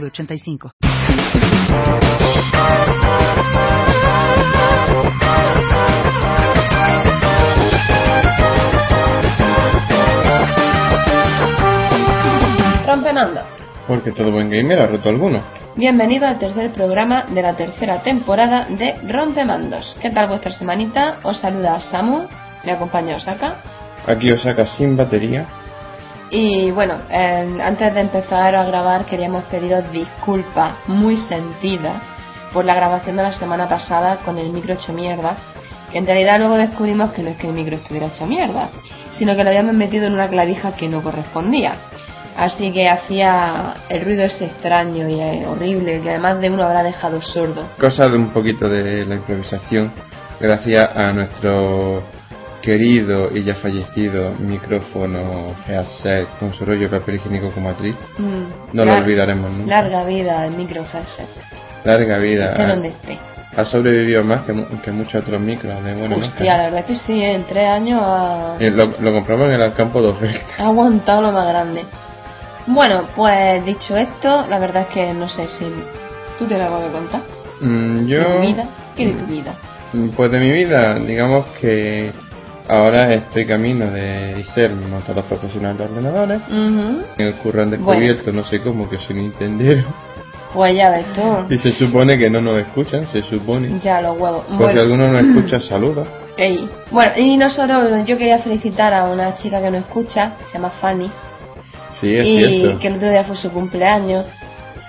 [0.00, 0.70] 906985.
[12.86, 13.40] Rompemando.
[13.86, 15.40] Porque todo buen gamer ha roto alguno.
[15.76, 19.96] Bienvenido al tercer programa de la tercera temporada de Rompemandos.
[20.00, 21.18] ¿Qué tal vuestra semanita?
[21.22, 22.26] Os saluda Samu,
[22.64, 23.60] me acompaña Osaka.
[24.06, 25.63] Aquí Osaka sin batería.
[26.36, 26.94] Y bueno,
[27.62, 32.02] antes de empezar a grabar queríamos pediros disculpas muy sentidas
[32.52, 35.36] por la grabación de la semana pasada con el micro hecho mierda.
[35.92, 38.68] Que en realidad luego descubrimos que no es que el micro estuviera hecho mierda,
[39.12, 41.76] sino que lo habíamos metido en una clavija que no correspondía.
[42.36, 46.82] Así que hacía el ruido ese extraño y eh, horrible que además de uno habrá
[46.82, 47.68] dejado sordo.
[47.78, 49.92] Cosa de un poquito de la improvisación,
[50.40, 52.02] gracias a nuestro
[52.64, 57.94] querido y ya fallecido micrófono headset con su rollo de papel higiénico como matriz.
[58.18, 58.44] Mm,
[58.76, 59.70] No lo olvidaremos nunca.
[59.82, 61.28] Larga vida al micro headset.
[61.84, 62.50] Larga vida.
[62.50, 63.18] Esté donde esté.
[63.56, 66.96] Ha sobrevivido más que, que muchos otros micros de buena Hostia, la verdad es que
[66.96, 70.42] sí, en tres años ha, Eh, lo, lo compramos en el Alcampo dos veces.
[70.58, 71.84] ha aguantado lo más grande.
[72.66, 75.66] Bueno, pues dicho esto, la verdad es que no sé si
[76.38, 77.20] tú tienes algo que contar.
[77.60, 78.18] Mm, yo.
[78.18, 78.64] ¿De tu vida?
[78.96, 79.54] ¿Qué de tu vida?
[79.92, 82.10] Mm, Pues de mi vida, digamos que
[82.68, 86.40] ahora estoy camino de ser montador profesional de ordenadores.
[87.18, 89.84] El curro han descubierto, no sé cómo, que soy nintendero.
[90.52, 91.22] Pues ya ves tú.
[91.54, 93.78] Y se supone que no nos escuchan, se supone.
[93.80, 94.44] Ya los huevos.
[94.48, 96.04] Si Bueno, alguno nos escucha, saluda.
[96.36, 96.68] ey.
[96.90, 101.10] bueno, y nosotros, yo quería felicitar a una chica que nos escucha, se llama Fanny,
[102.00, 102.78] Sí, es y cierto.
[102.80, 104.26] que el otro día fue su cumpleaños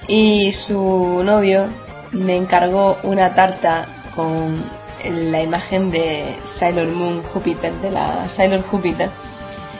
[0.07, 1.67] y su novio
[2.11, 3.85] me encargó una tarta
[4.15, 4.63] con
[5.11, 9.09] la imagen de Sailor Moon Júpiter, de la Sailor Júpiter.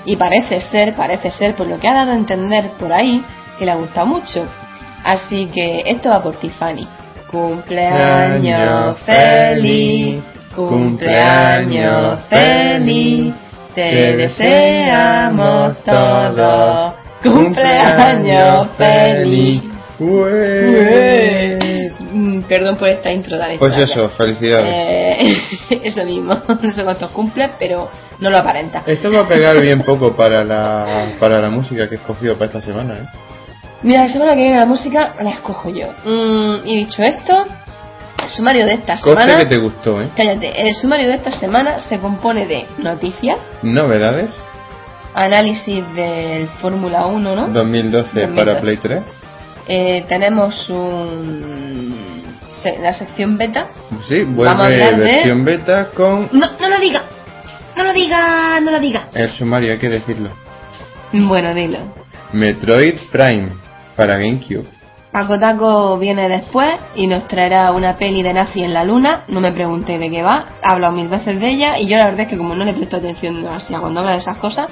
[0.06, 3.24] Y parece ser, parece ser, por lo que ha dado a entender por ahí,
[3.58, 4.46] que le ha gustado mucho.
[5.03, 6.88] Así que esto va por ti, Fanny.
[7.30, 10.24] Cumpleaños feliz,
[10.56, 13.34] cumpleaños feliz,
[13.74, 16.94] te deseamos todos.
[17.24, 19.63] Cumpleaños feliz.
[22.47, 24.66] Perdón por esta intro tan Pues eso, felicidades.
[24.67, 25.38] Eh,
[25.83, 27.89] eso mismo, no sé cuántos cumple, pero
[28.19, 28.83] no lo aparenta.
[28.85, 32.45] Esto va a pegar bien poco para la, para la música que he escogido para
[32.45, 33.06] esta semana, ¿eh?
[33.83, 35.88] Mira, la semana que viene la música la escojo yo.
[36.06, 37.45] Mm, y dicho esto,
[38.23, 39.38] el sumario de esta Coche semana.
[39.38, 40.09] que te gustó, ¿eh?
[40.16, 44.31] Cállate, el sumario de esta semana se compone de noticias, Novedades,
[45.13, 47.47] análisis del Fórmula 1, ¿no?
[47.50, 48.62] 2012 para 2012.
[48.62, 49.03] Play 3.
[49.67, 53.68] Eh, tenemos un, se- la sección beta.
[54.08, 57.04] Sí, vuelve de- versión beta con No, no lo diga,
[57.76, 59.10] no lo diga, no lo diga.
[59.14, 60.30] el sumario, hay que decirlo.
[61.14, 61.80] Bueno, dilo.
[62.34, 63.50] Metroid Prime
[63.96, 64.66] para GameCube.
[65.12, 69.22] Paco Taco viene después y nos traerá una peli de nazi en la luna.
[69.30, 70.48] No me pregunté de qué va.
[70.62, 72.74] He hablado mil veces de ella y yo la verdad es que como no le
[72.74, 74.68] presto atención así a cuando habla de esas cosas,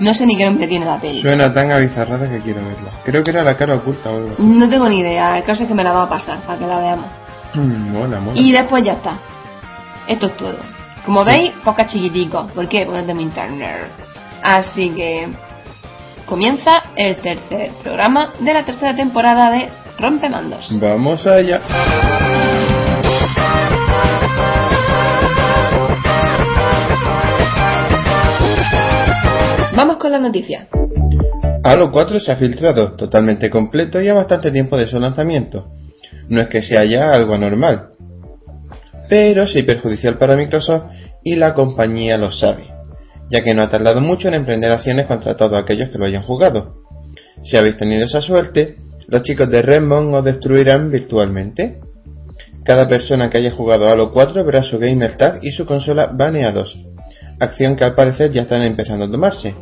[0.00, 1.20] no sé ni qué nombre tiene la peli.
[1.20, 2.90] Suena tan abizarrada que quiero verla.
[3.04, 4.42] Creo que era la cara oculta o algo así.
[4.42, 5.36] No tengo ni idea.
[5.38, 7.06] El caso es que me la va a pasar para que la veamos.
[7.54, 8.40] Mm, mola, mola.
[8.40, 9.18] Y después ya está.
[10.08, 10.58] Esto es todo.
[11.04, 12.46] Como veis, poca chiquitico.
[12.54, 12.84] ¿Por qué?
[12.84, 13.88] Porque es de mi internet.
[14.42, 15.28] Así que
[16.26, 19.68] comienza el tercer programa de la tercera temporada de
[19.98, 20.68] Rompemandos.
[20.80, 21.60] Vamos allá.
[29.82, 30.68] Vamos con las noticias.
[31.64, 35.72] Halo 4 se ha filtrado totalmente completo y a bastante tiempo de su lanzamiento.
[36.28, 37.88] No es que sea ya algo anormal,
[39.08, 40.82] pero sí perjudicial para Microsoft
[41.24, 42.64] y la compañía lo sabe,
[43.30, 46.24] ya que no ha tardado mucho en emprender acciones contra todos aquellos que lo hayan
[46.24, 46.82] jugado.
[47.42, 48.76] Si habéis tenido esa suerte,
[49.08, 51.80] los chicos de Redmond os destruirán virtualmente.
[52.64, 56.76] Cada persona que haya jugado Halo 4 verá su gamer tag y su consola baneados,
[57.38, 59.54] acción que al parecer ya están empezando a tomarse.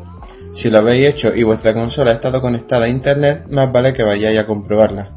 [0.61, 4.03] Si lo habéis hecho y vuestra consola ha estado conectada a internet, más vale que
[4.03, 5.11] vayáis a comprobarla.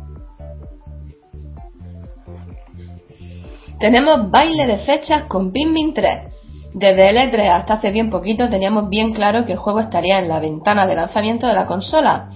[3.80, 6.32] Tenemos baile de fechas con Pikmin 3.
[6.76, 10.30] Desde el E3 hasta hace bien poquito teníamos bien claro que el juego estaría en
[10.30, 12.30] la ventana de lanzamiento de la consola.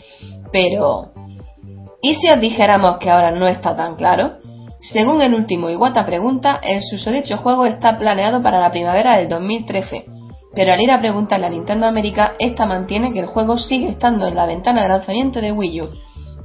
[0.52, 1.14] Pero
[2.02, 4.38] Y si os dijéramos que ahora no está tan claro,
[4.80, 10.15] según el último Iwata pregunta, el susodicho juego está planeado para la primavera del 2013.
[10.56, 14.28] Pero al ir a preguntarle a Nintendo América, esta mantiene que el juego sigue estando
[14.28, 15.90] en la ventana de lanzamiento de Wii U.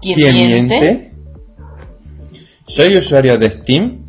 [0.02, 0.80] ¿Quién, ¿Quién miente?
[0.80, 1.10] miente?
[2.66, 4.06] ¿Soy usuario de Steam?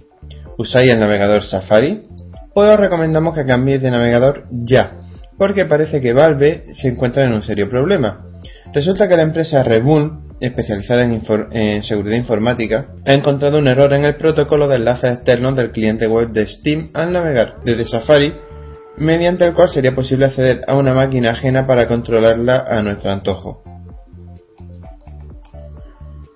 [0.58, 2.04] ¿Usáis el navegador Safari?
[2.54, 5.00] Pues os recomendamos que cambiéis de navegador ya,
[5.38, 8.26] porque parece que Valve se encuentra en un serio problema.
[8.74, 11.22] Resulta que la empresa Reboon, especializada en,
[11.52, 16.08] en seguridad informática, ha encontrado un error en el protocolo de enlaces externos del cliente
[16.08, 18.34] web de Steam al navegar desde Safari,
[18.98, 23.64] mediante el cual sería posible acceder a una máquina ajena para controlarla a nuestro antojo.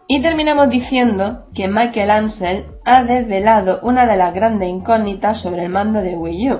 [0.08, 5.70] Y terminamos diciendo que Michael Ansel ha desvelado una de las grandes incógnitas sobre el
[5.70, 6.60] mando de Wii U.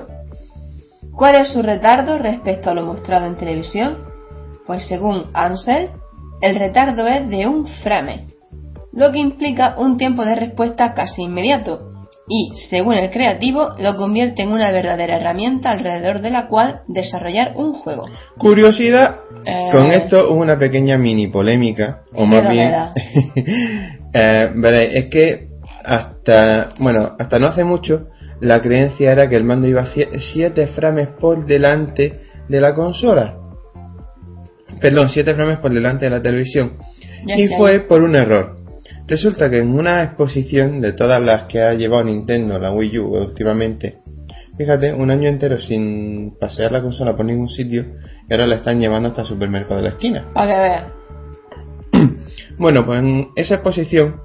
[1.12, 3.98] ¿Cuál es su retardo respecto a lo mostrado en televisión?
[4.66, 5.90] Pues según Ansel,
[6.40, 8.26] el retardo es de un frame,
[8.92, 11.95] lo que implica un tiempo de respuesta casi inmediato,
[12.28, 17.52] y, según el creativo, lo convierte en una verdadera herramienta alrededor de la cual desarrollar
[17.56, 18.08] un juego.
[18.36, 19.68] Curiosidad, Eh.
[19.70, 22.72] con esto hubo una pequeña mini polémica, o más bien,
[24.12, 25.48] eh, veréis, es que
[25.84, 28.08] hasta, bueno, hasta no hace mucho,
[28.40, 33.36] la creencia era que el mando iba 7 frames por delante de la consola.
[34.80, 36.72] Perdón, 7 frames por delante de la televisión.
[37.26, 38.56] Ya y fue por un error.
[39.08, 43.16] Resulta que en una exposición de todas las que ha llevado Nintendo, la Wii U
[43.16, 43.98] últimamente,
[44.56, 47.84] fíjate, un año entero sin pasear la consola por ningún sitio,
[48.28, 50.24] y ahora la están llevando hasta el supermercado de la esquina.
[50.34, 50.84] Para que veas.
[52.58, 54.16] Bueno, pues en esa exposición,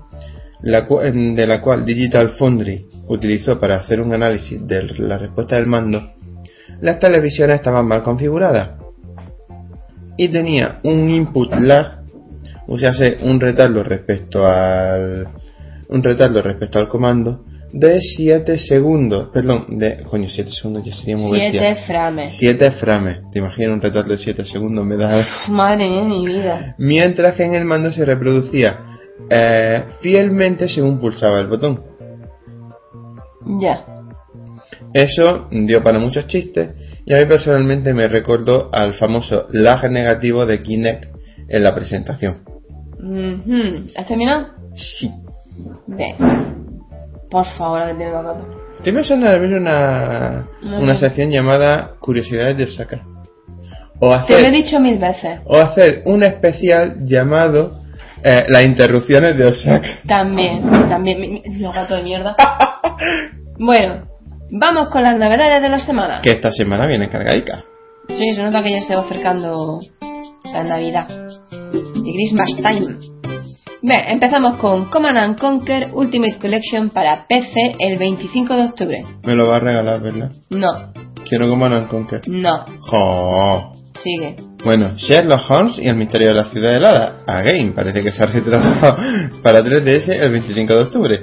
[0.62, 5.68] la de la cual Digital Foundry utilizó para hacer un análisis de la respuesta del
[5.68, 6.14] mando,
[6.80, 8.72] las televisiones estaban mal configuradas
[10.18, 12.01] y tenía un input lag,
[12.74, 15.28] o sea, se- un retardo respecto al
[15.90, 21.18] un retardo respecto al comando de 7 segundos, perdón, de coño, 7 segundos ya sería
[21.18, 21.86] muy Siete bestia.
[21.86, 22.34] frames.
[22.38, 26.76] 7 frames, te imaginas un retardo de 7 segundos, me da Madre mía, mi vida.
[26.78, 28.80] mientras que en el mando se reproducía
[29.30, 31.82] eh, fielmente según pulsaba el botón.
[33.60, 33.86] Ya.
[34.94, 36.70] Eso dio para muchos chistes
[37.06, 41.06] y a mí personalmente me recordó al famoso lag negativo de Kinect
[41.48, 42.44] en la presentación.
[43.02, 43.88] Ujú.
[43.96, 44.48] ¿Has terminado?
[44.76, 45.12] Sí.
[45.88, 46.16] Ven.
[47.30, 48.36] Por favor, que tiene papá.
[48.84, 51.00] Te me suena abrir una, No, una no.
[51.00, 53.02] sección llamada Curiosidades de Osaka.
[54.00, 55.40] O Te lo he hacer, dicho mil veces.
[55.46, 57.82] o hacer un especial llamado
[58.24, 59.88] eh, Las interrupciones de Osaka.
[60.08, 61.42] También, también.
[61.60, 62.36] Los gatos de mierda.
[63.64, 64.08] Bueno,
[64.50, 66.22] vamos con las novedades de la semana.
[66.24, 67.64] Que esta semana viene cargadica.
[68.08, 69.80] Sí, se nota que ya se va acercando
[70.52, 71.08] la Navidad.
[71.74, 72.98] Y Christmas time.
[73.84, 79.06] Bien, empezamos con Command and Conquer Ultimate Collection para PC el 25 de octubre.
[79.24, 80.32] Me lo va a regalar, ¿verdad?
[80.50, 80.94] No,
[81.28, 82.22] Quiero Command and Conquer.
[82.28, 83.74] no, Jo.
[84.04, 84.36] sigue.
[84.64, 87.18] Bueno, Sherlock Holmes y el misterio de la ciudad helada.
[87.26, 88.98] Again, parece que se ha retrasado
[89.44, 91.22] para 3DS el 25 de octubre.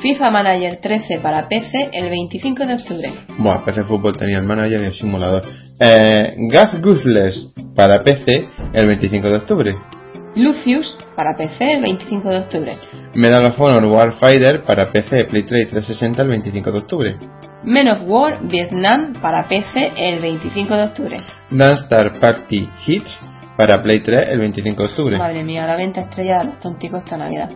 [0.00, 3.12] FIFA Manager 13 para PC el 25 de octubre.
[3.38, 5.42] Buah, PC Fútbol tenía el manager y el simulador.
[5.78, 9.76] Eh, Gaz Guthless para PC el 25 de octubre.
[10.36, 12.78] Lucius para PC el 25 de octubre.
[13.14, 17.16] Medal of Honor Warfighter para PC, Play 3 y 360 el 25 de octubre.
[17.64, 21.16] Men of War Vietnam para PC el 25 de octubre.
[21.50, 23.20] Dance Star Party Hits
[23.56, 25.18] para Play 3 el 25 de octubre.
[25.18, 27.50] Madre mía, la venta estrella de los tonticos esta Navidad.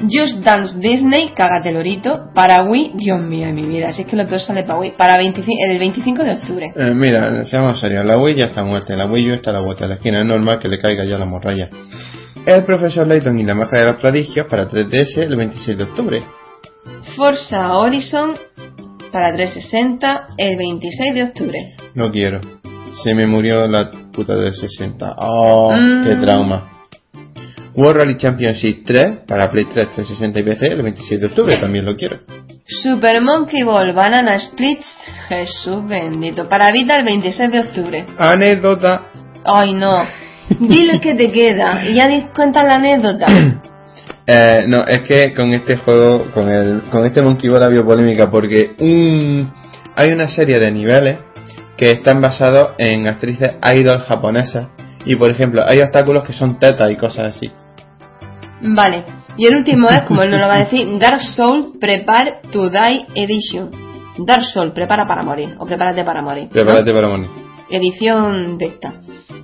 [0.00, 4.16] Just Dance Disney, cágate lorito, para Wii, Dios mío de mi vida, si es que
[4.16, 6.72] lo peor sale para Wii, para 25 el 25 de octubre.
[6.74, 9.60] Eh, mira, seamos serios, la Wii ya está muerta, la Wii U está a la
[9.60, 11.70] vuelta de la esquina, es normal que le caiga ya la morralla.
[12.44, 16.22] El profesor Layton y la magia de los prodigios para 3DS el 26 de octubre.
[17.16, 18.34] Forza Horizon
[19.12, 21.76] para 360 el 26 de octubre.
[21.94, 22.40] No quiero.
[23.04, 25.14] Se me murió la puta de 60.
[25.18, 25.72] ¡Oh!
[25.72, 26.04] Mm.
[26.04, 26.70] ¡Qué trauma!
[27.74, 31.86] World Rally Championship 3 para Play 3, 360 y PC el 26 de octubre, también
[31.86, 32.18] lo quiero.
[32.66, 34.86] Super Monkey Ball Banana Splits,
[35.28, 38.04] Jesús bendito, para Vita el 26 de octubre.
[38.18, 39.06] Anécdota.
[39.44, 40.04] Ay no,
[40.60, 43.26] dile que te queda y ya cuenta la anécdota.
[44.24, 48.30] Eh, no, es que con este juego, con el, con este Monkey Ball había polémica
[48.30, 49.52] porque un,
[49.96, 51.18] hay una serie de niveles
[51.76, 54.68] que están basados en actrices idol japonesas
[55.04, 57.50] y por ejemplo hay obstáculos que son tetas y cosas así.
[58.62, 59.04] Vale,
[59.36, 62.68] y el último es, como él nos lo va a decir, Dark Soul Prepare to
[62.70, 63.70] Die Edition.
[64.18, 66.44] Dark Soul, prepara para morir, o prepárate para morir.
[66.44, 66.50] ¿no?
[66.50, 67.28] Prepárate para morir.
[67.70, 68.94] Edición de esta.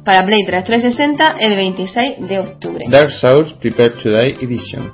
[0.04, 2.84] para Play 3 360 el 26 de octubre.
[2.88, 4.92] Dark Souls Prepare to Die Edition.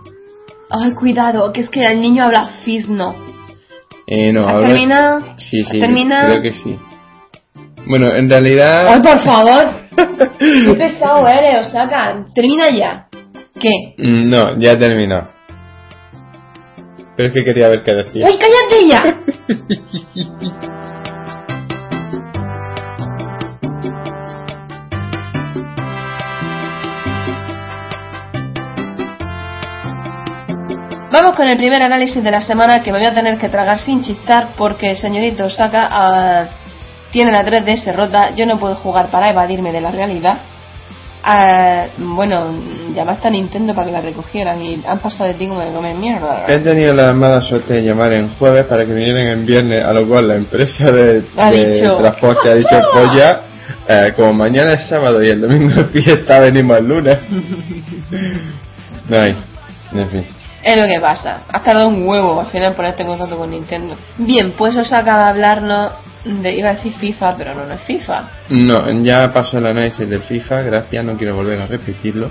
[0.71, 3.14] Ay, cuidado, que es que el niño habla fizno.
[4.07, 5.21] Eh, no, ¿Has habla- terminado?
[5.38, 6.28] Sí, ¿Has sí, terminado?
[6.31, 6.78] creo que sí.
[7.87, 8.87] Bueno, en realidad...
[8.88, 9.64] Ay, por favor.
[10.38, 12.25] Qué pesado eres, Osaka.
[12.35, 13.09] Termina ya.
[13.61, 13.94] ¿Qué?
[13.99, 15.28] Mm, No, ya he terminado.
[17.16, 18.26] Pero es que quería ver qué decía.
[18.26, 20.64] ¡Uy, cállate ya!
[31.14, 33.78] Vamos con el primer análisis de la semana que me voy a tener que tragar
[33.78, 36.49] sin chistar porque el señorito Osaka ah,
[37.12, 38.34] tiene la 3DS rota.
[38.34, 40.38] Yo no puedo jugar para evadirme de la realidad.
[41.26, 42.52] Ah, bueno,
[42.95, 45.97] llamaste a Nintendo para que la recogieran y han pasado de ti como de comer
[45.97, 46.45] mierda.
[46.49, 49.95] He tenido la mala suerte de llamar en jueves para que vinieran en viernes, a
[49.95, 52.76] lo cual la empresa de, de transporte ha dicho,
[53.16, 53.40] ya,
[53.88, 57.19] eh, como mañana es sábado y el domingo es fiesta, venimos el lunes.
[59.11, 59.37] Ay,
[59.93, 60.26] en fin.
[60.62, 61.43] Es lo que pasa.
[61.49, 63.97] Has tardado un huevo al final ponerte en contacto con Nintendo.
[64.19, 65.93] Bien, pues os acaba de hablarnos
[66.25, 66.54] de.
[66.54, 68.28] iba a decir FIFA, pero no, no es FIFA.
[68.50, 72.31] No, ya pasó el análisis del FIFA, gracias, no quiero volver a repetirlo.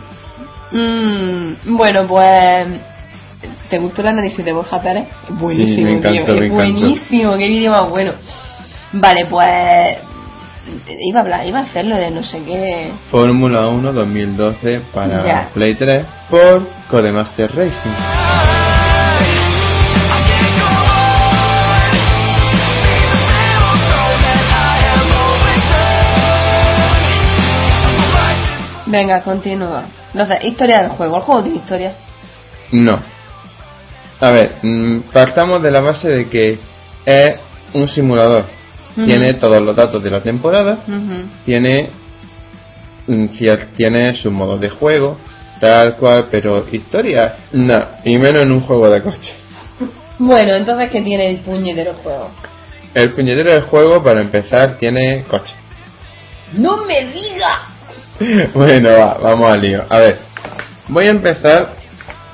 [0.71, 2.67] Mm, bueno, pues.
[3.69, 5.07] ¿Te gustó el análisis de Borja Pérez?
[5.29, 6.41] Buenísimo, Sí, me encantó, tío.
[6.41, 8.13] me buenísimo, qué vídeo más bueno.
[8.93, 9.97] Vale, pues.
[10.99, 12.91] Iba a hablar, iba a hacerlo de no sé qué.
[13.11, 15.49] Fórmula 1 2012 para Ya.
[15.53, 18.62] Play 3 por Codemaster Racing.
[28.93, 29.85] Venga, continúa.
[30.13, 31.17] Entonces, historia del juego.
[31.17, 31.95] El juego tiene historia.
[32.71, 33.01] No.
[34.19, 36.59] A ver, mm, partamos de la base de que
[37.03, 37.29] es
[37.73, 38.45] un simulador.
[38.93, 40.77] Tiene todos los datos de la temporada,
[41.43, 41.89] tiene
[43.07, 43.25] mm,
[43.75, 45.17] tiene sus modos de juego,
[45.59, 49.33] tal cual, pero historia, no, y menos en un juego de coche.
[50.19, 52.29] Bueno, entonces, ¿qué tiene el puñetero juego?
[52.93, 55.55] El puñetero del juego, para empezar, tiene coche.
[56.53, 57.72] ¡No me diga!
[58.53, 59.83] bueno, va, vamos al lío.
[59.89, 60.19] A ver,
[60.89, 61.73] voy a empezar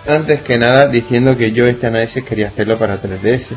[0.07, 3.55] antes que nada diciendo que yo este análisis quería hacerlo para 3DS.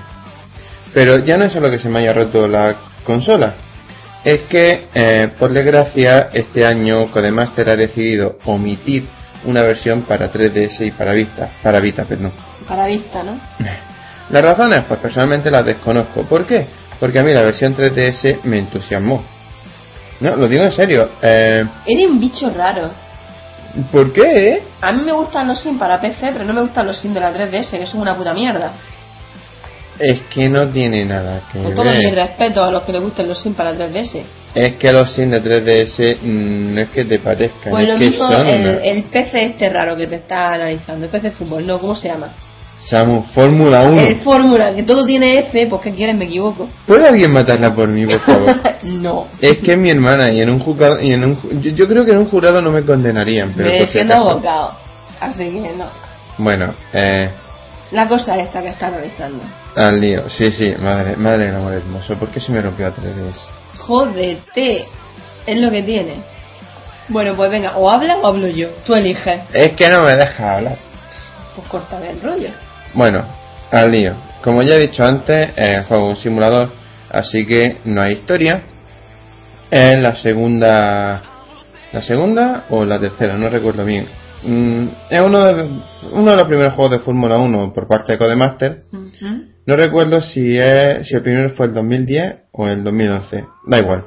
[0.95, 3.55] Pero ya no es solo que se me haya roto la consola.
[4.25, 9.07] Es que, eh, por desgracia, este año Codemaster ha decidido omitir
[9.45, 11.51] una versión para 3DS y para Vita.
[11.63, 12.33] Para Vita, perdón.
[12.69, 13.41] Para vista, ¿no?
[14.31, 16.23] Las razones, pues personalmente las desconozco.
[16.23, 16.67] ¿Por qué?
[16.99, 19.23] Porque a mí la versión 3DS me entusiasmó.
[20.23, 21.09] No, lo digo en serio.
[21.21, 22.91] Eh, Eres un bicho raro.
[23.91, 24.63] ¿Por qué?
[24.81, 27.21] A mí me gustan los SIM para PC, pero no me gustan los SIM de
[27.21, 28.73] la 3DS, que son una puta mierda.
[29.99, 32.15] Es que no tiene nada que Con todo mi ver.
[32.15, 34.23] respeto a los que les gusten los SIM para 3DS.
[34.55, 37.99] Es que los SIM de 3DS mm, no es que te parezcan, Pues lo es
[38.01, 41.31] que mismo son el, una- el PC este raro que te está analizando, el PC
[41.31, 42.29] de fútbol, no, ¿cómo se llama?
[42.89, 44.01] Samu, Fórmula 1.
[44.01, 46.17] El Fórmula, que todo tiene F, pues ¿qué quieres?
[46.17, 46.69] Me equivoco.
[46.87, 48.57] ¿Puede alguien matarla por mí, por favor?
[48.83, 49.27] no.
[49.41, 52.05] es que es mi hermana y en un jurado, y en un, yo, yo creo
[52.05, 54.73] que en un jurado no me condenarían, pero me por si abogado.
[55.21, 55.87] Así que no.
[56.39, 57.31] Bueno, eh,
[57.93, 59.45] La cosa esta que está analizando.
[59.77, 60.29] al lío.
[60.29, 62.17] Sí, sí, madre, madre del amor hermoso.
[62.17, 63.79] ¿Por qué se me rompió a 3DS?
[63.79, 64.87] Jódete.
[65.47, 66.15] Es lo que tiene.
[67.09, 68.69] Bueno, pues venga, o habla o hablo yo.
[68.85, 69.43] Tú eliges.
[69.53, 70.77] Es que no me deja hablar.
[71.55, 72.49] Pues corta el rollo.
[72.95, 73.25] Bueno,
[73.71, 74.15] al lío.
[74.43, 76.71] Como ya he dicho antes, el juego es un simulador,
[77.11, 78.63] así que no hay historia.
[79.71, 81.23] Es la segunda.
[81.93, 83.37] ¿La segunda o la tercera?
[83.37, 84.07] No recuerdo bien.
[84.45, 85.69] Mm, es uno de,
[86.13, 88.85] uno de los primeros juegos de Fórmula 1 por parte de Codemaster.
[89.65, 93.47] No recuerdo si, es, si el primero fue el 2010 o el 2011.
[93.67, 94.05] Da igual.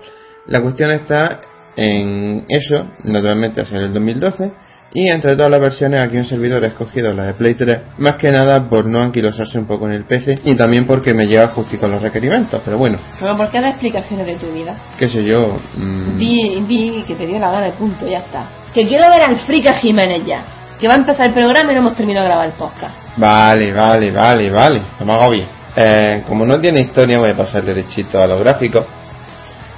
[0.48, 1.42] La cuestión está
[1.78, 4.52] en eso, naturalmente va a ser el 2012.
[4.98, 8.16] Y entre todas las versiones aquí un servidor ha escogido la de Play 3, más
[8.16, 11.50] que nada por no anquilosarse un poco en el PC y también porque me lleva
[11.50, 12.62] justico los requerimientos.
[12.64, 14.74] Pero bueno, Pero ¿por qué das explicaciones de tu vida?
[14.98, 15.58] qué sé yo.
[15.76, 18.48] mm, Di, di que te dio la gana y punto, ya está.
[18.74, 20.44] Que quiero ver al Frika Jiménez ya.
[20.80, 22.96] Que va a empezar el programa y no hemos terminado de grabar el podcast.
[23.18, 24.82] Vale, vale, vale, vale.
[25.02, 25.46] No me hago bien.
[25.76, 28.86] Eh, como no tiene historia, voy a pasar derechito a los gráficos.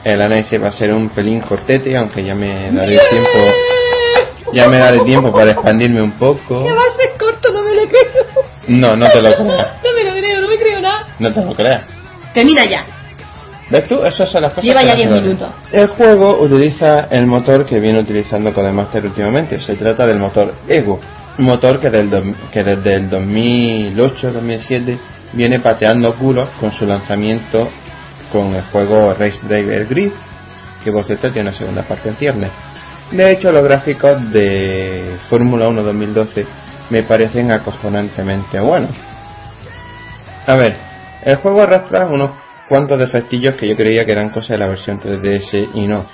[0.03, 3.29] El análisis va a ser un pelín cortete, aunque ya me daré tiempo.
[4.53, 6.63] Ya me daré tiempo para expandirme un poco.
[6.63, 8.43] va a ser corto, no me lo creo.
[8.67, 9.67] No, no te lo creas.
[9.83, 11.07] No me lo creo, no me creo nada.
[11.19, 11.81] No te lo creas.
[12.33, 12.85] Termina ya.
[13.69, 14.01] ¿Ves tú?
[14.05, 15.25] Esas son las cosas Lleva que ya no se 10 valen.
[15.27, 15.49] minutos.
[15.73, 19.59] El juego utiliza el motor que viene utilizando Codemaster últimamente.
[19.61, 20.99] Se trata del motor Ego.
[21.37, 24.97] Un motor que, del dom- que desde el 2008-2007
[25.33, 27.67] viene pateando culos con su lanzamiento
[28.31, 30.11] con el juego Race Driver Grid,
[30.83, 32.49] que por cierto tiene una segunda parte en ciernes.
[33.11, 36.45] De hecho, los gráficos de Fórmula 1 2012
[36.89, 38.91] me parecen acojonantemente buenos.
[40.45, 40.75] A ver,
[41.23, 42.31] el juego arrastra unos
[42.67, 46.05] cuantos defectillos que yo creía que eran cosas de la versión 3DS y no.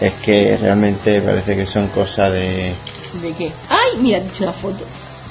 [0.00, 2.74] Es que realmente parece que son cosas de...
[3.22, 3.52] ¿De qué?
[3.68, 4.00] ¡Ay!
[4.00, 4.84] Mira, he dicho una foto.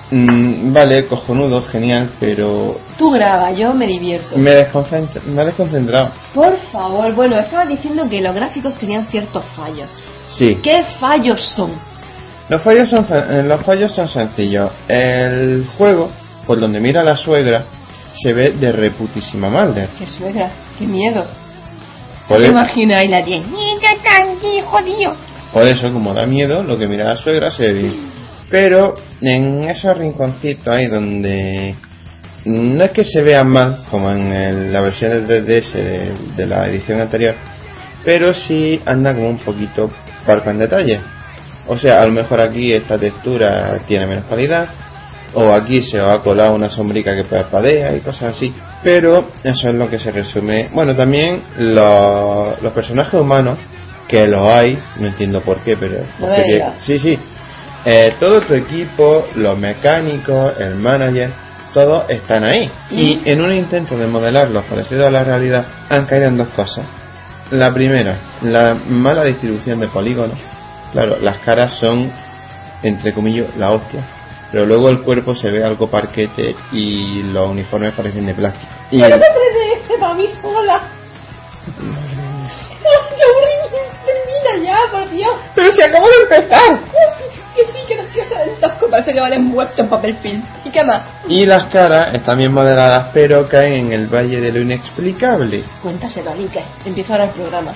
[0.09, 4.37] Mm, vale, cojonudo, genial, pero Tú graba, yo me divierto.
[4.37, 6.11] me, desconcentra- me ha desconcentrado.
[6.33, 9.89] Por favor, bueno, estabas diciendo que los gráficos tenían ciertos fallos.
[10.37, 11.71] Sí, ¿Qué fallos son?
[12.49, 14.71] los fallos son, eh, los fallos son sencillos.
[14.87, 16.09] El juego,
[16.45, 17.63] por donde mira la suegra,
[18.21, 19.87] se ve de reputísima madre.
[19.97, 20.51] ¡Qué suegra!
[20.77, 21.25] ¡Qué miedo!
[22.27, 23.03] Por, ¿Te imaginas?
[23.05, 23.39] Y la tía...
[23.39, 25.15] ¡Niña, tanqui, jodido!
[25.53, 28.11] por eso, como da miedo, lo que mira la suegra se ve bien.
[28.49, 31.75] Pero en esos rinconcitos ahí donde
[32.45, 36.45] no es que se vean mal, como en el- la versión de 3DS de, de
[36.47, 37.35] la edición anterior,
[38.03, 39.89] pero sí anda como un poquito
[40.25, 41.01] parco en detalle.
[41.67, 44.67] O sea, a lo mejor aquí esta textura tiene menos calidad,
[45.33, 48.53] o aquí se os ha colado una sombrica que parpadea y cosas así.
[48.83, 50.69] Pero eso es lo que se resume.
[50.73, 53.57] Bueno, también los, los personajes humanos,
[54.07, 55.99] que los hay, no entiendo por qué, pero...
[56.19, 57.17] Porque- sí, sí.
[57.85, 61.31] Eh, todo tu equipo, los mecánicos, el manager,
[61.73, 62.69] todos están ahí.
[62.91, 66.85] Y en un intento de modelarlos parecido a la realidad, han caído en dos cosas.
[67.51, 70.37] La primera, la mala distribución de polígonos.
[70.91, 72.11] Claro, las caras son,
[72.81, 74.03] entre comillas, la hostia.
[74.51, 78.71] Pero luego el cuerpo se ve algo parquete y los uniformes parecen de plástico.
[78.91, 80.81] Y ¡Pero qué 3DS para mí sola!
[81.65, 83.77] ¡Qué aburrimiento!
[84.05, 85.35] ¡Termina ya, por Dios!
[85.55, 86.79] ¡Pero si acabo de empezar!
[87.55, 90.43] Que sí, que tíos se ven toscos, parece que van envueltos en papel film.
[90.65, 91.03] ¿Y qué más?
[91.27, 95.63] Y las caras están bien modeladas, pero caen en el valle de lo inexplicable.
[95.81, 96.63] Cuéntaselo, Alique.
[96.85, 97.73] Empieza ahora el programa.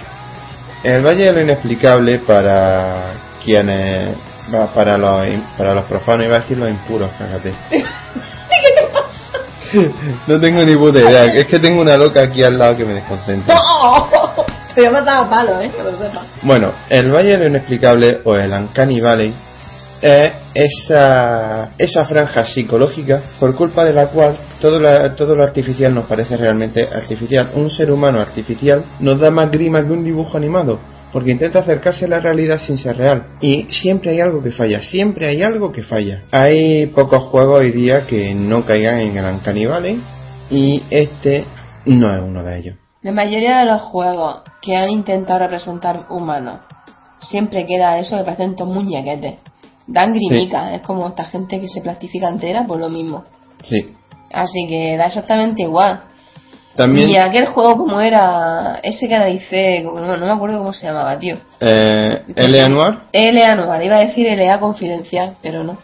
[0.83, 4.15] El Valle de lo Inexplicable para quienes
[4.53, 5.25] va, para los
[5.57, 7.53] para los profanos iba a decir los impuros, fíjate.
[7.69, 9.91] ¿Qué te pasa?
[10.27, 12.93] No tengo ni puta idea, es que tengo una loca aquí al lado que me
[12.93, 13.55] desconcentra.
[13.55, 14.07] ¡No!
[14.75, 15.71] Pero me has dado palo, ¿eh?
[15.75, 16.23] Que lo sepas.
[16.43, 19.33] Bueno, el Valle de lo Inexplicable o el Uncanny Valley
[20.01, 25.93] es esa, esa franja psicológica por culpa de la cual todo lo, todo lo artificial
[25.93, 27.51] nos parece realmente artificial.
[27.55, 30.79] Un ser humano artificial nos da más grima que un dibujo animado,
[31.11, 33.37] porque intenta acercarse a la realidad sin ser real.
[33.41, 36.23] Y siempre hay algo que falla, siempre hay algo que falla.
[36.31, 40.01] Hay pocos juegos hoy día que no caigan en el Uncanny Valley
[40.49, 41.45] y este
[41.85, 42.75] no es uno de ellos.
[43.01, 46.61] La mayoría de los juegos que han intentado representar humanos
[47.21, 49.35] siempre queda eso que parecen muñequetes.
[49.87, 53.23] Dan grimica, es como esta gente que se plastifica entera, pues lo mismo.
[53.63, 53.93] Sí.
[54.33, 56.01] Así que da exactamente igual.
[56.75, 57.09] También...
[57.09, 61.17] Y aquel juego como era ese que analicé, no, no me acuerdo cómo se llamaba,
[61.17, 61.37] tío.
[61.59, 62.69] Eh, L.A.
[62.69, 65.77] Noir LA Noir, iba a decir LA confidencial, pero no.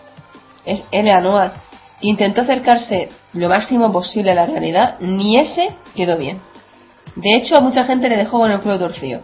[0.65, 1.51] Es LA Noir.
[2.01, 6.41] Intentó acercarse lo máximo posible a la realidad, ni ese quedó bien.
[7.15, 9.21] De hecho, a mucha gente le dejó con el culo torcido.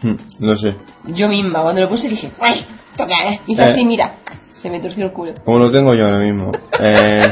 [0.00, 0.76] Hmm, Lo sé.
[1.08, 2.64] Yo misma, cuando lo puse dije, ¡ay!
[2.96, 3.40] Toca, ¿eh?
[3.46, 3.64] Hice Eh.
[3.64, 4.16] así, mira,
[4.52, 5.34] se me torció el culo.
[5.44, 6.52] Como lo tengo yo ahora mismo.
[6.80, 7.22] Eh,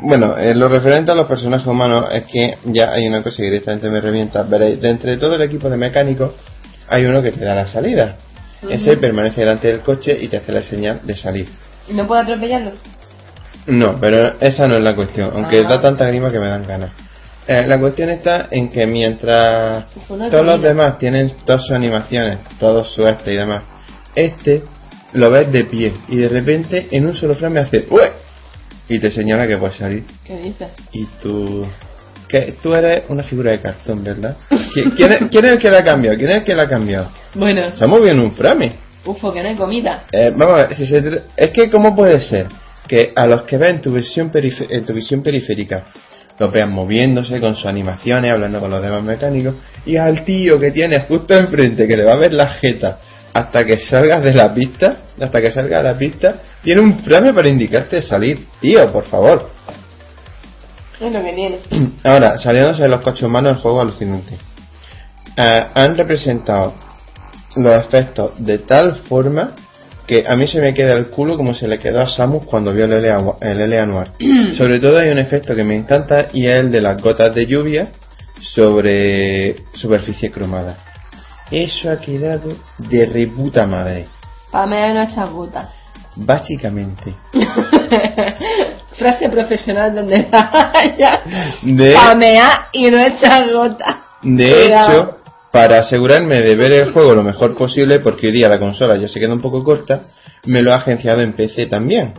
[0.00, 3.44] bueno, en lo referente a los personajes humanos es que ya hay una cosa que
[3.44, 4.42] directamente me revienta.
[4.42, 6.34] Veréis, de entre todo el equipo de mecánicos
[6.88, 8.16] hay uno que te da la salida.
[8.68, 11.48] Ese permanece delante del coche y te hace la señal de salir.
[11.88, 12.72] ¿Y no puedo atropellarlo?
[13.66, 15.68] No, pero esa no es la cuestión, aunque Ah.
[15.68, 16.90] da tanta grima que me dan ganas.
[17.46, 22.38] Eh, la cuestión está en que mientras una todos los demás tienen todas sus animaciones,
[22.58, 23.62] todos su este y demás,
[24.14, 24.62] este
[25.12, 27.86] lo ves de pie y de repente en un solo frame hace
[28.88, 30.68] y te señala que puedes salir ¿Qué dices?
[30.92, 31.66] y tú
[32.28, 34.36] que tú eres una figura de cartón, ¿verdad?
[34.48, 36.16] ¿Qui- ¿Quién es, quién es el que la ha cambiado?
[36.16, 37.10] ¿Quién es el que la ha cambiado?
[37.34, 38.72] Bueno, Se ha movido en un frame.
[39.04, 40.04] ufo, que no hay comida.
[40.12, 42.46] Eh, vamos a ver, si se es que cómo puede ser
[42.86, 45.86] que a los que ven tu visión, en tu visión periférica
[46.38, 50.70] los vean moviéndose con sus animaciones, hablando con los demás mecánicos, y al tío que
[50.70, 52.98] tienes justo enfrente que le va a ver la jeta
[53.32, 57.32] hasta que salgas de la pista, hasta que salga de la pista, tiene un frame
[57.32, 58.46] para indicarte salir.
[58.60, 59.50] Tío, por favor.
[61.00, 61.58] Es lo que tiene.
[62.04, 64.34] Ahora, saliéndose de los coches humanos, el juego alucinante.
[65.36, 66.74] Eh, han representado
[67.56, 69.52] los efectos de tal forma
[70.06, 72.72] que a mí se me queda el culo como se le quedó a Samus cuando
[72.72, 73.36] vio el L.A.
[73.40, 73.86] el L.A.
[73.86, 74.08] Noir.
[74.58, 77.46] sobre todo hay un efecto que me encanta y es el de las gotas de
[77.46, 77.92] lluvia
[78.40, 80.76] sobre superficie cromada.
[81.50, 84.06] Eso ha quedado de reputa madre.
[84.50, 85.72] Pamea no echa gota.
[86.16, 87.14] Básicamente.
[88.98, 91.22] Frase profesional donde vaya.
[91.62, 94.00] De, Pamea y no echa gota.
[94.22, 94.90] de Cuidado.
[94.90, 95.16] hecho,
[95.50, 99.08] para asegurarme de ver el juego lo mejor posible, porque hoy día la consola ya
[99.08, 100.02] se queda un poco corta,
[100.46, 102.14] me lo ha agenciado en PC también.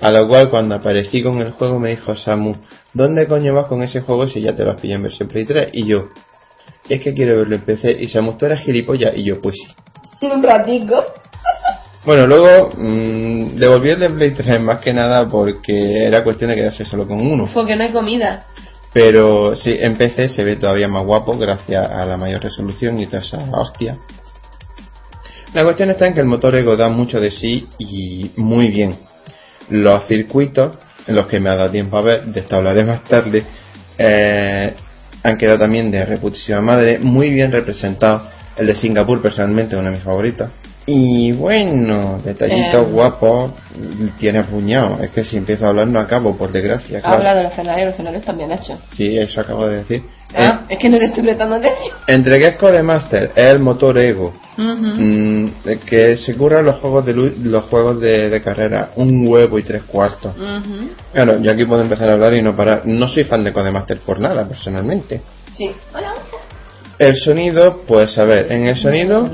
[0.00, 2.56] A lo cual cuando aparecí con el juego me dijo Samu,
[2.92, 5.44] ¿dónde coño vas con ese juego si ya te lo has pillado en versión Play
[5.44, 5.68] 3?
[5.72, 6.08] Y yo,
[6.88, 7.96] es que quiero verlo en PC.
[8.00, 9.16] Y Samu, tú eres gilipollas.
[9.16, 10.26] Y yo, pues sí.
[10.26, 11.04] Un ratico.
[12.04, 16.56] Bueno, luego mmm, devolví el de Play 3 más que nada porque era cuestión de
[16.56, 17.48] quedarse solo con uno.
[17.52, 18.46] Porque no hay comida.
[18.92, 23.06] Pero sí, en PC se ve todavía más guapo gracias a la mayor resolución y
[23.06, 23.98] toda esa hostia.
[25.52, 28.96] La cuestión está en que el motor Ego da mucho de sí y muy bien.
[29.68, 33.02] Los circuitos, en los que me ha dado tiempo a ver, de esto hablaré más
[33.04, 33.44] tarde,
[33.98, 34.74] eh,
[35.26, 38.22] han quedado también de reputísima madre, muy bien representados.
[38.56, 40.48] El de Singapur, personalmente, uno de mis favoritos.
[40.88, 42.92] Y bueno, detallitos Eh.
[42.92, 43.50] guapos,
[44.20, 45.02] tiene puñado.
[45.02, 46.98] Es que si empiezo a hablar no acabo, por desgracia.
[46.98, 47.16] Ha claro.
[47.16, 48.78] hablado de los escenarios, los escenarios también hecho.
[48.96, 50.02] Sí, eso acabo de decir.
[50.34, 51.96] Ah, es que no te estoy prestando atención.
[52.06, 55.46] Eh, entre Gecko de Master es el motor Ego, mm,
[55.88, 59.82] que se curran los juegos de los juegos de, de carrera un huevo y tres
[59.84, 60.36] cuartos.
[60.36, 60.90] Ujú.
[61.12, 62.82] Claro, yo aquí puedo empezar a hablar y no parar.
[62.84, 65.20] No soy fan de Codemaster por nada, personalmente.
[65.56, 65.70] Sí.
[65.94, 66.14] Hola.
[66.98, 69.28] El sonido, pues a ver, en el sonido.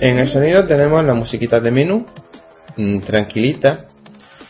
[0.00, 2.06] En el sonido tenemos las musiquitas de menú,
[2.76, 3.80] mm, tranquilitas,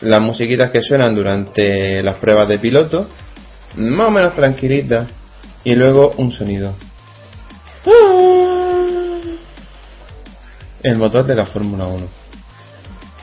[0.01, 3.09] las musiquitas que suenan durante las pruebas de piloto,
[3.77, 5.07] más o menos tranquilitas,
[5.63, 6.75] y luego un sonido.
[10.83, 12.07] El motor de la Fórmula 1.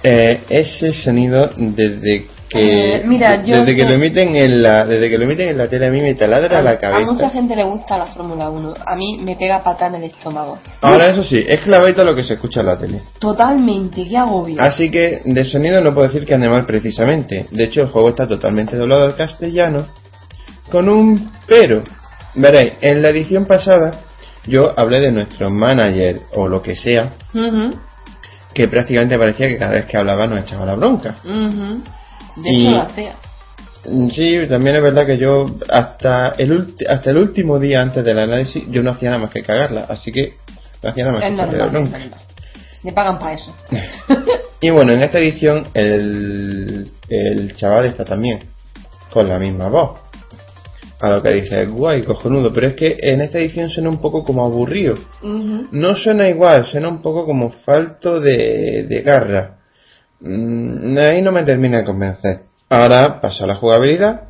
[0.03, 5.09] Eh, ese sonido desde que Eh, mira, yo desde que lo emiten en la desde
[5.11, 7.11] que lo emiten en la tele a mí me taladra la A cabeza.
[7.11, 8.75] mucha gente le gusta la Fórmula 1.
[8.87, 10.59] A mí me pega pata en el estómago.
[10.83, 13.03] Ahora eso sí, es clavito lo que se escucha en la tele.
[13.19, 14.61] Totalmente, qué agobio.
[14.61, 17.47] Así que de sonido no puedo decir que ande mal precisamente.
[17.51, 19.87] De hecho, el juego está totalmente doblado al castellano.
[20.71, 21.83] Con un pero.
[22.35, 23.93] Veréis, en la edición pasada
[24.47, 27.11] yo hablé de nuestro manager o lo que sea,
[28.55, 31.17] que prácticamente parecía que cada vez que hablaba nos echaba la bronca.
[31.25, 31.83] ujú.
[32.37, 32.87] De Y- hecho.
[33.85, 38.19] Mm, Sí, también es verdad que yo hasta el, hasta el último día antes del
[38.19, 40.35] análisis yo no hacía nada más que cagarla, así que
[40.83, 42.11] no hacía nada más Es que normal, normal.
[42.85, 43.55] Le pagan para eso.
[44.61, 48.39] Y bueno, en esta edición el, el chaval está también
[49.11, 49.99] con la misma voz.
[51.01, 54.23] A lo que dice, guay, cojonudo, pero es que en esta edición suena un poco
[54.25, 54.95] como aburrido.
[55.73, 59.57] No suena igual, suena un poco como falto de, de garra.
[60.23, 62.43] Mm, ahí no me termina de convencer.
[62.69, 64.29] Ahora paso a la jugabilidad.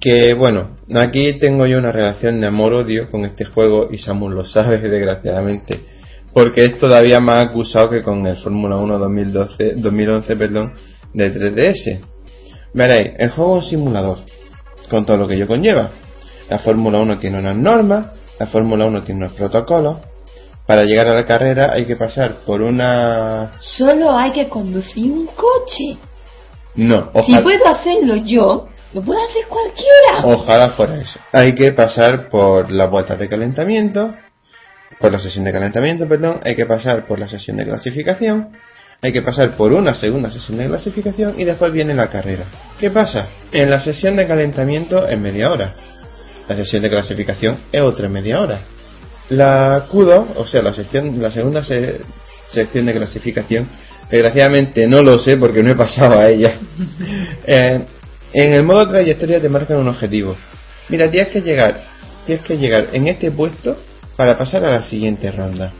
[0.00, 4.44] Que bueno, aquí tengo yo una relación de amor-odio con este juego y Samus lo
[4.44, 5.80] sabe, desgraciadamente.
[6.34, 10.72] Porque es todavía más acusado que con el Fórmula 1 2012, 2011 perdón,
[11.14, 12.00] de 3DS.
[12.74, 14.18] Veréis, el juego es un simulador,
[14.88, 15.90] con todo lo que ello conlleva.
[16.48, 18.06] La Fórmula 1 tiene unas normas,
[18.40, 19.98] la Fórmula 1 tiene unos protocolos.
[20.66, 23.52] Para llegar a la carrera hay que pasar por una...
[23.60, 25.98] Solo hay que conducir un coche.
[26.76, 30.24] No, Si ojalá, puedo hacerlo yo, lo puede hacer cualquiera.
[30.36, 31.18] ojalá fuera eso.
[31.32, 34.14] Hay que pasar por las vueltas de calentamiento,
[35.00, 38.52] por la sesión de calentamiento, perdón, hay que pasar por la sesión de clasificación,
[39.02, 42.44] hay que pasar por una segunda sesión de clasificación y después viene la carrera.
[42.78, 43.26] ¿Qué pasa?
[43.50, 45.74] En la sesión de calentamiento es media hora.
[46.48, 48.60] La sesión de clasificación es otra media hora.
[49.30, 52.00] La Q2, o sea, la, sección, la segunda se-
[52.50, 53.68] sección de clasificación,
[54.10, 56.54] desgraciadamente no lo sé porque no he pasado a ella.
[57.44, 57.84] Eh,
[58.34, 60.36] en el modo trayectoria te marcan un objetivo.
[60.88, 61.82] Mira, tienes que llegar,
[62.24, 63.76] tienes que llegar en este puesto
[64.16, 65.72] para pasar a la siguiente ronda.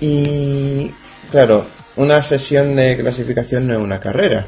[0.00, 0.90] Y
[1.30, 4.46] claro, una sesión de clasificación no es una carrera.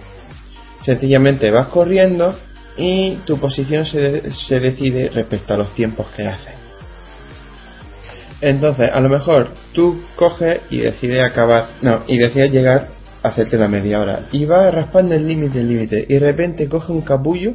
[0.84, 2.38] Sencillamente vas corriendo
[2.76, 6.54] y tu posición se, de- se decide respecto a los tiempos que haces.
[8.40, 12.88] Entonces, a lo mejor tú coges y decides acabar, no, y decides llegar
[13.22, 16.68] a hacerte la media hora y vas raspando el límite, el límite, y de repente
[16.68, 17.54] coge un capullo,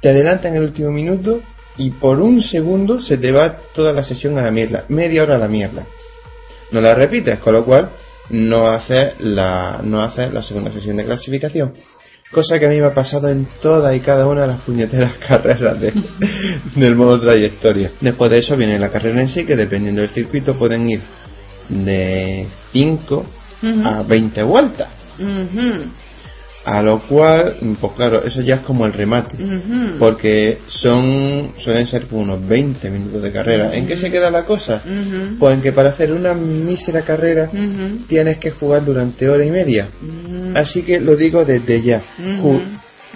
[0.00, 1.40] te adelanta en el último minuto
[1.76, 5.36] y por un segundo se te va toda la sesión a la mierda, media hora
[5.36, 5.86] a la mierda.
[6.70, 7.90] No la repites, con lo cual
[8.30, 11.74] no haces la, no haces la segunda sesión de clasificación.
[12.30, 15.12] Cosa que a mí me ha pasado en todas y cada una de las puñeteras
[15.28, 15.92] carreras de-
[16.74, 17.92] del modo trayectoria.
[18.00, 21.00] Después de eso viene la carrera en sí, que dependiendo del circuito pueden ir
[21.68, 23.24] de 5
[23.62, 23.86] Ujú.
[23.88, 24.88] a 20 vueltas.
[26.66, 29.36] A lo cual, pues claro, eso ya es como el remate.
[29.98, 33.74] Porque son, suelen ser como unos 20 minutos de carrera.
[33.74, 34.82] ¿En qué se queda la cosa?
[34.84, 37.50] Ujú, Pues en que para hacer una mísera carrera
[38.08, 39.88] tienes que jugar durante hora y media.
[40.02, 42.02] ujú, Así que lo digo desde ya.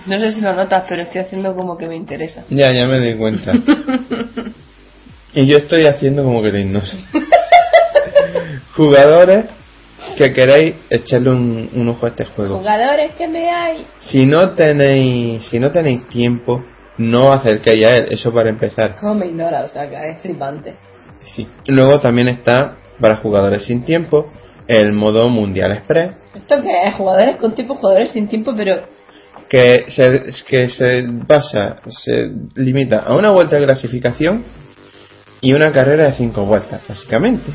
[0.06, 2.44] No sé si lo notas, pero estoy haciendo como que me interesa.
[2.50, 3.52] Ya, ya me doy cuenta.
[5.34, 6.96] Y yo estoy haciendo como que te no sé.
[8.74, 9.44] Jugadores
[10.16, 12.58] que queréis echarle un, un ojo a este juego.
[12.58, 13.86] Jugadores que me hay.
[13.98, 16.64] Si no tenéis, si no tenéis tiempo,
[16.98, 18.96] no acerquéis a él, eso para empezar.
[19.00, 19.62] ¿Cómo me ignora?
[19.64, 20.76] O sea, que es flipante.
[21.24, 21.48] Sí.
[21.66, 24.30] Luego también está, para jugadores sin tiempo,
[24.66, 26.94] el modo Mundial Express, ¿Esto qué es?
[26.94, 28.82] Jugadores con tiempo, jugadores sin tiempo, pero.
[29.48, 34.44] que se, que se basa, se limita a una vuelta de clasificación
[35.40, 37.52] y una carrera de cinco vueltas, básicamente.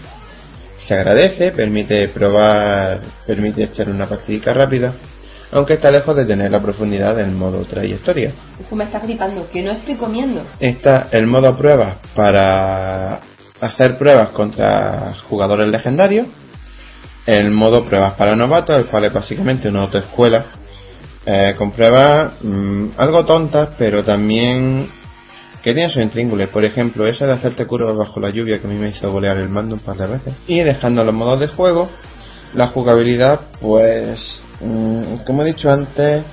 [0.87, 4.93] Se agradece, permite probar, permite echar una partidita rápida,
[5.51, 8.31] aunque está lejos de tener la profundidad del modo trayectoria.
[8.69, 10.43] Que me está flipando, que no estoy comiendo.
[10.59, 13.21] Está el modo pruebas para
[13.61, 16.27] hacer pruebas contra jugadores legendarios.
[17.25, 20.45] El modo pruebas para novatos, el cual es básicamente una autoescuela
[21.25, 24.89] eh, con pruebas mm, algo tontas, pero también
[25.63, 26.49] que tienen sus intríngules.
[26.49, 29.37] Por ejemplo, esa de hacerte curvas bajo la lluvia que a mí me hizo golear
[29.37, 30.33] el mando un par de veces.
[30.45, 31.89] Y dejando los modos de juego,
[32.53, 36.23] la jugabilidad, pues, mm, como he dicho antes,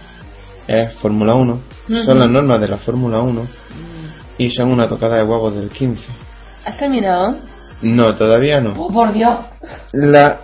[0.66, 1.60] es Fórmula 1.
[2.04, 3.46] Son las normas de la Fórmula 1
[4.38, 6.04] y son una tocada de huevos del 15.
[6.64, 7.36] ¿Has terminado?
[7.82, 8.74] No, todavía no.
[8.76, 9.38] Oh, por Dios.
[9.92, 10.40] La,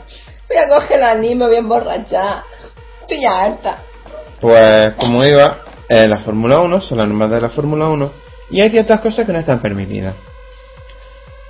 [0.49, 2.43] Voy a coger la anime, me voy a emborrachar.
[3.01, 3.79] Estoy ya harta.
[4.41, 8.61] pues, como iba, eh, la Fórmula 1 son las normas de la Fórmula 1 y
[8.61, 10.15] hay ciertas cosas que no están permitidas.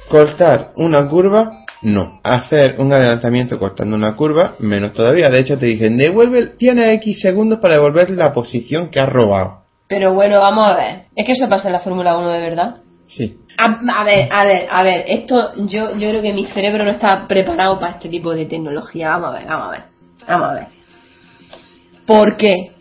[0.09, 2.20] Cortar una curva, no.
[2.22, 5.30] Hacer un adelantamiento cortando una curva, menos todavía.
[5.30, 9.62] De hecho, te dicen, devuelve, tiene X segundos para devolver la posición que has robado.
[9.88, 11.04] Pero bueno, vamos a ver.
[11.14, 12.76] Es que eso pasa en la Fórmula 1 de verdad.
[13.06, 13.38] Sí.
[13.59, 15.04] A, a ver, a ver, a ver.
[15.06, 19.11] Esto, yo, yo creo que mi cerebro no está preparado para este tipo de tecnología.
[19.11, 19.82] Vamos a ver, vamos a ver.
[20.26, 20.66] Vamos a ver.
[22.06, 22.72] ¿Por qué?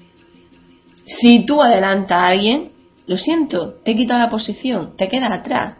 [1.05, 2.71] Si tú adelantas a alguien,
[3.07, 5.75] lo siento, te he quitado la posición, te quedas atrás.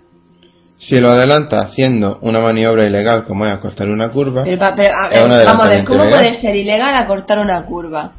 [0.78, 5.10] Si lo adelanta haciendo una maniobra ilegal como es acortar una curva, Pero, pero, a
[5.10, 6.20] ver, vamos a ver, ¿cómo ilegal.
[6.20, 8.12] puede ser ilegal acortar una curva?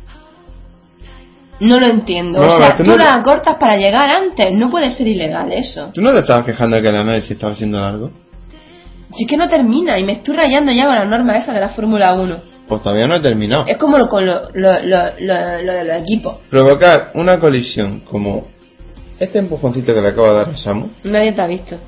[1.61, 2.41] No lo entiendo.
[2.41, 4.53] No, o sea, ver, tú tú no- la acortas para llegar antes.
[4.53, 5.91] No puede ser ilegal eso.
[5.95, 8.11] ¿tú no te estabas quejando de que el análisis estaba siendo largo?
[9.15, 11.61] Si es que no termina y me estoy rayando ya con la norma esa de
[11.61, 12.37] la Fórmula 1.
[12.69, 13.65] Pues todavía no he terminado.
[13.67, 16.39] Es como lo, con lo, lo, lo, lo- lo de los equipos.
[16.51, 18.49] Provocar una colisión como
[19.19, 20.89] este empujoncito que le acabo de dar a Samu.
[21.05, 21.79] Nadie te ha visto.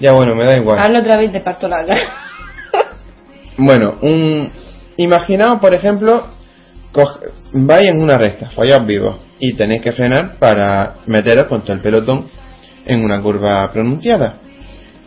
[0.00, 0.78] Ya bueno, me da igual.
[0.78, 2.00] Hazlo otra vez te parto la cara.
[3.60, 4.50] Bueno, un...
[4.96, 6.28] imaginaos, por ejemplo,
[6.92, 11.80] coge- vais en una recta, fallaos vivos, y tenéis que frenar para meteros contra el
[11.80, 12.26] pelotón
[12.86, 14.36] en una curva pronunciada.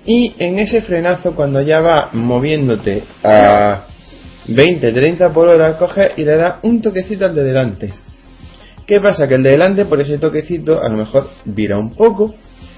[0.06, 3.84] Y en ese frenazo, cuando ya va moviéndote a
[4.50, 7.94] 20, 30 por hora, coges y le das un toquecito al de delante.
[8.92, 9.26] ¿Qué pasa?
[9.26, 12.36] Que el de delante, por ese toquecito, a lo mejor vira un poco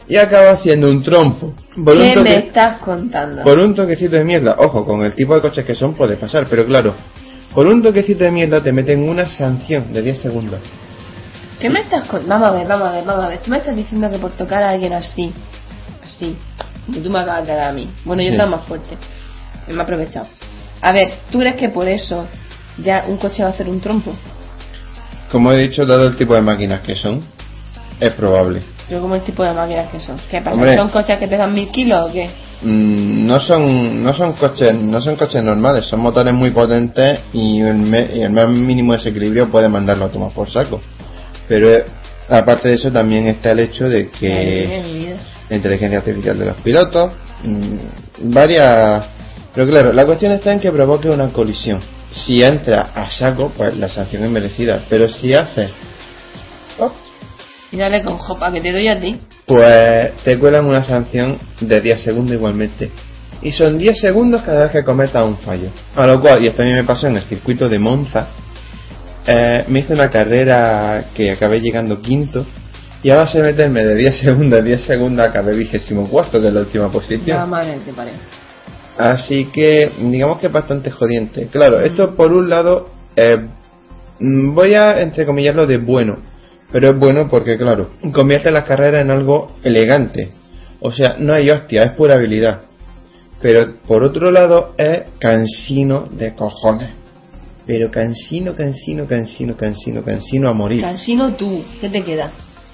[0.07, 1.55] y acaba haciendo un trompo.
[1.83, 3.41] Por un ¿Qué toque- me estás contando?
[3.41, 6.45] por un toquecito de mierda, ojo, con el tipo de coches que son puede pasar,
[6.47, 6.93] pero claro,
[7.55, 10.59] por un toquecito de mierda te meten una sanción de 10 segundos.
[11.59, 12.29] ¿Qué me estás contando?
[12.29, 13.39] Vamos a ver, vamos a ver, vamos a ver.
[13.39, 15.33] Tú me estás diciendo que por tocar a alguien así,
[16.05, 16.37] así,
[16.93, 17.89] que tú me acabas de dar a mí.
[18.05, 18.35] Bueno, yo Sí.
[18.35, 18.95] estaba más fuerte.
[19.67, 20.27] Me he aprovechado.
[20.79, 22.27] A ver, ¿tú crees que por eso
[22.77, 24.13] ya un coche va a hacer un trompo?
[25.33, 27.19] Como he dicho, dado el tipo de máquinas que son,
[27.99, 28.61] es probable.
[28.87, 30.15] Pero como el tipo de máquinas que son.
[30.29, 30.53] ¿Qué pasa?
[30.55, 30.77] Hombre.
[30.77, 32.29] ¿Son coches que pesan mil kilos o qué?
[32.61, 37.59] Mm, no son no son coches no son coches normales, son motores muy potentes y
[37.59, 40.79] el, me- y el más mínimo desequilibrio puede mandarlo a tomar por saco.
[41.49, 41.67] Pero
[42.29, 45.17] aparte de eso también está el hecho de que
[45.49, 47.11] la inteligencia artificial de los pilotos,
[47.43, 47.77] mm,
[48.31, 49.03] varias...
[49.53, 51.79] Pero claro, la cuestión está en que provoque una colisión.
[52.13, 54.83] Si entra a saco, pues la sanción es merecida.
[54.89, 55.69] Pero si hace,
[57.71, 59.19] Y dale con jopa que te doy a ti.
[59.47, 62.91] pues te cuelan una sanción de 10 segundos igualmente.
[63.41, 65.69] Y son 10 segundos cada vez que cometa un fallo.
[65.95, 68.27] A lo cual, y esto a mí me pasó en el circuito de Monza,
[69.25, 72.45] eh, me hice una carrera que acabé llegando quinto.
[73.01, 76.47] Y a base de meterme de 10 segundos a 10 segundos acabé vigésimo cuarto, que
[76.47, 77.49] es la última posición.
[77.49, 78.17] Madre te parece.
[78.97, 81.47] Así que digamos que es bastante jodiente.
[81.47, 83.47] Claro, esto por un lado eh,
[84.19, 86.17] mm, voy a entrecomillarlo de bueno,
[86.71, 90.31] pero es bueno porque claro, convierte las carreras en algo elegante.
[90.79, 92.61] O sea, no hay hostia, es pura habilidad.
[93.41, 96.91] Pero por otro lado es cansino de cojones.
[97.65, 100.81] Pero cansino, cansino, cansino, cansino, cansino a morir.
[100.81, 102.31] Cansino tú, ¿qué te queda?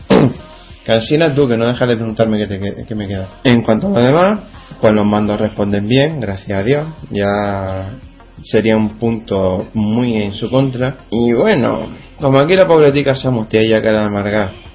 [0.85, 3.27] Cansina tú, que no dejas de preguntarme qué, te, qué me queda.
[3.43, 4.39] En cuanto a lo demás,
[4.81, 6.87] pues los mandos responden bien, gracias a Dios.
[7.09, 7.91] Ya
[8.43, 10.97] sería un punto muy en su contra.
[11.09, 11.87] Y bueno,
[12.19, 14.69] como aquí la pobretica se mustea ya de amargar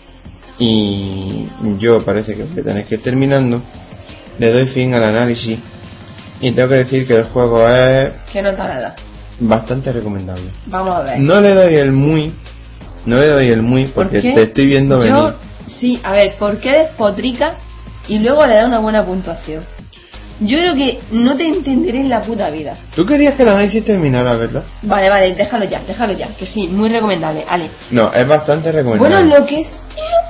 [0.58, 3.60] y yo parece que voy a tener que ir terminando,
[4.38, 5.58] le doy fin al análisis
[6.40, 8.94] y tengo que decir que el juego es ¿Qué nota le das?
[9.40, 10.44] bastante recomendable.
[10.66, 11.20] Vamos a ver.
[11.20, 12.32] No le doy el muy,
[13.06, 15.34] no le doy el muy ¿Por porque te estoy viendo venir.
[15.66, 17.54] Sí, a ver, ¿por qué despotrica
[18.06, 19.64] y luego le da una buena puntuación?
[20.40, 22.76] Yo creo que no te entenderé en la puta vida.
[22.96, 24.64] Tú querías que el análisis terminara, ¿verdad?
[24.82, 27.44] Vale, vale, déjalo ya, déjalo ya, que sí, muy recomendable.
[27.48, 27.70] Ale.
[27.90, 29.38] No, es bastante Bueno, recomendable.
[29.40, 29.68] lo que es.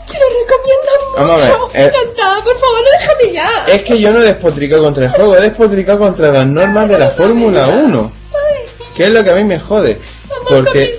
[0.07, 1.75] Te lo recomiendo Vamos a ver, mucho.
[1.75, 3.49] eh, está, por favor, déjame ya.
[3.67, 6.99] Es que yo no he despotricado contra el juego, he despotricado contra las normas de
[6.99, 8.62] la Fórmula 1, Ay,
[8.95, 9.99] que es lo que a mí me jode.
[10.47, 10.95] Porque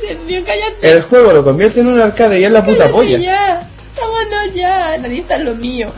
[0.81, 3.19] el juego lo convierte en un arcade y es la puta polla.
[3.19, 3.69] ya.
[3.95, 5.89] Vámonos ya, analiza lo mío.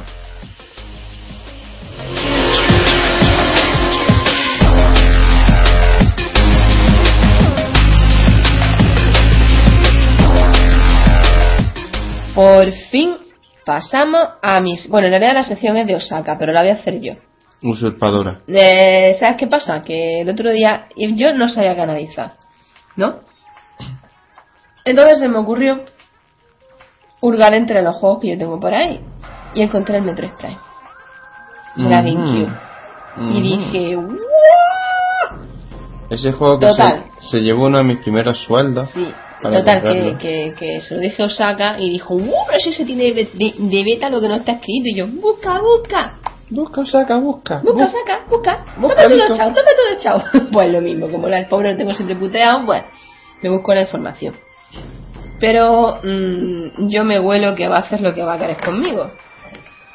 [12.38, 13.17] Por fin
[13.65, 14.88] pasamos a mis...
[14.89, 17.13] Bueno, en realidad la sección es de Osaka, pero la voy a hacer yo.
[17.63, 18.41] Usurpadora.
[18.47, 19.82] Eh, ¿Sabes qué pasa?
[19.82, 22.36] Que el otro día yo no sabía qué analizar,
[22.95, 23.21] ¿no?
[24.86, 25.82] Entonces se me ocurrió
[27.21, 29.02] hurgar entre los juegos que yo tengo por ahí
[29.56, 30.60] y encontré el Metroid Prime,
[31.78, 31.89] la.
[31.89, 32.54] GameCube,
[33.32, 34.19] y dije, "¡Wow!".
[36.12, 37.06] Ese juego que Total.
[37.19, 38.91] se, se llevó uno de mis primeros sueldos.
[38.91, 40.17] Sí, total, que, comprarlo.
[40.19, 43.26] que, que se lo dije a Osaka y dijo, ¡Uh, pero si se tiene de,
[43.34, 44.84] de- de beta lo que no está escrito!
[44.86, 46.19] Y yo, ¡busca, busca!
[46.50, 47.60] Busca, saca, busca.
[47.60, 47.89] Busca, busca.
[47.89, 48.65] saca, busca.
[48.78, 50.23] Busca, Tome todo chao, tome todo chao.
[50.52, 52.84] Pues lo mismo, como el pobre lo tengo siempre puteado, pues
[53.41, 54.34] me busco la información.
[55.39, 59.12] Pero mm, yo me huelo que va a hacer lo que va a querer conmigo.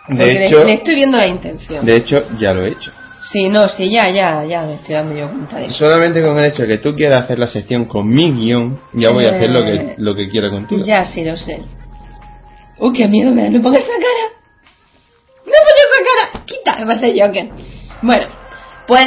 [0.08, 1.84] De le, hecho, le estoy viendo la intención.
[1.86, 2.92] de hecho, ya lo he hecho.
[3.30, 5.78] Sí, no, sí, ya, ya, ya me estoy dando yo cuenta de eso.
[5.78, 9.10] Solamente con el hecho de que tú quieras hacer la sección con mi guion, ya
[9.10, 10.82] voy a hacer lo que, Eh, lo que quiera contigo.
[10.84, 11.62] Ya, sí, lo sé.
[12.78, 14.32] Uy, qué miedo me da, no pongas esa cara.
[15.46, 16.44] No pongas esa cara.
[16.46, 17.48] Quita, me parece Joker.
[18.02, 18.26] Bueno,
[18.88, 19.06] pues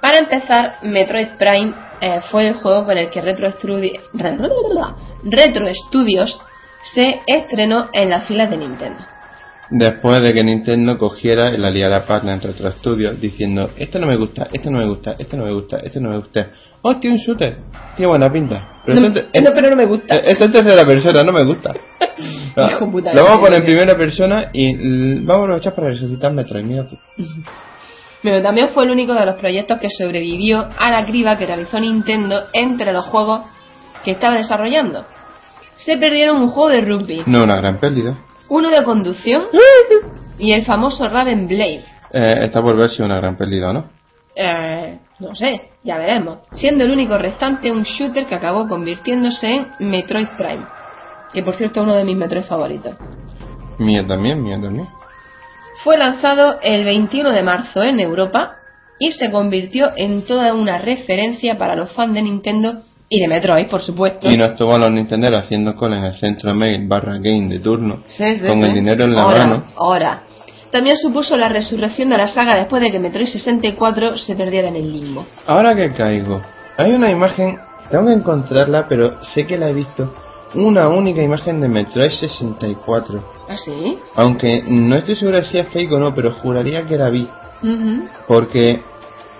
[0.00, 4.00] para empezar, Metroid Prime eh, fue el juego con el que Retro, Studi-
[5.22, 6.40] Retro Studios
[6.92, 8.98] se estrenó en las filas de Nintendo.
[9.70, 14.06] Después de que Nintendo cogiera y la liara partner en Retro Studios diciendo, esto no
[14.06, 16.50] me gusta, esto no me gusta, esto no me gusta, esto no me gusta.
[16.82, 17.56] Oh, tiene un shooter,
[17.96, 18.80] tiene buena pinta.
[18.84, 20.14] Pero No, pero no me gusta.
[20.16, 21.72] eh, esto es tercera persona, no me gusta.
[22.54, 24.74] Ah, Hijo puta, lo vamos a poner en primera persona y
[25.24, 26.98] vamos a aprovechar para resucitar Metroid, mira tú.
[28.22, 31.80] Pero también fue el único de los proyectos que sobrevivió a la criba que realizó
[31.80, 33.40] Nintendo entre los juegos
[34.04, 35.06] que estaba desarrollando.
[35.76, 38.18] Se perdieron un juego de rugby, No una gran pérdida.
[38.52, 39.44] Uno de conducción
[40.38, 41.84] y el famoso Raven Blade.
[42.12, 43.90] Eh, está por ver si una gran pérdida no.
[44.36, 46.40] Eh, no sé, ya veremos.
[46.52, 50.66] Siendo el único restante un shooter que acabó convirtiéndose en Metroid Prime.
[51.32, 52.94] Que por cierto es uno de mis Metroid favoritos.
[53.78, 54.88] Mío también, mío también.
[55.82, 58.56] Fue lanzado el 21 de marzo en Europa
[58.98, 63.68] y se convirtió en toda una referencia para los fans de Nintendo y de Metroid,
[63.68, 64.26] por supuesto.
[64.30, 67.58] Y no estuvo a los Nintendo haciendo cola en el centro mail barra game de
[67.58, 68.04] turno.
[68.06, 68.68] Sí, sí, con sí.
[68.68, 69.64] el dinero en la Ahora, mano.
[69.76, 70.22] Ahora.
[70.70, 74.76] También supuso la resurrección de la saga después de que Metroid 64 se perdiera en
[74.76, 75.26] el limbo.
[75.46, 76.40] Ahora que caigo,
[76.78, 77.58] hay una imagen,
[77.90, 80.14] tengo que encontrarla, pero sé que la he visto.
[80.54, 83.22] Una única imagen de Metroid 64.
[83.46, 83.98] ¿Ah, sí?
[84.14, 87.28] Aunque no estoy seguro si es fake o no, pero juraría que la vi.
[88.26, 88.82] Porque,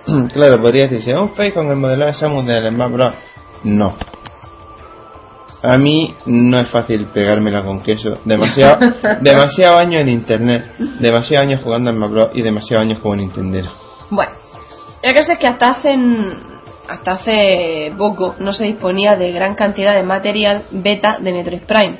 [0.33, 3.13] claro, podría decirse, ¿es un fake con el modelo de Samus del Smash Bros?
[3.63, 3.95] No.
[5.63, 8.17] A mí no es fácil pegármela con queso.
[8.25, 8.79] Demasiado,
[9.21, 12.31] demasiado años en internet, demasiado años jugando en Bros.
[12.33, 13.71] y demasiado años como Nintendero.
[14.09, 14.33] Bueno,
[15.01, 15.97] el caso es que hasta hace,
[16.87, 21.97] hasta hace poco no se disponía de gran cantidad de material beta de Metroid Prime.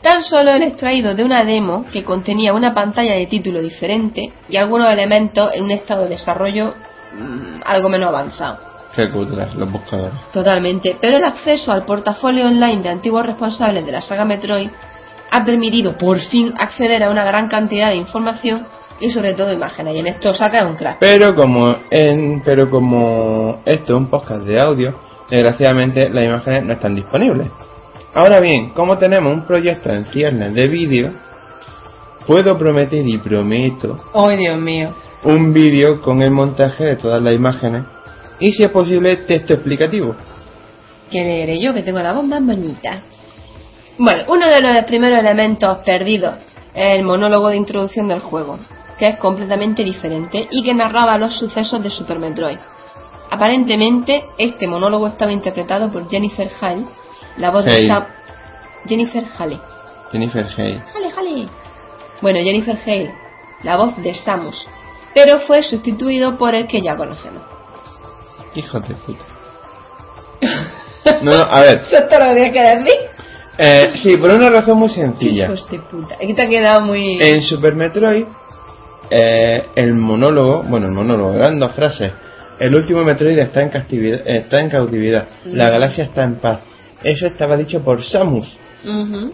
[0.00, 4.56] Tan solo el extraído de una demo que contenía una pantalla de título diferente y
[4.56, 6.74] algunos elementos en un estado de desarrollo
[7.12, 8.75] mm, algo menos avanzado.
[8.96, 10.18] Qué cutres, los buscadores.
[10.32, 14.70] Totalmente, pero el acceso al portafolio online de antiguos responsables de la saga Metroid
[15.30, 18.66] ha permitido por fin acceder a una gran cantidad de información
[18.98, 19.96] y sobre todo imágenes.
[19.96, 20.96] Y en esto saca un crack.
[20.98, 24.98] Pero como en, pero como esto es un podcast de audio,
[25.28, 27.48] desgraciadamente las imágenes no están disponibles.
[28.14, 31.12] Ahora bien, como tenemos un proyecto en ciernes de vídeo,
[32.26, 34.88] puedo prometer y prometo ¡Ay, Dios mío!
[35.24, 37.84] un vídeo con el montaje de todas las imágenes
[38.40, 40.14] y si es posible texto explicativo.
[41.10, 43.02] Que leeré yo, que tengo la voz más bonita.
[43.98, 46.34] Bueno, uno de los primeros elementos perdidos
[46.74, 48.58] es el monólogo de introducción del juego,
[48.98, 52.58] que es completamente diferente y que narraba los sucesos de Super Metroid.
[53.30, 56.84] Aparentemente, este monólogo estaba interpretado por Jennifer Hale,
[57.38, 57.86] la voz de Hale.
[57.86, 58.06] Sam...
[58.86, 59.58] Jennifer Hale.
[60.12, 60.82] Jennifer Hay.
[60.94, 61.48] Hale, Hale.
[62.22, 63.14] Bueno, Jennifer Hale,
[63.62, 64.66] la voz de Samus,
[65.14, 67.55] pero fue sustituido por el que ya conocemos.
[68.56, 69.24] Hijo de puta.
[71.22, 71.76] No, no, a ver.
[71.76, 72.94] Eso es todo lo tienes que decir.
[73.58, 75.44] Eh, sí, por una razón muy sencilla.
[75.44, 76.16] Hijos de puta.
[76.16, 77.22] Aquí te ha quedado muy...
[77.22, 78.24] En Super Metroid,
[79.10, 82.12] eh, el monólogo, bueno, el monólogo, eran dos frases.
[82.58, 85.28] El último Metroid está en, castividad, está en cautividad.
[85.44, 85.70] La Mm.
[85.70, 86.60] galaxia está en paz.
[87.04, 88.48] Eso estaba dicho por Samus.
[88.84, 89.32] Ujú.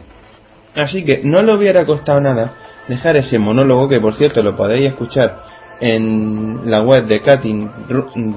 [0.77, 2.53] Así que no le hubiera costado nada
[2.87, 5.43] dejar ese monólogo, que por cierto lo podéis escuchar
[5.81, 7.71] en la web de Cutting,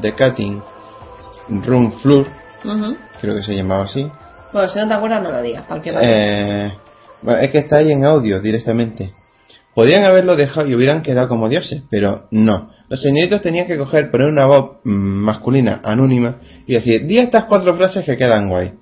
[0.02, 0.64] de Cutting
[1.50, 2.28] Room Floor,
[3.22, 4.10] creo que se llamaba así.
[4.52, 5.66] Bueno, si no te acuerdas, no lo digas.
[6.02, 6.72] Eh,
[7.22, 9.14] bueno, es que está ahí en audio directamente.
[9.74, 12.72] Podían haberlo dejado y hubieran quedado como dioses, pero no.
[12.88, 17.46] Los señoritos tenían que coger, poner una voz mm, masculina, anónima, y decir, di estas
[17.46, 18.74] cuatro frases que quedan guay.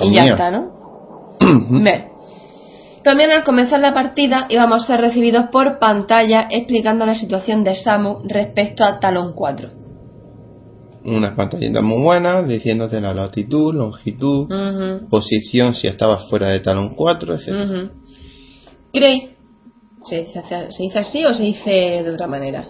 [0.00, 0.32] Y ya mío.
[0.34, 0.76] está, ¿no?
[3.02, 7.76] También al comenzar la partida íbamos a ser recibidos por pantalla explicando la situación de
[7.76, 9.85] Samu respecto a Talon 4.
[11.06, 14.48] Unas pantallitas muy buenas, diciéndote la latitud, longitud,
[15.08, 17.90] posición si estabas fuera de talón 4, etc.
[18.92, 19.30] Gray.
[20.04, 21.70] ¿Se dice, ¿Se dice así o se dice
[22.04, 22.66] de otra manera?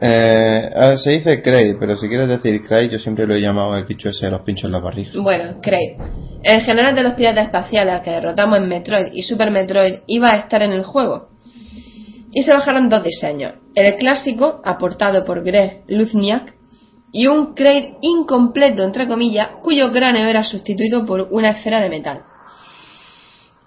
[0.00, 3.74] Eh, ah, se dice Cray, pero si quieres decir Cray, yo siempre lo he llamado
[3.76, 5.10] el bicho ese de los pinchos en la barriga.
[5.20, 5.96] Bueno, Craig.
[6.42, 10.32] El general de los piratas espaciales al que derrotamos en Metroid y Super Metroid iba
[10.32, 11.30] a estar en el juego.
[12.32, 13.54] Y se bajaron dos diseños.
[13.74, 16.57] El clásico, aportado por Greg Luzniak,
[17.12, 22.22] y un Craig incompleto, entre comillas, cuyo cráneo era sustituido por una esfera de metal.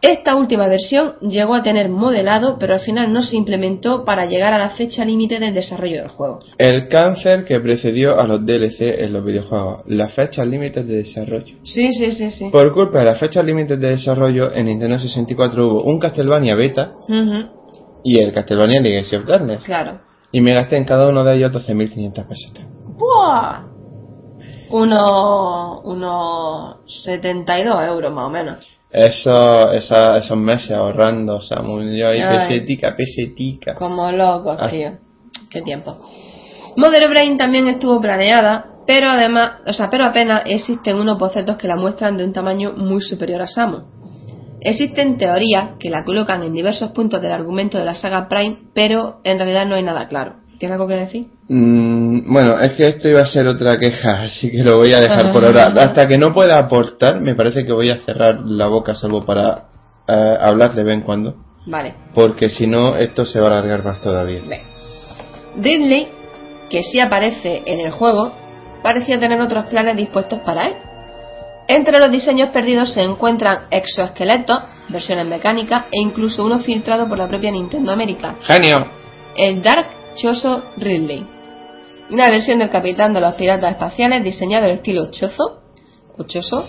[0.02, 4.52] Esta última versión llegó a tener modelado, pero al final no se implementó para llegar
[4.52, 6.40] a la fecha límite del desarrollo del juego.
[6.58, 11.56] El cáncer que precedió a los DLC en los videojuegos, las fechas límites de desarrollo.
[11.64, 12.50] Sí, sí, sí, sí.
[12.52, 16.94] Por culpa de las fechas límites de desarrollo, en Nintendo 64 hubo un Castlevania Beta
[18.04, 19.62] y el Castlevania Legacy of Darkness.
[19.64, 20.00] claro.
[20.32, 22.66] Y me gasté en cada uno de ellos 12.500 pesetas.
[23.02, 23.64] ¡Buah!
[24.70, 28.58] Unos, unos 72 euros más o menos.
[28.92, 32.38] Eso, esa- esos meses ahorrando, o sea, muy yo ahí Ay.
[32.48, 33.74] pesetica, pesetica.
[33.76, 34.70] Como locos, Ah.
[34.70, 34.92] tío.
[35.50, 35.98] Qué tiempo.
[36.78, 41.68] Mother Brain también estuvo planeada, pero además, o sea, pero apenas existen unos bocetos que
[41.68, 43.80] la muestran de un tamaño muy superior a Samu.
[44.62, 49.20] Existen teorías que la colocan en diversos puntos del argumento de la saga Prime, pero
[49.24, 50.36] en realidad no hay nada claro.
[50.62, 51.26] ¿Tienes algo que decir?
[51.48, 55.00] Mm, bueno, es que esto iba a ser otra queja, así que lo voy a
[55.00, 55.74] dejar por ahora.
[55.76, 59.70] Hasta que no pueda aportar, me parece que voy a cerrar la boca salvo para
[60.08, 61.36] eh, hablar de vez en cuando.
[61.66, 61.96] Vale.
[62.14, 64.44] Porque si no, esto se va a alargar más todavía.
[65.58, 66.10] Ridley,
[66.70, 68.32] que sí aparece en el juego,
[68.84, 70.74] parecía tener otros planes dispuestos para él.
[71.68, 74.60] Entre los diseños perdidos se encuentran exoesqueletos,
[74.90, 78.78] versiones mecánicas e incluso uno filtrado por la propia Nintendo América, ¡Genio!
[79.36, 81.26] el Dark Choso Ridley.
[82.10, 85.62] Una versión del capitán de los piratas espaciales diseñado en estilo chozo,
[86.18, 86.68] o choso,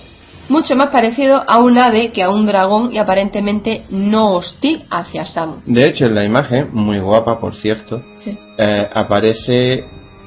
[0.49, 5.25] mucho más parecido a un ave que a un dragón y aparentemente no hostil hacia
[5.25, 5.57] Samu.
[5.67, 8.39] De hecho, en la imagen, muy guapa por cierto, Sí.
[8.59, 9.85] eh, aparece,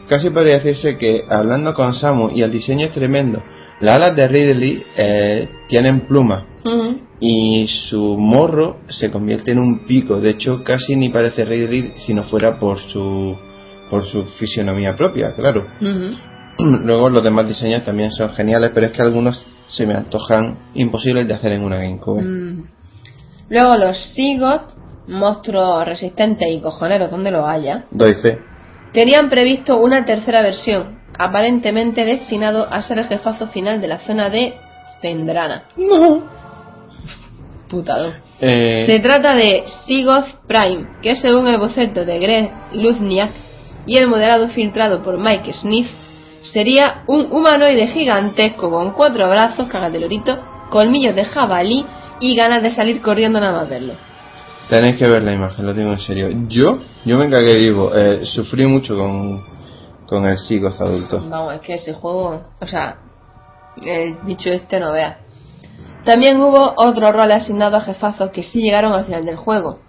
[0.10, 3.42] casi podría decirse que hablando con Samu y el diseño es tremendo,
[3.86, 6.44] las alas de Ridley eh, tienen plumas
[7.20, 10.20] y su morro se convierte en un pico.
[10.20, 13.36] De hecho, casi ni parece Ridley si no fuera por su
[13.90, 15.68] por su fisionomía propia, claro.
[16.58, 21.28] Luego los demás diseños también son geniales, pero es que algunos se me antojan imposibles
[21.28, 22.24] de hacer en una GameCube.
[22.24, 22.64] Mm.
[23.50, 24.74] Luego los Sigot,
[25.08, 28.40] monstruos resistentes y cojoneros donde lo haya, Doy fe.
[28.94, 34.30] tenían previsto una tercera versión, aparentemente destinado a ser el jefazo final de la zona
[34.30, 34.54] de
[35.02, 35.64] Zendrana.
[35.78, 36.24] No.
[37.70, 38.14] Putado.
[38.40, 43.32] Eh, Se trata de Sigoth Prime, que según el boceto de Greg Luzniak
[43.88, 45.88] y el modelado filtrado por Mike Smith,
[46.42, 50.38] sería un humanoide gigantesco con cuatro brazos, cágate lorito,
[50.70, 51.86] colmillos de jabalí
[52.20, 53.94] y ganas de salir corriendo nada más verlo.
[54.70, 56.30] Tenéis que ver la imagen, lo digo en serio.
[56.48, 57.92] Yo, yo me cagué vivo.
[57.96, 59.44] Eh, sufrí mucho con,
[60.08, 61.24] con el Sigos adulto.
[61.30, 62.98] Vamos, es que ese juego, o sea,
[63.84, 65.20] el bicho este no vea.
[66.04, 69.80] También hubo otro rol asignado a jefazos que sí llegaron al final del juego.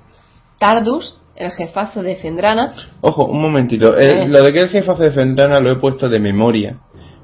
[0.58, 3.96] Tardus, el jefazo de Fendrana, Ojo, un momentito.
[3.98, 4.28] Eh, Eh.
[4.28, 6.78] Lo de que el jefazo de Fendrana lo he puesto de memoria.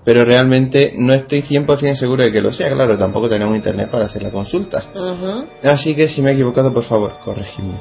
[0.05, 2.73] Pero realmente no estoy 100% seguro de que lo sea.
[2.73, 4.85] Claro, tampoco tenemos internet para hacer la consulta.
[5.63, 7.77] Así que si me he equivocado, por favor, corregidme.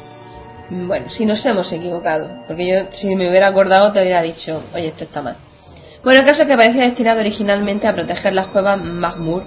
[0.74, 4.88] Bueno, si nos hemos equivocado, porque yo si me hubiera acordado te hubiera dicho, oye,
[4.88, 5.36] esto está mal.
[6.01, 9.43] Bueno, el caso es que parecía destinado originalmente a proteger las cuevas Magmur,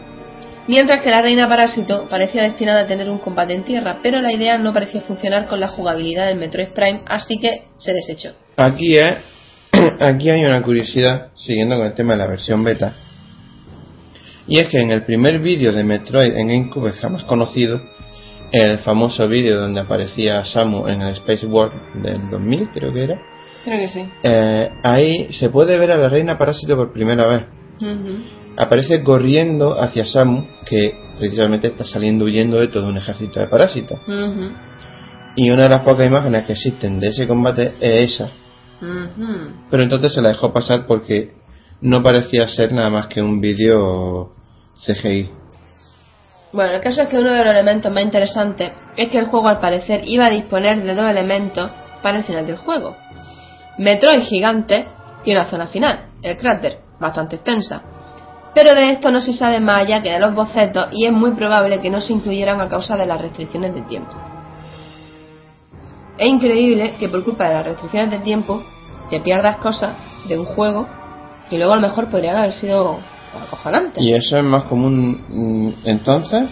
[0.68, 4.34] mientras que la reina parásito parecía destinada a tener un combate en tierra, pero la
[4.34, 8.34] idea no parecía funcionar con la jugabilidad del Metroid Prime, así que se desechó.
[8.58, 8.98] Aquí
[10.00, 12.92] aquí hay una curiosidad, siguiendo con el tema de la versión beta,
[14.46, 17.80] y es que en el primer vídeo de Metroid en GameCube jamás conocido,
[18.56, 23.20] el famoso vídeo donde aparecía Samu en el Space World del 2000, creo que era,
[23.64, 24.04] Creo que sí.
[24.22, 27.42] eh, ahí se puede ver a la reina parásito por primera vez.
[27.80, 28.18] Ujú.
[28.56, 33.98] Aparece corriendo hacia Samu, que precisamente está saliendo huyendo de todo un ejército de parásitos.
[34.06, 34.52] Ujú.
[35.36, 38.30] Y una de las pocas imágenes que existen de ese combate es esa.
[38.80, 39.52] Ujú.
[39.70, 41.32] Pero entonces se la dejó pasar porque
[41.80, 44.30] no parecía ser nada más que un vídeo
[44.86, 45.30] CGI.
[46.54, 49.48] Bueno, el caso es que uno de los elementos más interesantes es que el juego
[49.48, 51.68] al parecer iba a disponer de dos elementos
[52.00, 52.94] para el final del juego.
[53.76, 54.86] Metroid gigante
[55.24, 57.82] y una zona final, el cráter, bastante extensa.
[58.54, 61.32] Pero de esto no se sabe más allá que de los bocetos y es muy
[61.32, 64.14] probable que no se incluyeran a causa de las restricciones de tiempo.
[66.16, 68.62] Es increíble que por culpa de las restricciones de tiempo
[69.10, 69.96] te pierdas cosas
[70.28, 70.86] de un juego
[71.50, 73.00] y luego a lo mejor podrían haber sido
[73.96, 76.44] Y eso es más común mm, entonces.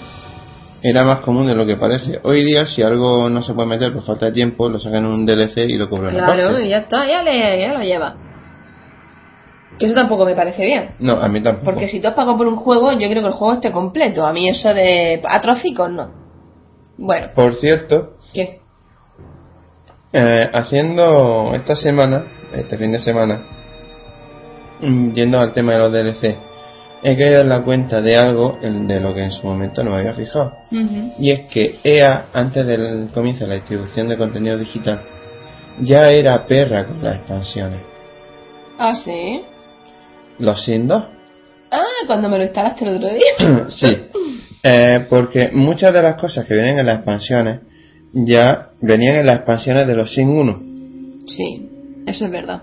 [0.84, 2.18] Era más común de lo que parece.
[2.24, 5.12] Hoy día, si algo no se puede meter por falta de tiempo, lo sacan en
[5.12, 8.16] un DLC y lo cobran Claro, y ya está, ya, le, ya lo lleva.
[9.78, 10.90] Que eso tampoco me parece bien.
[10.98, 11.66] No, a mí tampoco.
[11.66, 14.26] Porque si tú has pagado por un juego, yo creo que el juego esté completo.
[14.26, 16.10] A mí eso de atróficos no.
[16.98, 18.60] Bueno, Por cierto, ¿qué?
[20.12, 22.24] eh, haciendo esta semana,
[22.54, 23.40] este fin de semana,
[24.80, 26.38] mm, yendo al tema de los DLC,
[27.02, 29.98] he caído en la cuenta de algo de lo que en su momento no me
[29.98, 30.56] había fijado.
[31.18, 35.02] Y es que EA, antes del comienzo de la distribución de contenido digital,
[35.80, 37.80] ya era perra con las expansiones.
[38.78, 39.42] Ah, sí.
[40.38, 41.02] Los 2.
[41.70, 43.66] Ah, cuando me lo instalaste el otro día.
[43.70, 43.96] sí.
[44.62, 47.60] Eh, porque muchas de las cosas que vienen en las expansiones
[48.12, 50.62] ya venían en las expansiones de los Sims 1.
[51.28, 51.68] Sí,
[52.06, 52.62] eso es verdad.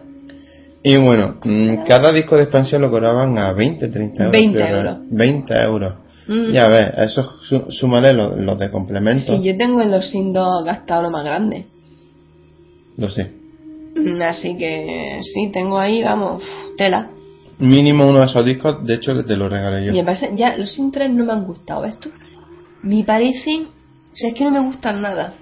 [0.84, 4.32] Y bueno, mm, cada disco de expansión lo cobraban a 20, 30 euros.
[4.40, 4.92] 20 creo que era.
[4.92, 5.08] euros.
[5.12, 5.94] 20 euros.
[6.28, 6.52] Mm.
[6.52, 9.36] Ya ves, eso sú- súmale los, los de complemento.
[9.36, 11.66] Sí, yo tengo en los 2 gastado lo más grande.
[12.98, 13.32] Lo sé.
[13.96, 16.42] Mm, Así que sí, tengo ahí, vamos,
[16.78, 17.10] tela.
[17.58, 19.94] Mínimo uno de esos discos, de hecho, que te lo regalé yo.
[19.94, 22.10] Y parece, ya los Sims 3 no me han gustado, ¿ves tú?
[22.84, 25.34] Me parecen, o sea, es que no me gustan nada.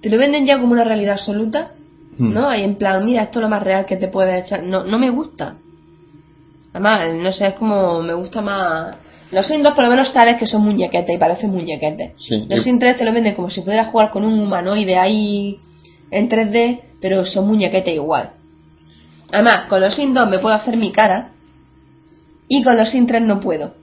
[0.00, 1.72] Te lo venden ya como una realidad absoluta,
[2.18, 2.32] Hmm.
[2.34, 2.48] ¿no?
[2.48, 4.62] Ahí en plan, mira, esto es lo más real que te puede echar.
[4.62, 5.56] No, no me gusta.
[6.72, 8.96] Además, no sé, es como, me gusta más...
[9.30, 12.12] Los 2 por lo menos sabes que son muñequetes y parecen muñequetes.
[12.18, 15.60] Sí, Los y- 3 te lo venden como si pudieras jugar con un humanoide ahí
[16.10, 18.30] en 3D, pero son muñequetes igual.
[19.30, 21.32] Además, con los 2 me puedo hacer mi cara
[22.48, 23.74] y con los 3 no puedo.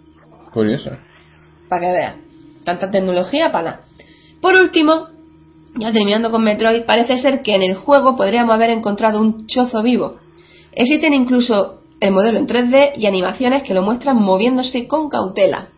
[0.51, 0.91] Curioso.
[1.69, 2.15] Para que veas.
[2.63, 3.79] Tanta tecnología para nada.
[4.41, 5.09] Por último,
[5.77, 9.83] ya terminando con Metroid, parece ser que en el juego podríamos haber encontrado un chozo
[9.83, 10.17] vivo.
[10.71, 15.69] Existen incluso el modelo en 3D y animaciones que lo muestran moviéndose con cautela,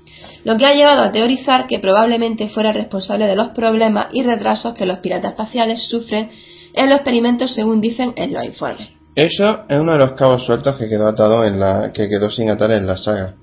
[0.43, 4.75] lo que ha llevado a teorizar que probablemente fuera responsable de los problemas y retrasos
[4.75, 6.29] que los piratas espaciales sufren
[6.73, 8.89] en los experimentos según dicen en los informes.
[9.15, 12.49] Eso es uno de los cabos sueltos que quedó atado en la que quedó sin
[12.49, 13.33] atar en la saga.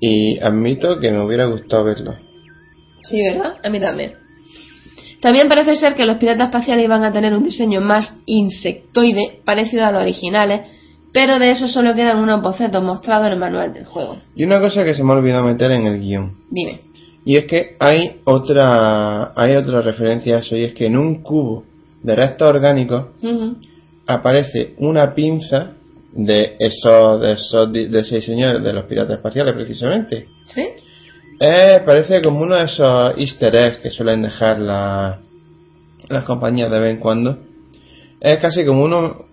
[0.00, 2.14] Y admito que me hubiera gustado verlo.
[3.02, 3.56] Sí, ¿verdad?
[3.62, 4.27] A mí también.
[5.20, 9.84] También parece ser que los piratas espaciales iban a tener un diseño más insectoide, parecido
[9.84, 10.60] a los originales,
[11.12, 14.18] pero de eso solo quedan unos bocetos mostrados en el manual del juego.
[14.36, 16.36] Y una cosa que se me ha olvidado meter en el guion.
[16.50, 16.82] Dime.
[17.24, 21.22] Y es que hay otra hay otra referencia a eso y es que en un
[21.22, 21.64] cubo
[22.02, 23.06] de restos orgánicos
[24.06, 25.72] aparece una pinza
[26.12, 30.28] de esos de esos de ese diseño de los piratas espaciales precisamente.
[30.46, 30.62] ¿Sí?
[31.40, 35.20] Eh, parece como uno de esos easter eggs que suelen dejar la-
[36.08, 37.38] las compañías de vez en cuando.
[38.20, 39.26] Es casi como uno...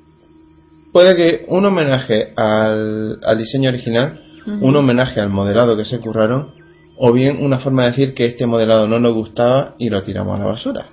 [0.91, 4.21] Puede que un homenaje al, al diseño original,
[4.61, 6.53] un homenaje al modelado que se curraron,
[6.97, 10.35] o bien una forma de decir que este modelado no nos gustaba y lo tiramos
[10.35, 10.89] a la basura.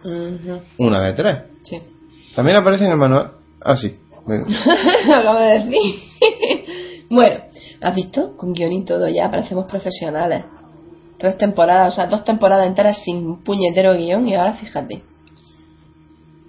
[0.78, 1.36] Una de tres.
[1.64, 1.80] Sí.
[2.34, 3.32] También aparece en el manual...
[3.60, 3.96] Ah, sí.
[5.14, 5.94] Acabo de decir.
[7.10, 7.36] bueno,
[7.80, 8.36] ¿has visto?
[8.36, 10.44] Con guion y todo ya parecemos profesionales.
[11.22, 15.04] Tres temporadas, o sea, dos temporadas enteras sin puñetero guion y ahora fíjate.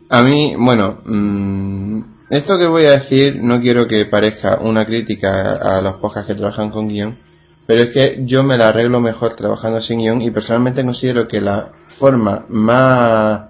[0.09, 1.99] A mí, bueno, mm,
[2.32, 6.34] esto que voy a decir no quiero que parezca una crítica a los podcasts que
[6.39, 7.19] trabajan con guion,
[7.67, 11.39] pero es que yo me la arreglo mejor trabajando sin guion y personalmente considero que
[11.39, 11.69] la
[11.99, 13.41] forma más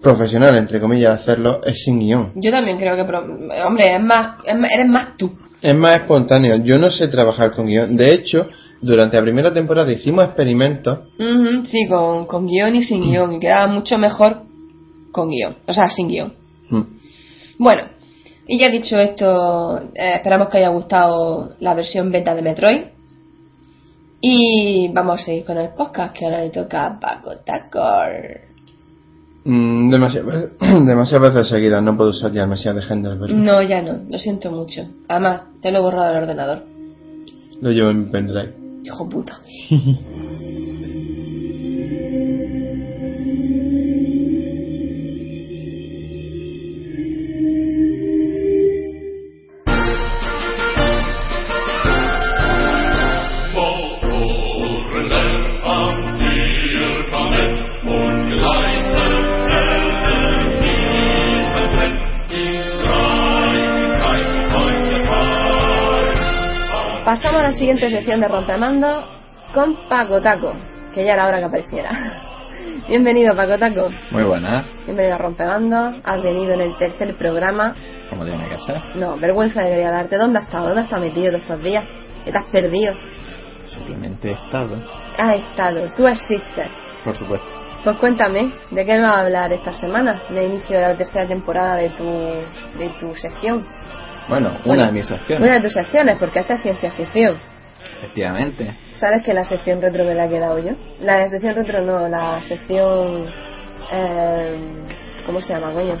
[0.00, 2.32] profesional, entre comillas, de hacerlo es sin guion.
[2.36, 5.30] Yo también creo que, hombre, es más, es más- eres más tú.
[5.60, 6.56] Es más espontáneo.
[6.64, 7.96] Yo no sé trabajar con guion.
[7.96, 8.48] De hecho,
[8.82, 10.98] durante la primera temporada hicimos experimentos
[11.64, 13.34] sí, con, con guion y sin guion.
[13.34, 14.42] Y quedaba mucho mejor
[15.12, 15.56] con guion.
[15.66, 16.32] O sea, sin guion.
[16.68, 16.82] mm,
[17.58, 17.82] Bueno,
[18.46, 22.82] Y ya dicho esto, eh, esperamos que haya gustado la versión beta de Metroid.
[24.20, 28.40] Y vamos a seguir con el podcast que ahora le toca a Paco Tacor.
[29.44, 33.34] Mm, demasiadas demasiadas veces seguidas, no puedo usar ya demasiado de Gender, ¿verdad?
[33.34, 34.82] No, ya no, lo siento mucho.
[35.08, 36.64] Además, te lo he borrado del ordenador.
[37.60, 38.61] Lo llevo en mi pendrive.
[38.82, 39.40] Hijo puta.
[39.70, 40.91] Pasamos a
[67.88, 69.04] siguiente sección de Rompemando
[69.54, 70.52] con Paco Taco,
[70.94, 71.90] que ya era hora que apareciera.
[72.88, 77.74] Bienvenido Paco Taco, Muy buena, bienvenido a Rompemando, has venido en el tercer programa.
[78.10, 78.76] como tiene que ser.
[78.96, 80.16] No, vergüenza debería darte.
[80.16, 80.66] ¿Dónde has estado?
[80.66, 81.84] ¿Dónde has estado metido todos estos días?
[82.24, 82.94] ¿Qué te has perdido?
[83.64, 84.76] Simplemente he estado,
[85.18, 86.68] Has estado, tú existes.
[87.04, 87.46] por supuesto.
[87.84, 90.22] Pues cuéntame, ¿de qué me vas a hablar esta semana?
[90.30, 93.66] De inicio de la tercera temporada de tu, de tu sección.
[94.28, 97.36] Bueno, una Bueno, de mis opciones, Una de tus secciones, porque esta es ciencia ficción.
[97.96, 98.76] Efectivamente.
[98.92, 100.72] ¿Sabes que la sección retro me la he quedado yo?
[101.00, 103.26] La sección retro no, la sección...
[103.92, 104.58] eh,
[105.26, 105.98] ¿Cómo se llama, coño?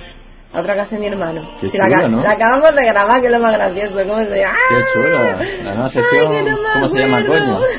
[0.52, 1.42] La otra que hace mi hermano.
[1.60, 2.22] Qué Sí, la, chulo, aca- ¿no?
[2.22, 3.96] la acabamos de grabar, que es lo más gracioso.
[4.06, 4.58] ¿Cómo se llama?
[4.68, 5.22] Qué chulo.
[5.64, 7.60] La nueva sección, Ay, no ¿cómo se llama, coño?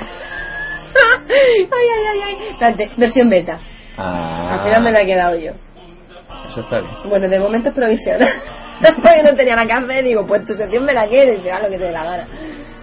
[1.29, 2.37] ay, ay, ay, ay.
[2.51, 3.59] Espérate, versión beta.
[3.97, 5.51] Ah, Al final me la he quedado yo.
[6.47, 6.93] Eso está bien.
[7.05, 8.27] Bueno, de momento es provisional.
[8.81, 11.77] Porque no tenía que hacer, digo, pues tu sección me la quiero y lo que
[11.77, 12.27] te dé la gana.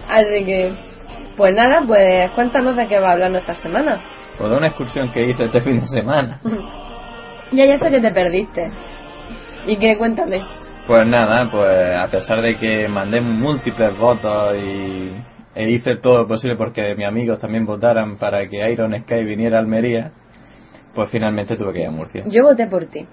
[0.09, 0.73] Así que,
[1.37, 4.01] pues nada, pues cuéntanos de qué va a hablar esta semana.
[4.37, 6.39] Pues de una excursión que hice este fin de semana.
[7.53, 8.71] Ya, ya sé que te perdiste.
[9.65, 9.97] ¿Y qué?
[9.97, 10.41] Cuéntame.
[10.87, 15.11] Pues nada, pues a pesar de que mandé múltiples votos y
[15.53, 19.57] e hice todo lo posible porque mis amigos también votaran para que Iron Sky viniera
[19.57, 20.11] a Almería,
[20.95, 22.23] pues finalmente tuve que ir a Murcia.
[22.25, 23.05] Yo voté por ti.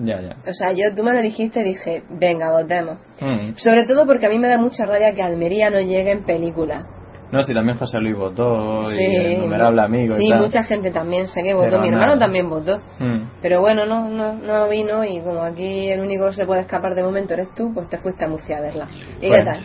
[0.00, 0.36] Ya, ya.
[0.48, 2.98] O sea, yo, tú me lo dijiste y dije, venga, votemos.
[3.20, 3.56] Mm.
[3.56, 6.86] Sobre todo porque a mí me da mucha rabia que Almería no llegue en película.
[7.32, 9.04] No, si también José Luis votó y Sí.
[9.16, 10.40] el innumerable amigo Sí, y tal.
[10.42, 11.70] mucha gente también sé que votó.
[11.70, 12.18] Pero Mi hermano nada.
[12.18, 12.78] también votó.
[12.98, 13.22] Mm.
[13.40, 16.94] Pero bueno, no, no, no vino y como aquí el único que se puede escapar
[16.94, 18.88] de momento eres tú, pues te fuiste a Murcia a verla.
[19.18, 19.44] ¿Y qué Bueno.
[19.52, 19.62] tal?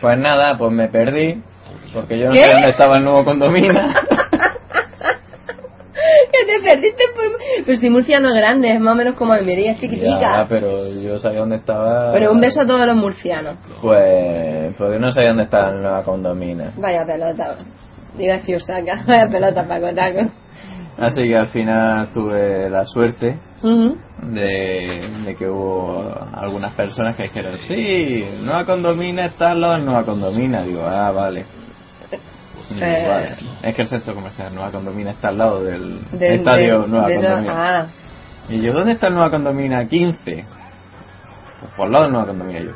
[0.00, 1.40] Pues nada, pues me perdí.
[1.94, 2.42] Porque yo no ¿Qué?
[2.42, 3.72] sé dónde estaba el nuevo condominio.
[6.32, 7.24] que te perdiste por...
[7.64, 10.20] Pero si Murcia no es grande, es más o menos como Almería, es chiquitica.
[10.20, 12.12] Ya, pero yo sabía dónde estaba.
[12.12, 13.56] Pero un beso a todos los murcianos.
[13.80, 16.72] Pues, yo no sabía dónde estaba el nuevo condominio.
[16.76, 17.56] Vaya pelota.
[18.16, 19.02] Digo así, Osaka.
[19.06, 20.30] Vaya pelota, Paco Taco.
[20.98, 27.58] Así que al final tuve la suerte de, de que hubo algunas personas que dijeron,
[27.68, 30.62] sí, Nueva Condomina está al lado Nueva Condomina.
[30.62, 31.44] Digo, ah, vale.
[32.74, 33.36] Eh.
[33.62, 37.14] Es que el centro comercial Nueva Condomina está al lado del De- estadio Nueva de-
[37.16, 37.52] Condomina.
[37.54, 37.86] Ah,
[38.48, 40.44] Y yo, ¿dónde está el Nueva Condomina 15?
[41.60, 42.70] Pues por el lado del Nueva Condomina yo.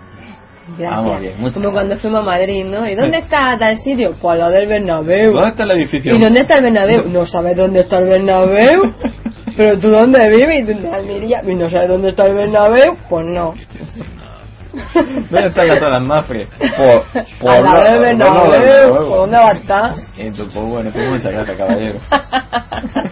[0.78, 2.88] Vamos bien, Como cuando fuimos a Madrid, ¿no?
[2.88, 4.14] ¿Y dónde está tal sitio?
[4.20, 5.32] Pues lo del Bernabéu.
[5.32, 6.14] ¿Dónde está el edificio?
[6.14, 7.08] ¿Y dónde está el Bernabéu?
[7.08, 8.82] No sabes dónde está el Bernabéu.
[9.56, 10.60] Pero tú dónde vives?
[10.60, 11.40] ¿Y tú en Almería?
[11.44, 12.96] ¿Y no sabes dónde está el Bernabéu?
[13.08, 13.54] Pues no.
[14.94, 16.48] ¿Dónde están las todas las mafres?
[16.48, 17.04] Por,
[17.40, 19.94] por del no, no, no, ¿Por dónde va a estar?
[20.16, 21.98] Y tú, pues bueno, pues muchas gracias, caballero.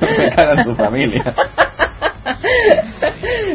[0.01, 1.23] Me cagan su familia.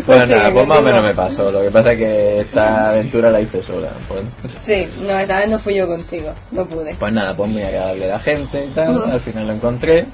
[0.05, 1.51] Bueno, nada, pues más o menos me pasó.
[1.51, 3.93] Lo que pasa es que esta aventura la hice sola.
[4.07, 4.25] Pues,
[4.65, 6.33] Sí, no, esta vez no fui yo contigo.
[6.51, 6.95] No pude.
[6.95, 9.11] pues nada, pues muy agradable la gente y tal.
[9.11, 10.05] Al final lo encontré.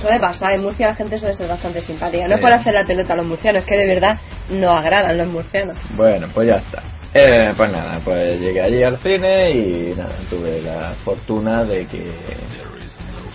[0.00, 2.26] Suele pasar, en Murcia la gente suele ser bastante simpática.
[2.28, 2.42] No es Sí.
[2.42, 4.18] por hacer la pelota a los murcianos, es que de verdad
[4.50, 5.76] nos agradan los murcianos.
[5.96, 6.82] Bueno, pues ya está.
[7.14, 12.10] Eh, pues nada, pues llegué allí al cine y nada, tuve la fortuna de que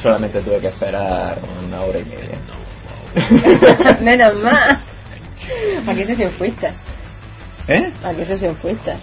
[0.01, 2.37] solamente tuve que esperar una hora y media.
[4.01, 4.83] Menos mal.
[5.87, 6.67] ¿A qué sesión fuiste?
[7.67, 7.91] ¿Eh?
[8.03, 8.93] ¿A qué sesión fuiste?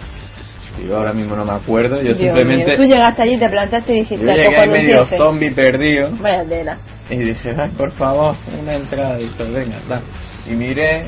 [0.87, 2.65] Yo ahora mismo no me acuerdo, yo Dios simplemente...
[2.65, 5.17] mío, Tú llegaste allí, te plantaste y dijiste, Yo "Pues llegué ahí medio empiece".
[5.17, 6.77] zombie perdido Vaya tela.
[7.09, 9.19] y dije, ay, por favor, una entrada.
[9.19, 10.01] Y todo, venga, da.
[10.47, 11.07] Y miré,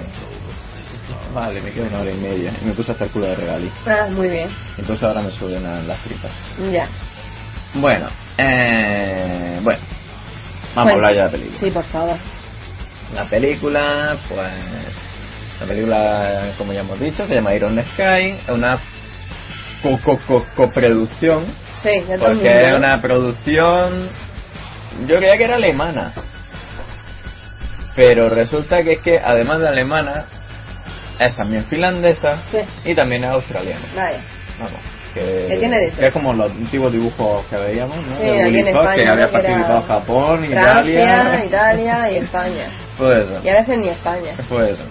[1.34, 2.54] vale, me quedo una hora y media.
[2.62, 3.72] Y me puse hasta el culo de regalí.
[3.86, 4.50] Ah, muy bien.
[4.78, 6.32] Entonces ahora me suben a las tripas.
[6.72, 6.88] Ya.
[7.76, 8.08] Bueno,
[8.38, 9.80] eh, bueno,
[10.76, 11.60] vamos a Bueno, hablar ya de la película.
[11.60, 12.18] Sí, por favor.
[13.16, 14.54] La película, pues,
[15.60, 18.80] la película, como ya hemos dicho, se llama Iron Sky, es una
[19.82, 21.46] co- co- co- coproducción,
[21.84, 24.10] Sí, el porque es una producción,
[25.08, 26.14] yo creía que era alemana,
[27.96, 30.26] pero resulta que es que además de alemana,
[31.20, 32.60] es también finlandesa Sí.
[32.86, 33.86] y también es australiana.
[33.96, 34.22] Vaya.
[34.60, 34.80] Vamos,
[35.14, 38.16] que, tiene de que es como los antiguos dibujos que veíamos, ¿no?
[38.16, 41.46] Sí, De aquí en Fox, España, que había participado Japón, Francia, Italia.
[41.46, 42.66] Italia y España.
[42.98, 43.42] Pues eso.
[43.44, 44.34] Y a veces ni España.
[44.50, 44.84] Pues eso.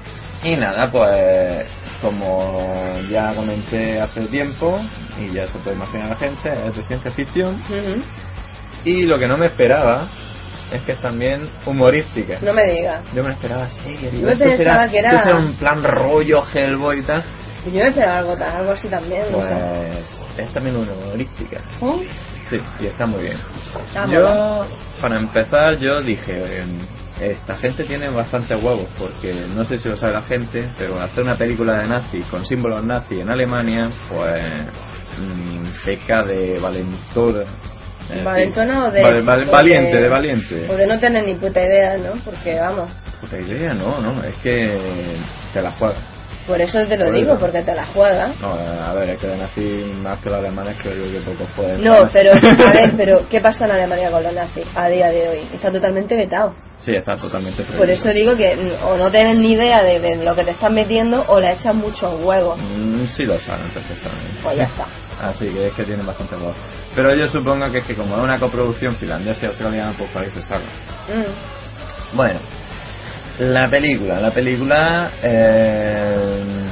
[0.45, 1.67] Y nada, pues
[2.01, 2.67] como
[3.09, 4.81] ya comenté hace tiempo,
[5.21, 7.63] y ya se puede imaginar la gente, es de ciencia ficción.
[8.85, 10.09] Y lo que no me esperaba
[10.73, 12.39] es que es también humorística.
[12.43, 13.03] No me digas.
[13.15, 14.11] Yo me lo esperaba seria.
[14.11, 17.25] Yo me pensaba que era- será un plan rollo Hellboy y tal.
[17.67, 19.23] Yo me esperaba algo, algo así también.
[19.31, 19.39] no.
[19.39, 19.49] Pues
[20.39, 21.61] es también una humorística.
[21.81, 22.01] ¿Oh?
[22.51, 23.37] Sí, y está muy bien.
[23.95, 24.07] Ah.
[24.11, 24.67] Yo,
[25.01, 26.79] para empezar, yo dije, em,
[27.21, 31.23] esta gente tiene bastantes huevos, porque no sé si lo sabe la gente, pero hacer
[31.23, 34.43] una película de nazis con símbolos nazis en Alemania, pues
[35.19, 37.47] mm, peca de valentor.
[38.25, 39.03] ¿Valentona o de.?
[39.03, 40.67] val- val- o valiente, de valiente.
[40.71, 42.13] O de no tener ni puta idea, ¿no?
[42.25, 42.91] Porque vamos.
[43.21, 45.17] Puta idea, no, no, es que
[45.53, 45.99] te la juegas.
[46.47, 47.41] Por eso te lo Por digo, eso.
[47.41, 48.33] porque te la juegas.
[48.41, 51.49] No, a ver, es que de nazis más que los alemanes creo yo que pocos
[51.55, 51.85] pueden.
[51.85, 52.35] No, pero, a
[52.73, 55.49] ver, pero ¿qué pasa en Alemania con los nazis a día de hoy?
[55.55, 56.57] Está totalmente vetado.
[56.79, 57.93] Sí, está totalmente Por prohibido.
[57.95, 60.75] eso digo que mm, o no tienes ni idea de, de lo que te están
[60.75, 62.59] metiendo o le echas muchos huevos.
[62.59, 64.41] Mm, Sí lo saben perfectamente.
[64.43, 64.87] Pues ya está.
[65.21, 66.57] Así que es que tienen bastante voz.
[66.95, 70.23] Pero yo supongo que es que como es una coproducción finlandesa y australiana, pues por
[70.23, 70.69] ahí se salva.
[71.09, 72.17] Mm.
[72.17, 72.41] Bueno,
[73.39, 75.11] la película, la película...
[75.23, 76.69] eh,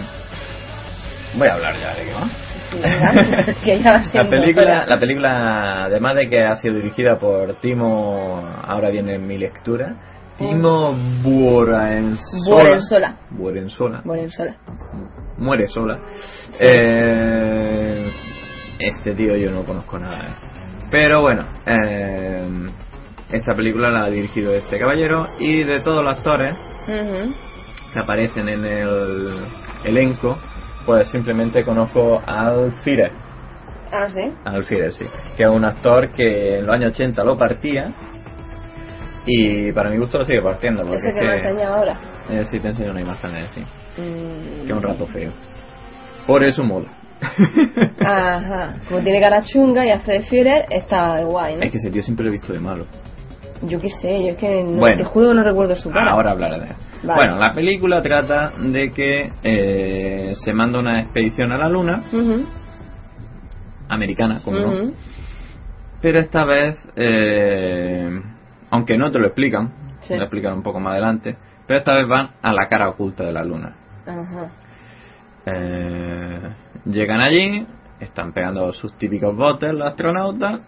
[1.35, 2.29] Voy a hablar ya de qué va.
[4.13, 9.27] La película, la película, además de que ha sido dirigida por Timo, ahora viene en
[9.27, 9.97] mi lectura,
[10.39, 12.17] Timo Buorensola.
[12.49, 13.17] Buorensola.
[13.31, 14.03] Buorensola.
[14.05, 14.57] Buorensola.
[15.39, 15.99] muere sola.
[16.61, 18.11] Eh,
[18.81, 20.19] este tío yo no conozco nada.
[20.29, 20.35] eh.
[20.91, 22.43] Pero bueno, eh,
[23.31, 26.57] esta película la ha dirigido este caballero y de todos los actores
[27.93, 29.47] que aparecen en el
[29.85, 30.37] elenco,
[30.87, 33.13] pues simplemente conozco a Al Fire.
[33.93, 34.33] Ah, sí.
[34.45, 35.05] Al Fire, sí.
[35.37, 37.93] Que es un actor que en los años 80 lo partía
[39.27, 40.83] y para mi gusto lo sigue partiendo.
[40.83, 42.01] Porque Ese es que me enseña ahora.
[42.31, 43.61] eh, sí, te enseño una imagen de él, sí.
[43.61, 44.67] Mm.
[44.67, 45.33] Que es un rato feo.
[46.27, 46.89] Por eso mola.
[48.05, 48.77] Ajá.
[48.89, 51.63] Como tiene cara chunga y hace de Führer, está guay, ¿no?
[51.63, 52.87] Es que ese tío siempre lo he visto de malo.
[53.63, 54.97] Yo qué sé, yo es que no, Bueno.
[54.97, 56.13] te juro que no recuerdo su cara.
[56.13, 56.73] Ahora hablaré de él.
[57.03, 57.15] Vale.
[57.15, 62.47] Bueno, la película trata de que eh, se manda una expedición a la Luna, Ujú,
[63.89, 64.95] americana, como no, ujú.
[66.01, 68.21] pero esta vez, eh,
[68.71, 69.71] aunque no te lo explican,
[70.03, 70.15] Sí.
[70.17, 73.33] lo explican un poco más adelante, pero esta vez van a la cara oculta de
[73.33, 73.75] la Luna.
[74.07, 74.51] Ajá.
[75.47, 76.55] Eh,
[76.87, 77.67] llegan allí,
[78.01, 80.61] están pegando sus típicos botes los astronautas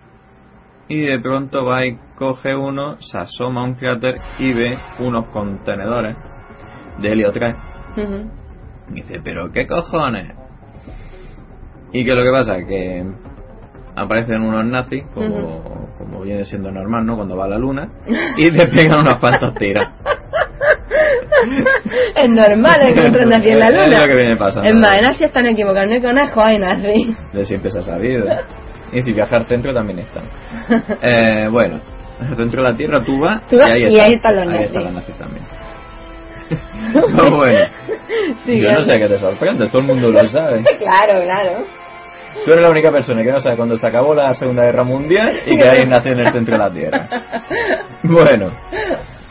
[0.89, 5.29] y de pronto va y coge uno, se asoma a un cráter y ve unos
[5.29, 6.17] contenedores
[7.01, 7.55] de helio 3.
[7.97, 8.31] Ujú.
[8.91, 10.37] Y dice, pero qué cojones.
[11.93, 13.05] Y que lo que pasa que
[13.97, 17.17] aparecen unos nazis, como, como viene siendo normal, ¿no?
[17.17, 17.89] Cuando va a la luna,
[18.37, 19.89] y te pegan unos cuantos tiros.
[22.17, 24.01] Es normal encontrar nazi en la Es luna.
[24.01, 24.69] lo que viene pasando.
[24.69, 27.17] Es más, en Asia están equivocados, no hay conejos, hay nazi.
[27.33, 28.27] De siempre se ha sabido.
[28.93, 30.25] Y si viajar dentro también están.
[31.03, 31.81] Eh, bueno,
[32.37, 34.67] dentro de la Tierra tú vas, Tú y ahí, y ahí están los ahí nazis.
[34.67, 35.45] están los nazis también.
[36.93, 37.59] Pues bueno,
[38.45, 40.63] Sí, yo no sé qué te sorprende, todo el mundo lo sabe.
[40.79, 41.65] Claro, claro.
[42.45, 45.41] Tú eres la única persona que no sabe cuándo se acabó la Segunda Guerra Mundial
[45.47, 47.09] y que hay nació en el centro de la Tierra.
[48.03, 48.47] Bueno,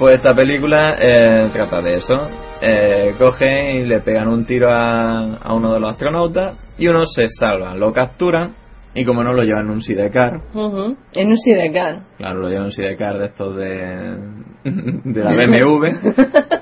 [0.02, 2.16] pues esta película eh, trata de eso.
[2.60, 7.06] Eh, cogen y le pegan un tiro a, a uno de los astronautas y uno
[7.06, 7.76] se salva.
[7.76, 8.56] Lo capturan
[8.96, 10.98] y como no lo llevan en un sidecar, Ujú.
[11.14, 12.00] En un sidecar.
[12.18, 14.18] claro, lo llevan en un sidecar de estos de,
[14.64, 15.86] de la BMW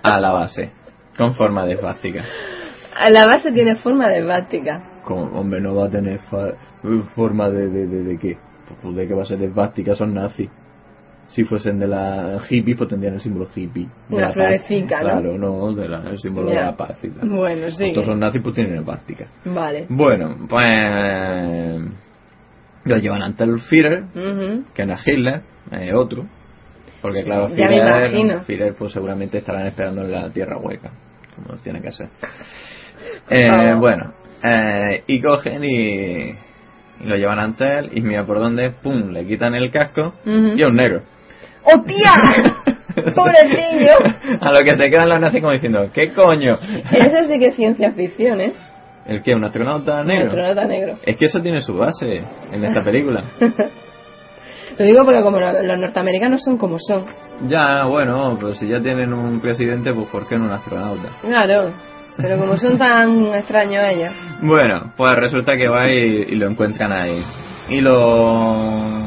[0.03, 0.71] a la base,
[1.17, 2.25] con forma de esvástica.
[2.97, 4.83] A la base tiene forma de esvástica.
[5.05, 6.55] Como, hombre, no va a tener fa-
[7.15, 8.37] forma de, de, de, de qué.
[8.81, 10.49] Pues de que va a ser de esvástica, son nazis.
[11.29, 13.83] Si fuesen de la hippie, pues tendrían el símbolo hippie.
[13.85, 14.33] de Una la paz.
[14.33, 15.03] florecica, ¿no?
[15.05, 17.29] Claro, no, de la- el símbolo de la paz y tal.
[17.29, 17.85] Bueno, sí.
[17.85, 19.27] Estos son nazis, pues tienen esvástica.
[19.45, 19.85] Vale.
[19.89, 21.81] Bueno, pues.
[22.85, 24.63] Lo llevan ante el Führer, Ujú.
[24.73, 26.25] que no es Hitler, es otro.
[27.01, 30.89] Porque claro, Führer, pues seguramente estarán esperando en la tierra hueca,
[31.35, 32.09] como tiene que ser.
[33.29, 33.75] Eh, Ah.
[33.75, 34.13] Bueno,
[34.43, 39.25] eh, y cogen y, y lo llevan ante él y mira por dónde, pum, le
[39.25, 41.01] quitan el casco y es un negro.
[41.63, 42.11] ¡Hostia!
[43.15, 43.93] ¡Pobrecillo!
[44.41, 46.55] A lo que se quedan los nazis como diciendo, ¿qué coño?
[46.91, 48.53] Eso sí que es ciencia ficción, ¿eh?
[49.05, 49.33] ¿El qué?
[49.33, 50.27] ¿Un astronauta negro?
[50.27, 50.97] Astronauta negro.
[51.03, 53.23] Es que eso tiene su base en esta película.
[54.77, 57.05] Lo digo porque como lo- los norteamericanos son como son.
[57.47, 61.09] Ya, bueno, pero si ya tienen un presidente, pues ¿por qué no un astronauta?
[61.21, 61.73] Claro.
[62.17, 64.13] Pero como son tan extraños ellos.
[64.41, 67.23] Bueno, pues resulta que va y, y lo encuentran ahí.
[67.69, 69.01] Y lo...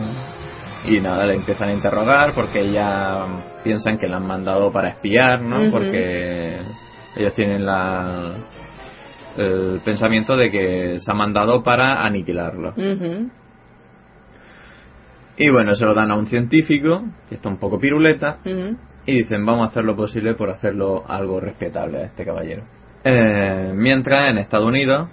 [0.85, 5.41] Y nada, le empiezan a interrogar porque ya piensan que le han mandado para espiar,
[5.41, 5.71] ¿no?
[5.71, 6.61] Porque
[7.17, 8.35] ellos tienen la
[9.37, 12.71] el pensamiento de que se ha mandado para aniquilarlo.
[12.71, 13.31] Ujú.
[15.37, 18.39] Y bueno, se lo dan a un científico, que está un poco piruleta,
[19.07, 22.65] y dicen vamos a hacer lo posible por hacerlo algo respetable a este caballero.
[23.05, 25.09] Eh, mientras en Estados Unidos,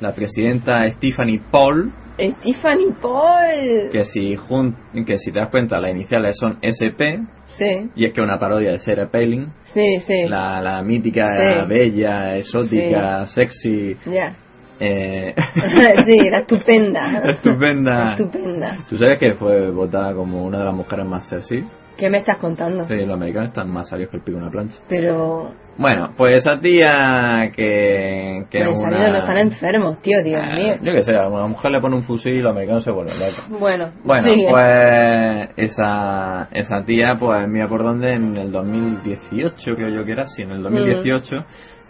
[0.00, 3.90] la presidenta Stephanie Paul, Stephanie Paul.
[3.90, 8.12] que si, jun- que si te das cuenta las iniciales son SP, Sí, y es
[8.12, 10.24] que es una parodia de Sarah Palin, sí, sí.
[10.28, 11.68] la, la mítica, Sí.
[11.68, 14.34] bella, exótica, sexy, Ya.
[14.80, 15.34] eh,
[16.06, 17.22] sí, la estupenda.
[17.30, 18.12] estupenda.
[18.14, 18.76] Estupenda.
[18.88, 21.64] ¿Tú sabes que fue votada como una de las mujeres más sexy?
[21.96, 22.86] ¿Qué me estás contando?
[22.88, 24.78] Sí, los americanos están más serios que el pico de una plancha.
[24.88, 25.52] Pero.
[25.78, 29.18] Bueno, pues esa tía que, que que es no una...
[29.18, 30.74] están enfermos, tío, Dios Ah, mío.
[30.82, 33.18] Yo que sé, a una mujer le pone un fusil y los americanos se vuelven
[33.18, 33.44] locos.
[33.58, 34.48] Bueno, Bueno, sigue.
[34.50, 40.26] pues esa, esa tía, pues mira por dónde en el 2018, creo yo que era,
[40.26, 41.36] sí, en el 2018,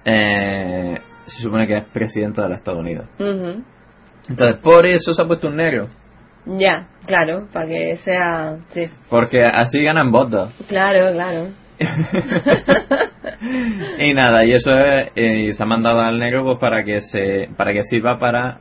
[0.04, 3.06] eh, se supone que es presidenta de los Estados Unidos.
[3.18, 3.62] Ujú.
[4.28, 5.88] Entonces, por eso se ha puesto un negro.
[6.46, 8.56] Ya, claro, para que sea.
[8.70, 8.88] Sí.
[9.08, 10.52] Porque así ganan votos.
[10.68, 11.48] Claro, claro.
[13.98, 17.00] y nada, y eso es, eh, y se ha mandado al negro pues para que
[17.00, 18.58] se, para que sirva para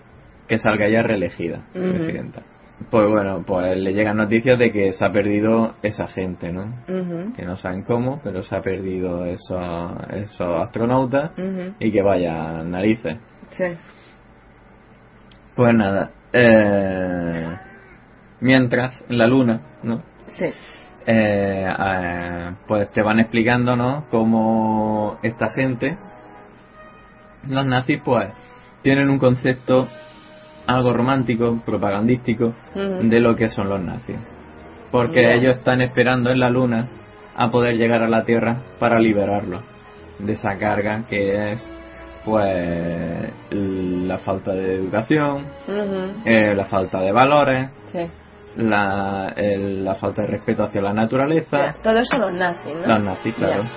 [0.47, 2.41] que salga ya reelegida presidenta.
[2.89, 6.83] Pues bueno, pues le llegan noticias de que se ha perdido esa gente, ¿no?
[7.35, 11.31] Que no saben cómo, pero se ha perdido esos, esos astronautas
[11.79, 13.17] y que vaya narices.
[13.51, 13.65] Sí.
[15.55, 17.55] Pues nada, eh,
[18.41, 20.01] mientras en la luna, ¿no?
[20.37, 20.45] Sí.
[21.05, 24.05] Eh, eh, pues te van explicando, ¿no?
[24.09, 25.97] Cómo esta gente,
[27.47, 28.29] los nazis, pues,
[28.81, 29.87] tienen un concepto
[30.67, 34.17] algo romántico, propagandístico, de lo que son los nazis.
[34.91, 36.87] Porque ellos están esperando en la luna
[37.35, 39.61] a poder llegar a la Tierra para liberarlo
[40.19, 41.71] de esa carga que es,
[42.23, 45.45] pues, la falta de educación,
[46.25, 48.07] eh, la falta de valores, Sí.
[48.57, 52.87] La, el- la falta de respeto hacia la naturaleza, Ya, Todo eso los nazis, ¿no?
[52.87, 53.63] los nazis, claro.
[53.63, 53.69] Ya.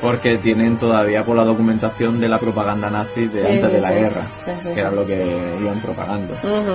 [0.00, 3.80] Porque tienen todavía por la documentación de la propaganda nazi de Sí, antes sí, de
[3.80, 3.94] la sí.
[3.94, 4.26] guerra,
[4.74, 6.34] que era lo que iban propagando.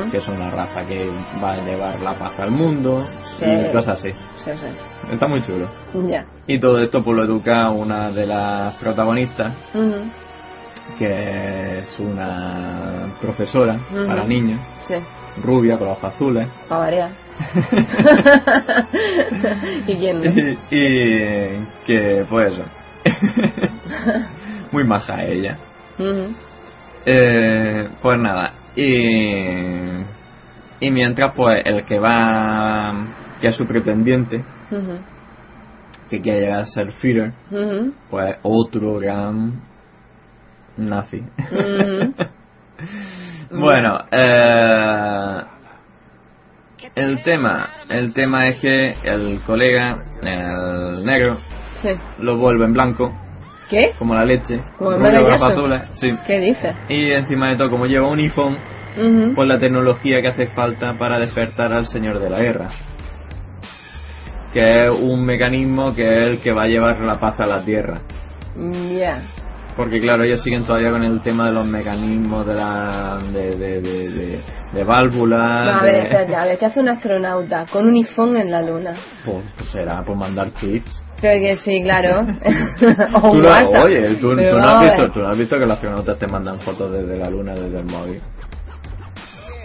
[0.10, 1.10] Que es una raza que
[1.44, 3.06] va a llevar la paz al mundo
[3.42, 4.12] y cosas así.
[4.46, 5.12] Sí, sí.
[5.12, 5.68] Está muy chulo.
[6.08, 6.26] Ya.
[6.48, 9.54] Y todo esto pues lo educa una de las protagonistas,
[10.98, 14.08] que es una profesora Ujú.
[14.08, 14.60] para niños,
[15.44, 16.48] rubia, con ojos azules.
[16.70, 17.10] Para variar.
[19.88, 20.26] ¿Y quién no?
[20.32, 22.64] y, y que pues eso
[24.72, 25.58] muy maja ella
[26.00, 26.34] Ujú.
[27.06, 30.02] Eh, pues nada y
[30.80, 32.94] y mientras pues el que va
[33.40, 35.00] que es su pretendiente Ujú.
[36.10, 37.94] que quiere llegar a ser Führer Ujú.
[38.10, 39.54] pues otro gran
[40.78, 41.24] nazi
[43.52, 45.42] bueno eh,
[46.96, 51.38] el tema el tema es que el colega el negro
[51.82, 51.90] Sí.
[52.20, 53.14] lo vuelve en blanco
[53.70, 53.92] ¿Qué?
[54.00, 56.10] como la leche, Como azules, sí.
[56.26, 56.74] ¿Qué dices?
[56.90, 58.58] Y encima de todo, como lleva un iPhone,
[58.98, 59.36] Ujú.
[59.36, 62.70] pues la tecnología que hace falta para despertar al Señor de la Guerra.
[64.54, 67.64] Que es un mecanismo que es el que va a llevar la paz a la
[67.66, 68.00] Tierra.
[68.98, 69.22] Ya.
[69.78, 74.42] Porque claro, ellos siguen todavía con el tema de los mecanismos de la de, de,
[74.74, 75.66] de, válvulas.
[75.66, 78.62] No, a ver, espérate, a ver, ¿qué hace un astronauta con un iPhone en la
[78.64, 78.96] luna?
[79.24, 81.04] Pues, pues será por mandar tweets.
[81.20, 82.22] Creo que sí, claro.
[83.22, 83.84] o Tú no- WhatsApp.
[83.86, 86.92] oye, tú, no has visto, tú no has visto que los astronautas te mandan fotos
[86.92, 88.22] desde la luna desde el móvil.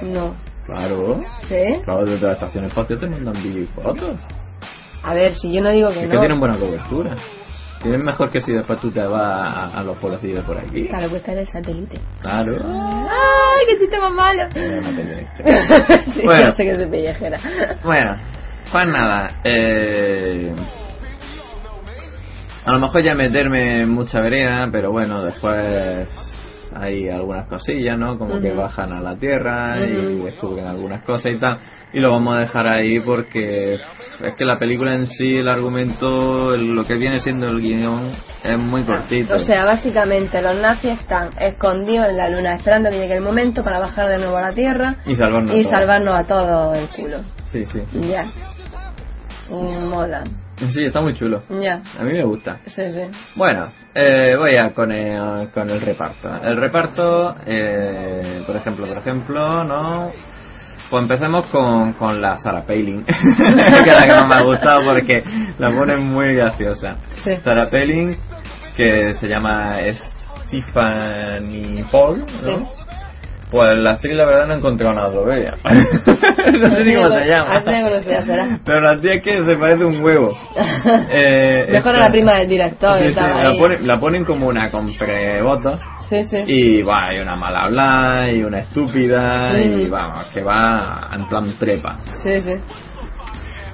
[0.03, 0.35] No.
[0.67, 1.21] Claro.
[1.49, 1.81] ¿Sí?
[1.85, 4.19] Claro, desde la estación espacial te mandan vídeos y fotos.
[5.05, 6.11] A ver, si yo no digo que Es no.
[6.13, 7.15] que tienen buena cobertura.
[7.83, 9.21] Tienen mejor que si después tú te vas
[9.75, 10.87] a, a los pueblecillos por aquí.
[10.89, 11.99] Claro, pues está en el satélite.
[12.21, 12.53] Claro.
[12.65, 14.43] ¡Ay, qué chiste más malo!
[14.53, 16.45] Sí, Bueno.
[16.45, 17.39] no sé que soy pellejera.
[17.83, 18.17] Bueno,
[18.71, 19.31] pues nada.
[19.45, 20.55] Eh,
[22.65, 26.09] a lo mejor ya meterme en mucha vereda, pero bueno, después
[26.75, 28.17] hay algunas cosillas, ¿no?
[28.19, 28.61] Como que Ujú.
[28.61, 30.25] bajan a la tierra y Ujú.
[30.27, 31.59] descubren algunas cosas y tal.
[31.95, 36.53] Y lo vamos a dejar ahí porque es que la película en sí, el argumento,
[36.53, 38.11] lo que viene siendo el guion,
[38.43, 39.35] es muy cortito.
[39.35, 43.63] O sea, básicamente los nazis están escondidos en la luna esperando que llegue el momento
[43.63, 45.71] para bajar de nuevo a la Tierra y salvarnos y todos.
[45.71, 47.19] salvarnos a todos el culo.
[47.51, 47.83] Sí, sí.
[48.09, 48.25] Ya.
[49.51, 50.25] Mola.
[50.57, 51.43] Sí, está muy chulo.
[51.61, 51.83] Ya.
[51.99, 52.61] A mí me gusta.
[52.67, 53.03] Sí, sí.
[53.35, 56.29] Bueno, eh, voy a con el, con el reparto.
[56.43, 60.11] El reparto, eh, por ejemplo, por ejemplo, ¿no?
[60.93, 64.81] Pues empecemos con, con la Sarah Palin, que es la que más me ha gustado
[64.85, 65.25] porque
[65.57, 66.97] la pone muy graciosa.
[67.25, 67.35] Sí.
[67.39, 68.15] Sarah Palin,
[68.77, 69.79] que se llama
[70.49, 72.27] Stephanie Paul, ¿no?
[72.27, 72.67] Sí.
[73.51, 75.55] Pues la actriz la verdad no he encontrado nada de ella.
[75.65, 77.63] no sé ni cómo se llama.
[78.63, 80.37] Pero la tía es que se parece un huevo.
[81.11, 82.99] Eh, Mejor a la prima del director.
[82.99, 85.79] Sí, sí, la, ponen, la ponen como una comprevoto
[86.13, 86.37] Sí, sí.
[86.47, 89.91] y va, hay una mala habla y una estúpida y Mm.
[89.91, 91.99] vamos, que va en plan trepa.
[92.23, 92.55] Sí, sí.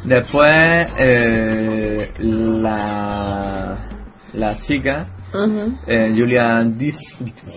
[0.04, 3.76] Después eh, la
[4.34, 5.78] la chica Ujú.
[5.86, 6.94] eh, Julia Dis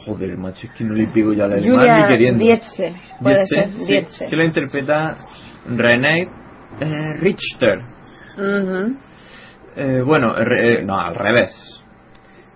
[0.06, 2.94] joder macho es que no le pego ya la alemán Julia ni queriendo Dietze.
[3.22, 3.70] Puede Dietze, ser.
[3.70, 4.26] sí, Dietze.
[4.28, 5.18] que la interpreta
[5.70, 6.28] René
[6.80, 7.82] eh, Richter
[8.38, 8.96] Ujú.
[9.76, 11.52] Eh, bueno, re- eh, no, al revés.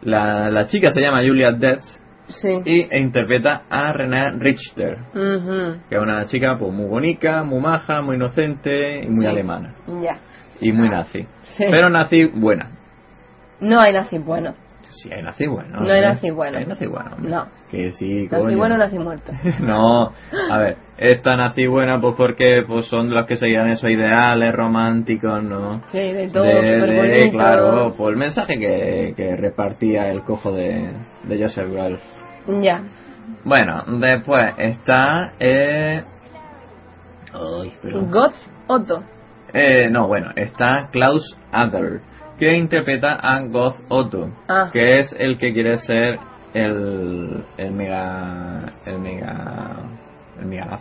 [0.02, 2.62] La, la chica se llama Julia Detz Sí.
[2.66, 8.02] y e interpreta a Renée Richter, que es una chica pues muy bonita, muy maja,
[8.02, 9.28] muy inocente y muy Sí.
[9.28, 9.76] alemana.
[10.02, 10.18] Ya.
[10.60, 11.26] Y muy nazi.
[11.44, 11.66] Sí.
[11.70, 12.72] Pero nazi buena.
[13.60, 14.54] No hay nazi bueno.
[14.90, 15.72] Sí, hay nazi bueno.
[15.82, 16.08] No hay hombre.
[16.08, 16.58] nazi bueno.
[16.58, 17.12] Hay nazi bueno.
[17.16, 17.30] hombre.
[17.30, 17.48] No.
[17.70, 18.58] Que sí, Nazi coño.
[18.58, 19.34] bueno, nazi muerto.
[19.60, 20.14] No,
[20.50, 25.44] a ver, esta nazi buena pues porque pues son los que seguían esos ideales románticos,
[25.44, 25.82] ¿no?
[25.92, 30.90] Sí, de todo, de, de- claro, por el mensaje que, que repartía el cojo de,
[31.26, 32.00] de Joseph Gall.
[32.48, 32.84] Ya.
[33.44, 35.34] Bueno, después está...
[35.40, 36.04] Eh...
[37.34, 38.12] Ay, perdón.
[38.68, 39.04] Otto.
[39.54, 42.02] Eh, no, bueno, está Klaus Adler,
[42.38, 44.70] que interpreta a Goth Otto, Ah.
[44.74, 46.20] que es el que quiere ser
[46.54, 48.74] el, el mega...
[48.86, 49.76] el mega...
[50.40, 50.80] el mega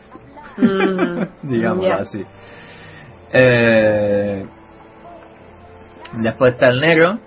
[0.56, 1.96] Mm, digámoslo ya.
[2.02, 2.24] así.
[3.32, 4.46] Eh,
[6.18, 7.18] después está el negro,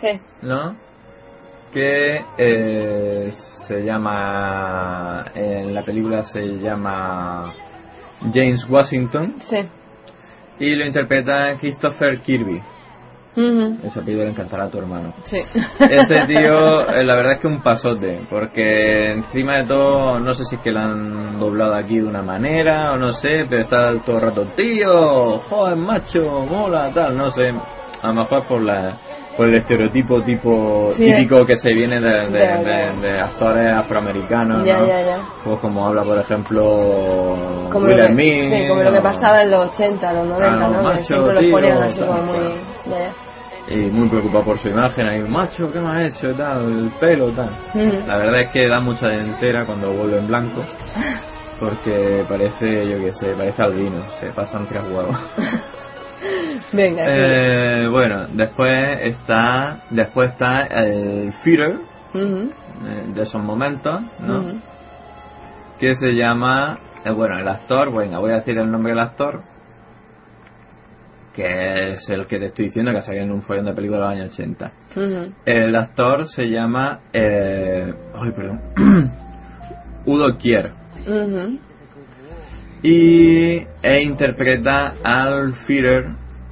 [0.00, 0.18] Sí.
[0.42, 0.74] ¿no?
[1.72, 3.32] Que eh,
[3.66, 5.24] se llama.
[5.34, 7.52] En la película se llama
[8.32, 9.58] James Washington Sí.
[10.60, 12.60] y lo interpreta Christopher Kirby.
[13.36, 13.78] Ujú.
[13.82, 15.12] Ese apellido le encantará a tu hermano.
[15.24, 15.38] Sí.
[15.90, 20.44] Ese tío, eh, la verdad es que un pasote, porque encima de todo, no sé
[20.44, 23.92] si es que lo han doblado aquí de una manera o no sé, pero está
[24.04, 27.48] todo el rato, tío, joven macho, mola, tal, no sé,
[28.02, 28.98] a lo mejor por la
[29.36, 33.72] por el estereotipo tipo Sí, típico que se viene de, de- de- de- de actores
[33.72, 34.86] afroamericanos, ¿no?
[35.44, 36.62] Pues como habla, por ejemplo,
[37.70, 40.26] Como Will lo, que, Smith, sí, como lo que o- pasaba en los 80, los
[40.26, 40.82] 90, Claro, ¿no?
[40.82, 42.38] macho, que siempre los ponían así como muy...
[43.66, 46.34] y muy preocupado por su imagen, ahí, macho, ¿qué me has hecho?
[46.36, 47.50] Tal, el pelo, tal.
[47.74, 48.06] Ujú.
[48.06, 50.62] La verdad es que da mucha entera cuando vuelve en blanco.
[51.58, 54.02] Porque parece, yo que sé, parece albino.
[54.20, 55.16] Se pasan tres huevos.
[56.72, 57.04] Venga.
[57.06, 61.32] Eh, bueno, después está después está el
[62.14, 62.50] Ujú.
[62.86, 64.60] eh, de esos momentos, ¿no?
[65.78, 69.42] Que se llama, eh, bueno, el actor, venga, voy a decir el nombre del actor.
[71.34, 74.04] Que es el que te estoy diciendo que salió en un follón de película de
[74.04, 74.72] los años 80.
[74.94, 75.32] Ujú.
[75.44, 77.00] El actor se llama.
[77.12, 78.60] Eh, ay, perdón.
[80.06, 80.70] Udo Kier.
[82.86, 86.04] Y e interpreta al Führer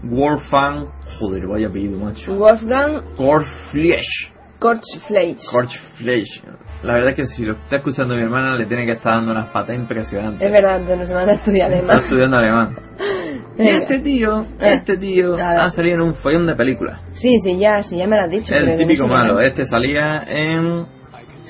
[0.02, 0.86] Wolfgang.
[1.20, 2.34] Joder, vaya apellido, macho.
[2.34, 4.32] Wolfgang Korfleisch.
[4.58, 5.44] Korchfleisch.
[5.50, 6.42] Korfleisch.
[6.84, 9.32] La verdad es que si lo está escuchando mi hermana, le tiene que estar dando
[9.32, 10.40] unas patas impresionantes.
[10.40, 12.76] Es verdad, entonces nos van a estudiar Está estudiando alemán.
[13.58, 14.74] Y este tío, Eh.
[14.76, 16.98] este tío A ha salido en un follón de películas.
[17.12, 18.54] Sí, sí, ya, sí, ya me lo has dicho.
[18.54, 19.40] El no típico sé malo.
[19.40, 20.86] Este salía en Un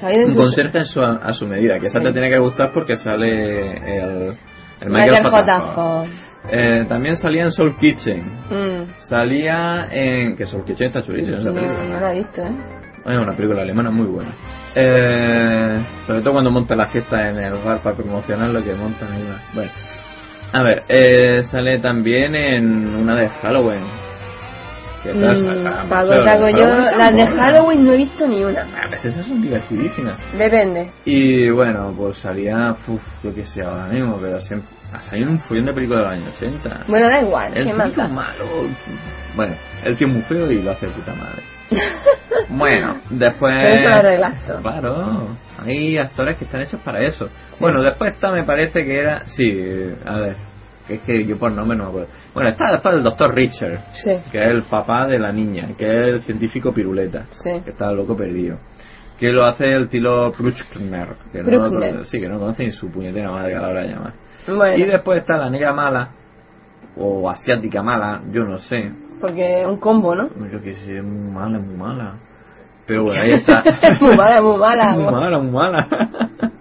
[0.02, 2.06] en su- a su medida, que esa Sí.
[2.06, 4.32] te tiene que gustar porque sale el,
[4.82, 5.60] el Michael Michael J.
[5.60, 5.72] J.
[5.74, 6.10] Fox.
[6.50, 8.20] Eh, también salía en Soul Kitchen.
[8.50, 9.02] Mm.
[9.08, 10.36] Salía en.
[10.36, 11.84] que Soul Kitchen está chulísima esa No, película.
[11.84, 12.52] no la he visto, ¿eh?
[13.04, 14.30] Es una película alemana muy buena.
[14.74, 19.10] Eh, sobre todo cuando monta la fiesta en el bar para promocionar lo que montan
[19.12, 19.24] ahí.
[19.54, 19.70] Bueno.
[20.52, 23.82] A ver, eh, sale también en una de Halloween.
[25.04, 25.88] Esas, Mm,
[26.24, 27.26] taco, yo las de.
[27.26, 28.62] Halloween no he visto ni una.
[28.82, 30.16] A veces son divertidísimas.
[30.36, 30.92] Depende.
[31.04, 35.40] Y bueno, pues salía, uf, yo qué sé ahora mismo, pero siempre ha salido un
[35.40, 36.84] follón de películas de los años 80.
[36.86, 37.94] Bueno, da igual, el ¿qué malo.
[39.34, 41.42] Bueno, el que es muy feo y lo hace de puta madre.
[42.50, 43.58] bueno, después.
[43.60, 44.60] Pero eso lo.
[44.62, 47.28] Claro, hay actores que están hechos para eso.
[47.58, 49.24] Bueno, después está, me parece que era.
[49.26, 49.44] Sí,
[50.04, 50.36] a ver,
[50.86, 52.08] que es que yo por nombre no me acuerdo.
[52.34, 55.84] Bueno, está después el doctor Richard, Sí, que es el papá de la niña, que
[55.84, 57.60] es el científico piruleta sí.
[57.64, 58.58] que está loco perdido.
[59.18, 63.30] Que lo hace el tilo Bruckner, que no, sí, que no conoce ni su puñetera
[63.30, 64.14] madre a la hora de llamar.
[64.48, 64.76] Bueno.
[64.76, 66.10] Y después está la negra mala,
[66.96, 68.92] o asiática mala, yo no sé.
[69.20, 70.28] Porque es un combo, ¿no?
[70.50, 72.14] Yo que sé, es muy mala, muy mala.
[72.86, 73.62] Pero bueno, ahí está.
[74.00, 74.92] muy mala, muy mala.
[74.96, 75.88] muy mala, muy mala.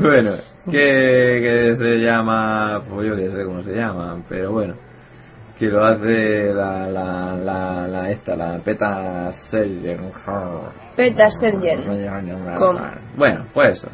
[0.00, 0.30] Bueno,
[0.70, 4.74] que, que se llama, pues yo que sé cómo se llama, pero bueno,
[5.58, 10.10] que lo hace la, la, la, la esta, la Peta Sergen.
[10.96, 11.84] Peter Sergen.
[13.16, 13.88] Bueno, pues eso.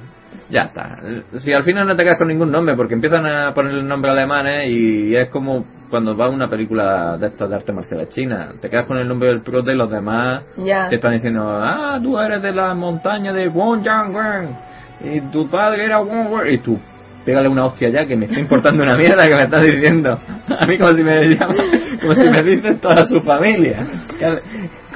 [0.48, 1.00] Ya está.
[1.38, 4.12] Si al final no te quedas con ningún nombre, porque empiezan a poner el nombre
[4.12, 8.52] alemanes y es como cuando va una película de estas de arte marcial china.
[8.60, 10.88] Te quedas con el nombre del prota y los demás Ya.
[10.88, 14.56] te están diciendo, ah, tú eres de la montaña de Wongyangwen
[15.00, 16.78] y tu padre era Wong y tú
[17.26, 20.18] pégale una hostia ya que me está importando una mierda que me estás diciendo.
[20.48, 21.54] A mí como si me llama,
[22.00, 23.84] como si me dices toda su familia.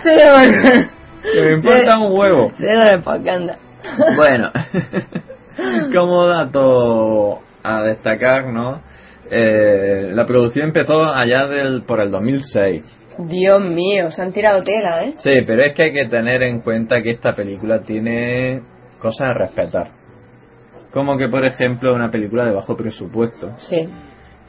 [0.03, 0.89] Sí, bueno.
[1.35, 2.53] que me importa un huevo.
[2.57, 3.59] Sí, propaganda.
[4.17, 4.51] Bueno,
[5.93, 8.81] como dato a destacar, ¿no?
[9.31, 12.99] Eh, la producción empezó allá del por el 2006.
[13.19, 15.15] Dios mío, se han tirado tela, ¿eh?
[15.19, 18.63] Sí, pero es que hay que tener en cuenta que esta película tiene
[19.01, 19.89] cosas a respetar.
[20.93, 23.89] Como que, por ejemplo, una película de bajo presupuesto Sí.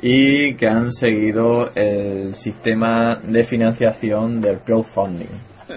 [0.01, 5.27] y que han seguido el sistema de financiación del crowdfunding.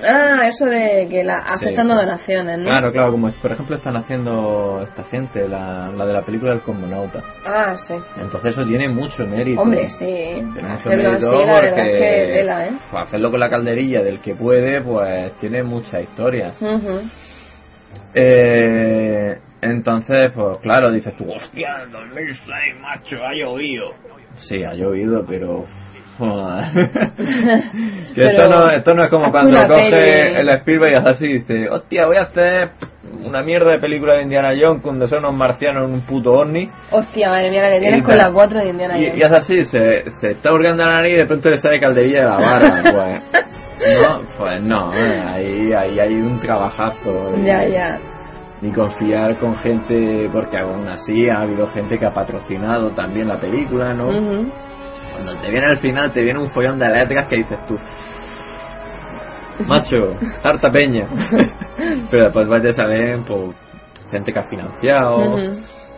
[0.03, 1.45] Ah, eso de que la Sí.
[1.67, 2.65] aceptando donaciones, ¿no?
[2.65, 6.63] Claro, claro, como por ejemplo están haciendo esta gente, la, la de la película del
[6.63, 7.23] cosmonauta.
[7.47, 7.95] Ah, sí.
[8.21, 9.61] Entonces eso tiene mucho mérito.
[9.63, 10.05] Hombre, sí.
[10.05, 12.71] Tiene mucho Hacerlo mérito así, la verdad porque es que tela, ¿eh?
[12.91, 16.55] pues, hacerlo con la calderilla del que puede, pues tiene mucha historia.
[16.61, 17.03] Ujú.
[18.15, 22.39] Eh, entonces, pues claro, dices tú, hostia, 2006,
[22.81, 23.93] macho, ha llovido.
[24.37, 25.65] Sí, ha llovido, pero...
[28.15, 30.37] que esto, no, esto no es como cuando coge peli.
[30.37, 32.71] el Spielberg y hace así y dice, hostia, voy a hacer
[33.25, 36.71] una mierda de película de Indiana Jones donde son unos marcianos en un puto ovni.
[36.93, 39.19] Hostia, madre mía, la que Y tienes con las cuatro de Indiana Y, Jones.
[39.21, 42.19] y hace así, se, se está hurgando la nariz y de pronto le sale calderilla
[42.21, 43.23] de la barba, pues.
[44.03, 47.31] No, pues no, ahí, ahí hay un trabajazo.
[47.37, 47.99] y- Ya, ya.
[48.61, 53.39] ni confiar con gente, porque aún así ha habido gente que ha patrocinado también la
[53.39, 54.07] película, ¿no?
[55.13, 57.77] Cuando te viene al final, te viene un follón de letras que dices tú,
[59.67, 61.07] macho, harta peña.
[62.11, 63.55] Pero después vas a saber, pues,
[64.11, 65.37] gente que ha financiado,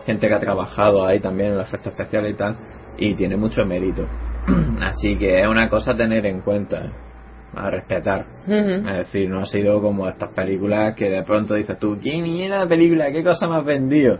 [0.05, 2.55] gente que ha trabajado ahí también en los efectos especiales y tal,
[2.97, 4.05] y tiene mucho mérito.
[4.81, 6.81] Así que es una cosa a tener en cuenta,
[7.57, 8.25] a respetar.
[8.47, 12.59] Es decir, no ha sido como estas películas que de pronto dices tú, ¿quién era
[12.59, 13.11] la película?
[13.11, 14.19] ¿Qué cosa me has vendido?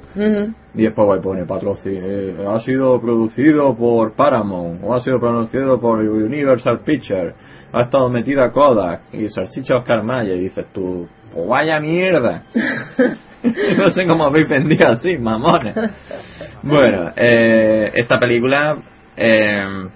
[0.73, 2.01] Y después y pone patrocinio.
[2.05, 7.33] eh, ha sido producido por Paramount, o ha sido producido por Universal Pictures,
[7.71, 10.37] ha estado metida Kodak y Salchicha Oscar Mayer.
[10.37, 12.43] Y dices tú, pues vaya mierda.
[13.77, 15.75] no sé cómo habéis vendido así, mamones.
[16.63, 18.77] Bueno, eh, esta película
[19.15, 19.87] eh,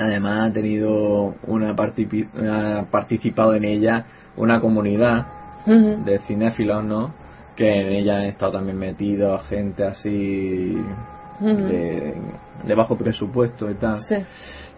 [0.00, 5.26] además ha tenido una, participado en ella una comunidad
[5.66, 7.12] de cinéfilos, ¿no?
[7.56, 10.76] Que en ella han estado también metidos gente así
[11.40, 12.14] de,
[12.64, 13.98] de bajo presupuesto y tal.
[13.98, 14.16] Sí.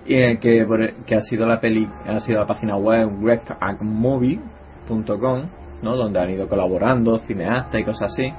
[0.06, 0.66] Y eh, que,
[1.06, 5.42] que ha sido la peli, ha sido la página web rectagmovie.com,
[5.82, 5.96] ¿no?
[5.96, 8.32] Donde han ido colaborando cineastas y cosas así.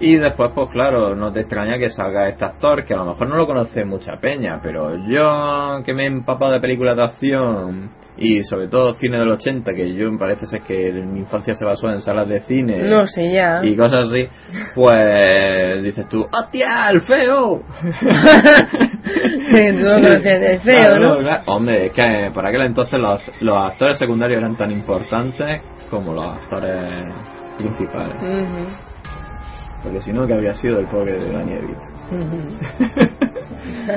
[0.00, 3.28] Y después, pues claro, no te extraña que salga este actor, que a lo mejor
[3.28, 7.90] no lo conoce mucha peña, pero yo que me he empapado de películas de acción
[8.16, 11.64] y sobre todo cine del 80, que yo me parece ser que mi infancia se
[11.64, 13.60] basó en salas de cine No sé ya.
[13.64, 14.28] y cosas así,
[14.74, 17.62] pues dices tú, ¡hostia, el feo!
[21.46, 26.26] Hombre, es que por aquel entonces los, los actores secundarios eran tan importantes como los
[26.26, 27.14] actores
[27.56, 28.16] principales.
[29.82, 31.30] Porque si no, que había sido el pobre de.
[32.10, 33.18] Ujú.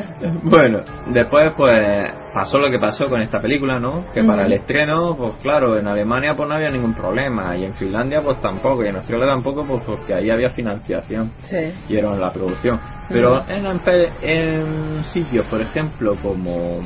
[0.44, 4.06] Bueno, después pues pasó lo que pasó con esta película, ¿no?
[4.14, 7.74] Que para el estreno, pues claro, en Alemania pues no había ningún problema y en
[7.74, 11.74] Finlandia pues tampoco y en Australia tampoco pues porque ahí había financiación Sí.
[11.90, 12.80] y era la producción.
[13.10, 16.80] Pero en, sitios, por ejemplo, como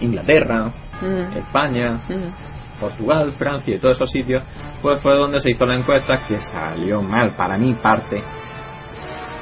[0.00, 0.72] Inglaterra.
[1.36, 2.00] España.
[2.80, 4.42] Portugal, Francia y todos esos sitios,
[4.80, 8.22] pues fue donde se hizo la encuesta que salió mal para mi parte.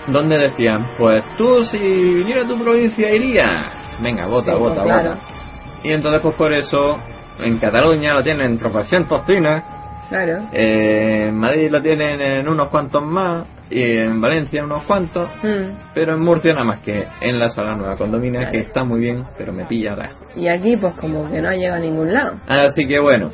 [0.08, 3.72] Donde decían, pues tú si viniera a tu provincia irías.
[4.00, 5.10] Venga, vota, Sí, vota, pues, claro.
[5.10, 5.20] vota.
[5.82, 6.98] Y entonces pues por eso
[7.40, 9.62] en Cataluña lo tienen tropecientos cines,
[10.08, 10.48] Claro.
[10.52, 15.76] eh, en Madrid lo tienen en unos cuantos más, y en Valencia unos cuantos, Mm.
[15.92, 18.52] pero en Murcia nada más que en la sala nueva condomina, Claro.
[18.52, 20.16] que está muy bien, pero me pilla lejos.
[20.36, 22.36] Y aquí, pues como que no ha llegado a ningún lado.
[22.46, 23.30] Así que bueno,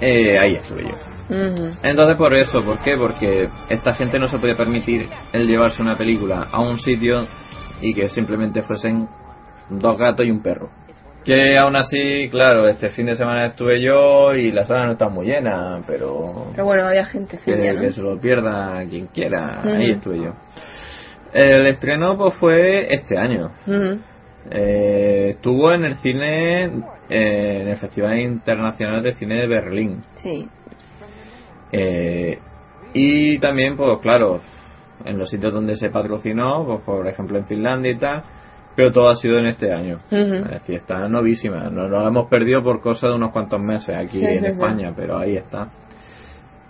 [0.00, 0.96] eh, ahí estuve yo.
[1.28, 2.96] Entonces por eso, ¿por qué?
[2.96, 7.26] Porque esta gente no se puede permitir el llevarse una película a un sitio
[7.80, 9.08] y que simplemente fuesen
[9.70, 10.70] dos gatos y un perro.
[11.24, 15.08] Que aún así, claro, este fin de semana estuve yo y la sala no está
[15.08, 17.80] muy llena, pero Pero bueno, había gente que, ¿no?
[17.80, 19.62] que se lo pierda quien quiera.
[19.62, 20.32] Ahí estuve yo.
[21.32, 23.50] El estreno pues fue este año.
[24.50, 26.64] Eh, estuvo en el cine,
[27.10, 30.00] eh, en el Festival Internacional de Cine de Berlín.
[30.16, 30.48] Sí.
[31.72, 32.38] Eh,
[32.94, 34.40] y también, pues claro,
[35.04, 38.22] en los sitios donde se patrocinó, pues por ejemplo en Finlandia y tal,
[38.74, 40.00] pero todo ha sido en este año.
[40.10, 40.34] Ujú.
[40.34, 41.68] Es decir, está novísima.
[41.70, 44.46] Nos lo hemos perdido por cosa de unos cuantos meses aquí Sí, en sí, sí.
[44.46, 45.68] España, pero ahí está.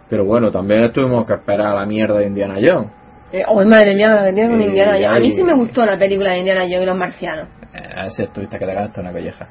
[0.08, 2.90] Pero bueno, también tuvimos que esperar a la mierda de Indiana Jones.
[3.30, 5.10] Eh, oh, madre mía, me vendría con Indiana Jones.
[5.10, 7.48] A mí sí me gustó la película de Indiana Jones y los marcianos.
[7.74, 9.46] Eh, a ese tuviste que te ganaste una colleja.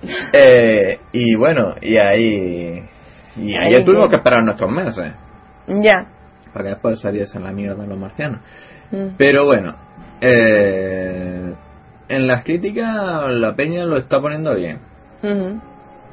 [0.32, 2.82] Eh, y bueno, y ahí.
[3.36, 5.12] Y Ahí tuvimos que esperar nuestros meses.
[5.66, 6.06] Ya.
[6.52, 8.40] Para que después saliesen la mierda los marcianos.
[8.90, 9.16] Mm.
[9.16, 9.76] Pero bueno,
[10.20, 11.54] eh,
[12.08, 14.80] en las críticas la peña lo está poniendo bien.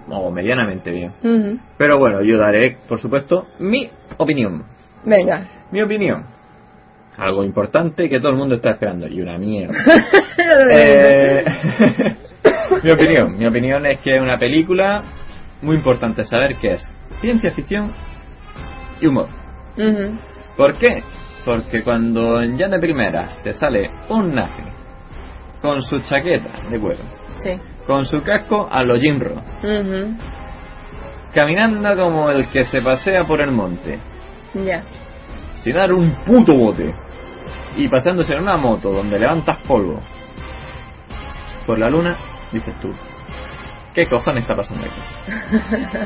[0.09, 1.59] O medianamente bien.
[1.77, 4.63] Pero bueno, yo daré, por supuesto, mi opinión.
[5.03, 5.41] Venga.
[5.71, 6.25] Mi opinión.
[7.17, 9.07] Algo importante que todo el mundo está esperando.
[9.07, 9.73] Y una mierda.
[10.73, 11.43] Eh,
[12.83, 13.37] mi opinión.
[13.37, 15.03] Mi opinión es que es una película
[15.61, 16.83] muy importante saber que es
[17.21, 17.91] ciencia ficción
[19.01, 19.27] y humor.
[20.55, 21.03] ¿Por qué?
[21.45, 24.63] Porque cuando ya de primera te sale un nazi
[25.61, 27.03] con su chaqueta de cuero,
[27.43, 27.59] Sí.
[27.85, 30.15] con su casco a lo Ujú.
[31.33, 33.99] caminando como el que se pasea por el monte,
[35.63, 36.93] sin dar un puto bote,
[37.75, 39.99] y pasándose en una moto donde levantas polvo
[41.65, 42.15] por la luna,
[42.51, 42.89] dices tú,
[43.97, 45.01] ¿qué cojones está pasando aquí?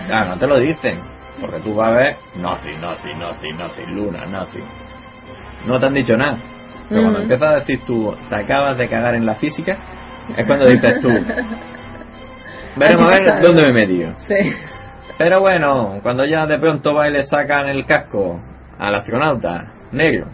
[0.12, 0.98] Ah, no te lo dicen,
[1.42, 4.60] porque tú vas a ver nazi, nazi, nazi, nazi, luna, nazi.
[5.68, 6.38] No te han dicho nada.
[6.88, 7.24] Pero cuando Ujú.
[7.24, 9.78] empiezas a decir tú, te acabas de cagar en la física,
[10.38, 11.10] es cuando dices tú,
[12.78, 14.14] veremos a ver dónde me he metido.
[14.20, 14.36] Sí.
[15.18, 18.40] Pero bueno, cuando ya de pronto va y le sacan el casco
[18.80, 20.28] al astronauta negro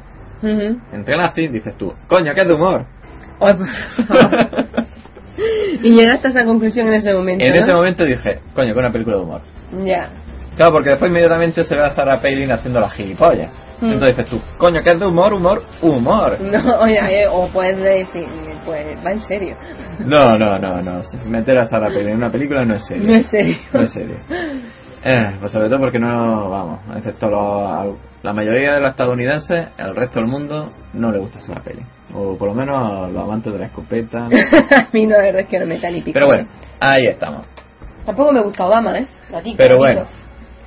[0.43, 0.79] Ujú.
[0.93, 2.85] entre nazis, dices tú, coño, qué de humor.
[5.81, 7.45] y llegaste a esa conclusión en ese momento.
[7.45, 7.59] en ¿no?
[7.59, 9.41] ese momento dije, coño, que una película de humor.
[9.83, 10.09] Ya.
[10.55, 13.51] Claro, porque después inmediatamente se ve a Sarah Palin haciendo la gilipollas.
[13.79, 13.91] Mm.
[13.91, 16.37] Entonces dices tú, coño, que es de humor, humor, humor.
[16.41, 18.27] No, oye, o puedes decir,
[18.65, 19.55] pues va en serio.
[19.99, 21.01] No, no, no, no.
[21.25, 23.07] Meter a Sarah Palin en una película no es serio.
[23.07, 23.57] No es serio.
[23.71, 24.17] No es serio.
[25.09, 27.95] Eh, pues sobre todo porque no, vamos, excepto los-
[28.27, 31.85] la mayoría de los estadounidenses, el resto del mundo no le gusta Sarah Palin.
[32.13, 34.25] O por lo menos los amantes de la escopeta.
[34.75, 36.11] a mí no, la verdad es que no me pico.
[36.11, 36.45] Pero bueno,
[36.81, 37.45] ahí estamos.
[38.05, 39.07] Tampoco me gusta Obama, ¿eh?
[39.29, 40.07] Gatico, Pero gatico.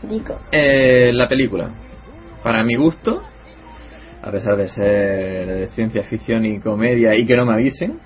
[0.01, 0.41] bueno.
[0.53, 1.69] Eh, la película,
[2.43, 3.25] para mi gusto,
[4.23, 8.01] a pesar de ser de ciencia ficción y comedia y que no me avisen,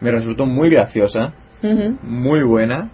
[0.00, 1.32] me resultó muy graciosa,
[2.04, 2.88] muy buena.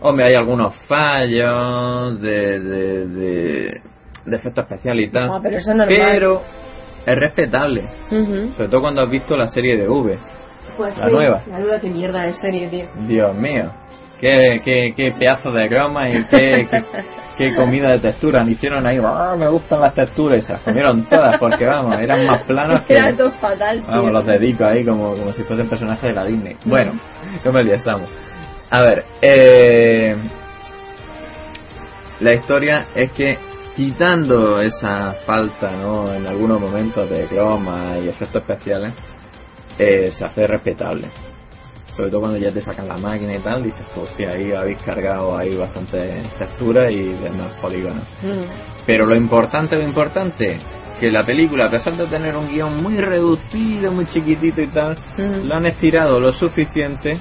[0.00, 3.80] Hombre, hay algunos fallos de, de, de,
[4.26, 5.98] de efectos especiales y tal, Ah, pero eso es normal.
[6.12, 6.42] pero
[7.06, 7.84] es respetable,
[8.56, 10.18] sobre todo cuando has visto la serie de V.
[10.76, 11.42] Pues La sí, nueva.
[11.48, 12.86] La nueva, qué mierda de serie, tío.
[13.06, 13.70] Dios mío,
[14.20, 16.84] qué, qué, qué pedazo de croma y qué, qué,
[17.38, 18.42] qué comida de textura.
[18.44, 21.94] Me hicieron ahí, "Ah, me gustan las texturas y se las comieron todas porque vamos,
[21.98, 22.94] eran más planos que...
[22.94, 23.90] Era todo fatal, tío.
[23.90, 26.56] Vamos, los dedico ahí como, como si fuesen personajes de la Disney.
[26.64, 26.92] Bueno,
[27.44, 28.10] no me liesamos.
[28.70, 30.16] A ver, eh,
[32.20, 33.38] la historia es que
[33.76, 36.12] quitando esa falta, ¿no?
[36.12, 38.94] En algunos momentos de croma y efectos especiales,
[39.78, 41.08] eh, se hace respetable.
[41.94, 44.78] Sobre todo cuando ya te sacan la máquina y tal, dices, pues sí, ahí habéis
[44.82, 48.02] cargado ahí bastante textura y demás polígonos.
[48.22, 48.46] Ujú.
[48.86, 50.58] Pero lo importante, lo importante,
[50.98, 54.96] que la película, a pesar de tener un guion muy reducido, muy chiquitito y tal,
[55.18, 55.46] Ujú.
[55.46, 57.18] lo han estirado lo suficiente.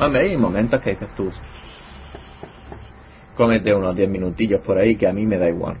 [0.00, 1.30] Hombre, hay momentos que dices tú,
[3.36, 5.76] cómete unos 10 minutillos por ahí que a mí me da igual.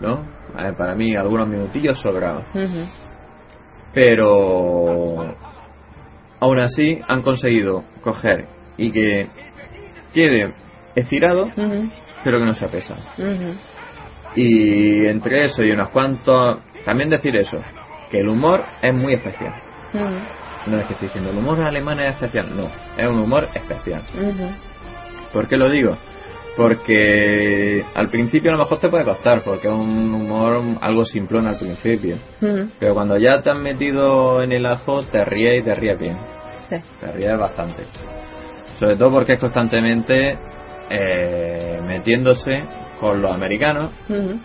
[0.00, 0.22] ¿no?
[0.54, 2.04] A ver, para mí algunos minutillos.
[2.04, 2.86] Ujú.
[3.92, 5.34] Pero
[6.40, 8.46] aún así han conseguido coger
[8.76, 9.26] y que
[10.14, 10.52] quede
[10.94, 11.50] estirado,
[12.24, 13.00] pero que no sea pesado.
[13.18, 13.54] Ujú.
[14.36, 17.58] Y entre eso y unos cuantos, también decir eso,
[18.10, 19.54] que el humor es muy especial.
[20.66, 24.02] No es que estoy diciendo el humor alemán es especial, no, es un humor especial.
[25.32, 25.96] ¿Por qué lo digo?
[26.58, 31.46] Porque al principio a lo mejor te puede costar, porque es un humor algo simplón
[31.46, 32.16] al principio.
[32.42, 32.68] Ujú.
[32.80, 36.18] Pero cuando ya te has metido en el ajo, te ríes y te ríes bien.
[36.68, 36.76] Sí.
[37.00, 37.84] Te ríes bastante.
[38.80, 40.36] Sobre todo porque es constantemente
[40.90, 42.64] eh, metiéndose
[42.98, 44.40] con los americanos, Ujú.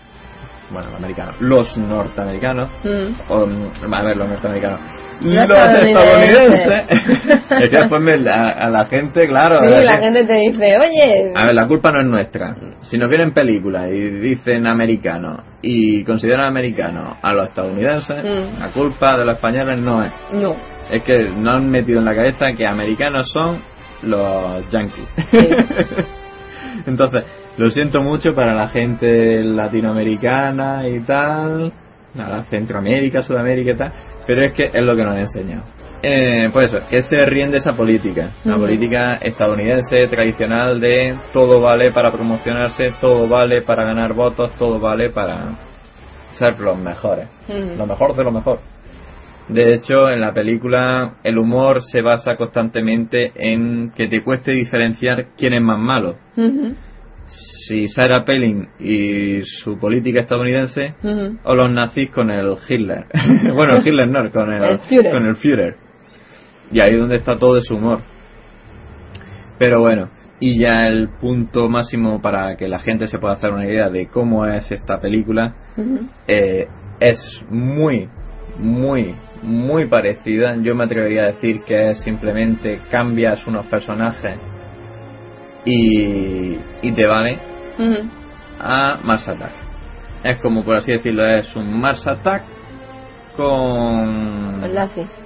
[0.70, 3.16] bueno, los americanos, los norteamericanos, Ujú.
[3.34, 4.80] o, mm, a ver, los norteamericanos,
[5.20, 6.52] los estadounidenses.
[6.52, 7.50] estadounidenses.
[7.62, 9.58] es que después me- a, a la gente, claro.
[9.66, 12.54] Sí, a la gente te dice, oye, A ver, la culpa no es nuestra.
[12.82, 18.58] Si nos vienen películas y dicen americanos y consideran americanos a los estadounidenses, Mm.
[18.60, 20.12] la culpa de los españoles no es.
[20.32, 20.56] no.
[20.90, 23.62] Es que no han metido en la cabeza que americanos son
[24.02, 25.08] los yankees.
[25.30, 25.38] Sí.
[26.86, 27.24] Entonces,
[27.56, 31.72] lo siento mucho para la gente latinoamericana y tal,
[32.18, 33.92] a la Centroamérica, Sudamérica y tal,
[34.26, 35.62] pero es que es lo que nos han enseñado.
[36.06, 41.62] Eh, pues eso, que se ríen de esa política, la política estadounidense tradicional de todo
[41.62, 45.56] vale para promocionarse, todo vale para ganar votos, todo vale para
[46.32, 48.58] ser los mejores, lo mejor de lo mejor.
[49.48, 55.28] De hecho, en la película el humor se basa constantemente en que te cueste diferenciar
[55.38, 56.16] quién es más malo.
[57.28, 61.38] Si Sarah Palin y su política estadounidense ujú.
[61.44, 63.06] o los nazis con el Hitler.
[63.54, 65.12] bueno, el Hitler no, con el, El Führer.
[65.12, 65.76] con el Führer.
[66.70, 68.00] Y ahí es donde está todo ese humor.
[69.58, 70.10] Pero bueno,
[70.40, 74.08] y ya el punto máximo para que la gente se pueda hacer una idea de
[74.08, 75.54] cómo es esta película
[76.26, 76.66] eh,
[77.00, 77.18] es
[77.48, 78.08] muy,
[78.58, 80.56] muy, muy parecida.
[80.56, 84.38] Yo me atrevería a decir que es simplemente cambias unos personajes
[85.64, 87.38] y, y te vale
[88.60, 89.52] a Mars Attack.
[90.22, 92.42] Es como, por así decirlo, es un Mars Attack
[93.36, 94.60] con,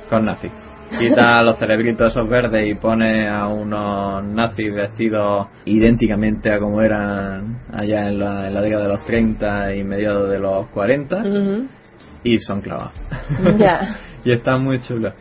[0.08, 0.50] con nazis.
[0.98, 7.60] Quita los cerebritos esos verdes y pone a unos nazis vestidos idénticamente a como eran
[7.72, 11.66] allá en la, en la década de los 30 y mediados de los 40 Ujú.
[12.24, 12.92] y son clavados.
[13.58, 13.96] Ya.
[14.24, 15.12] y está muy chulo.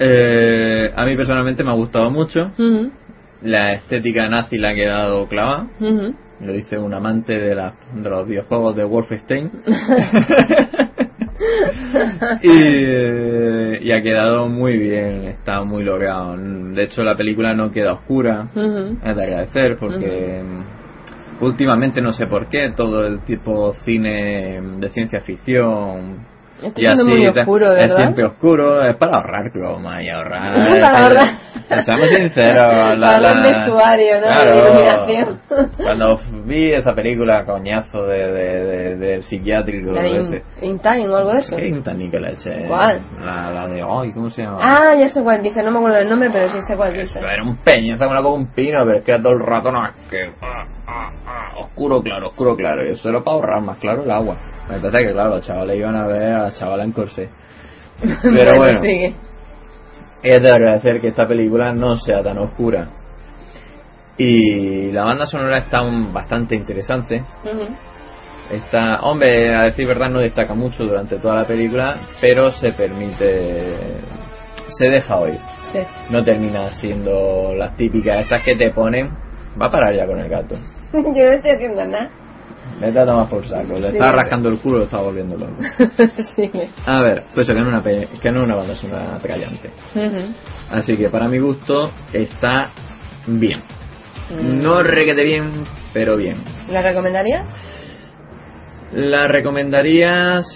[0.00, 2.52] Eh, a mí personalmente me ha gustado mucho.
[3.42, 5.68] La estética nazi la ha quedado clavada.
[6.40, 9.50] Lo dice un amante de, la, de los videojuegos de Wolfenstein.
[12.42, 16.36] y, eh, y ha quedado muy bien, está muy logrado.
[16.36, 18.48] De hecho, la película no queda oscura.
[18.54, 20.42] Es de agradecer porque
[21.40, 26.26] últimamente no sé por qué todo el tipo cine de ciencia ficción
[26.62, 27.96] Está y así muy oscuro, es ¿verdad?
[27.96, 31.28] siempre oscuro es para ahorrar croma y ahorrar Para ahorrar.
[31.84, 32.56] seamos sinceros
[32.98, 34.26] la, Para la- el vestuario, ¿no?
[34.26, 35.06] Claro.
[35.06, 35.26] De
[35.84, 41.08] cuando vi esa película coñazo de, de, de- del psiquiátrico La de In- In Time
[41.08, 41.56] o algo de eso.
[41.56, 42.64] ¿Qué Intaní que leche?
[42.66, 43.02] ¿Cuál?
[43.20, 44.58] La, la de, ay, ¿cómo se llama?
[44.60, 47.18] Ah, ya sé cuál dice, no me acuerdo del nombre, pero sí sé cuál dice.
[47.18, 49.92] Era un peñazo como como un pino, pero es que todo el rato no es
[50.10, 52.84] que ah, ah, ah, oscuro claro, oscuro claro.
[52.84, 54.36] Y eso era para ahorrar más claro el agua.
[54.70, 57.28] Entonces que claro, los chavales iban a ver a la chavala en corsé.
[58.22, 59.14] Pero bueno, sigue.
[60.22, 62.88] es de agradecer que esta película no sea tan oscura.
[64.16, 65.80] Y la banda sonora está
[66.12, 67.24] bastante interesante.
[67.44, 67.68] Ujú.
[68.50, 73.76] Está, hombre, a decir verdad no destaca mucho durante toda la película, pero se permite,
[74.68, 75.38] se deja oír.
[75.72, 75.80] Sí.
[76.10, 79.10] No termina siendo las típicas estas que te ponen.
[79.60, 80.56] Va a parar ya con el gato.
[80.92, 82.10] Yo no estoy haciendo nada.
[82.80, 83.74] Le está tomando por saco.
[83.74, 83.96] Le Sí.
[83.96, 85.54] está rascando el culo y lo está volviendo loco.
[86.36, 86.68] sigue.
[86.86, 89.70] A ver, pues que no es una, que no es una banda sonora atrayante.
[89.94, 90.32] Ujú.
[90.70, 92.70] Así que para mi gusto está
[93.26, 93.60] bien.
[94.30, 94.62] Mm.
[94.62, 96.36] No requete bien, pero bien.
[96.70, 97.44] ¿La recomendaría?
[98.92, 100.46] La recomendarías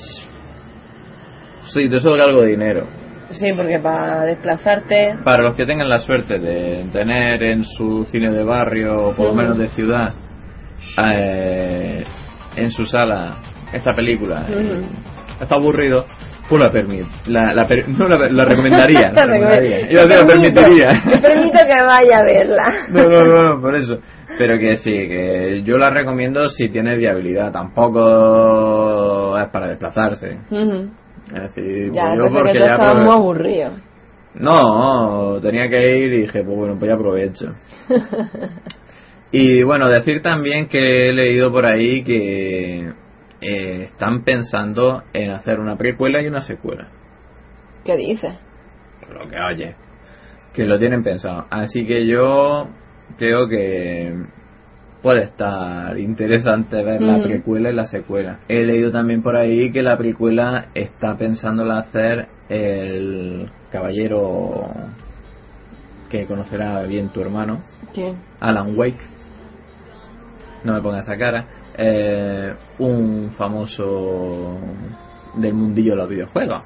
[1.72, 2.86] si te sobra algo de dinero.
[3.30, 5.16] Sí, porque para desplazarte.
[5.24, 9.28] Para los que tengan la suerte de tener en su cine de barrio o por
[9.28, 10.12] lo menos de ciudad
[11.04, 12.04] eh,
[12.56, 13.36] en su sala
[13.72, 14.86] esta película y Ujú.
[15.40, 16.04] está aburrido
[16.48, 19.76] pues la permit la, la no la, la recomendaría, la Te recomendaría.
[19.76, 22.64] decir la Te permito- permitiría Te permito que vaya a verla.
[22.90, 23.98] no, no, no, no, por eso.
[24.38, 27.52] Pero que sí, que yo la recomiendo si tiene viabilidad.
[27.52, 30.38] Tampoco es para desplazarse.
[30.50, 30.88] Ujú.
[31.34, 33.70] Es decir, Ya, pues yo que porque tú ya estabas aprove- muy aburrido.
[34.34, 37.46] No, tenía que ir y dije, pues bueno, pues ya aprovecho.
[39.32, 42.92] Y bueno, decir también que he leído por ahí que
[43.40, 46.88] eh, están pensando en hacer una precuela y una secuela.
[47.84, 48.34] ¿Qué dices?
[49.10, 49.74] Lo que oye,
[50.52, 51.46] que lo tienen pensado.
[51.50, 52.68] Así que yo
[53.18, 54.14] creo que
[55.02, 58.38] puede estar interesante ver la precuela y la secuela.
[58.48, 64.68] He leído también por ahí que la precuela está pensándola hacer el caballero
[66.08, 68.16] que conocerá bien tu hermano, ¿Quién?
[68.38, 69.11] Alan Wake.
[70.64, 71.46] No me pongas esa cara.
[71.76, 74.58] Eh, un famoso
[75.34, 76.62] del mundillo de los videojuegos.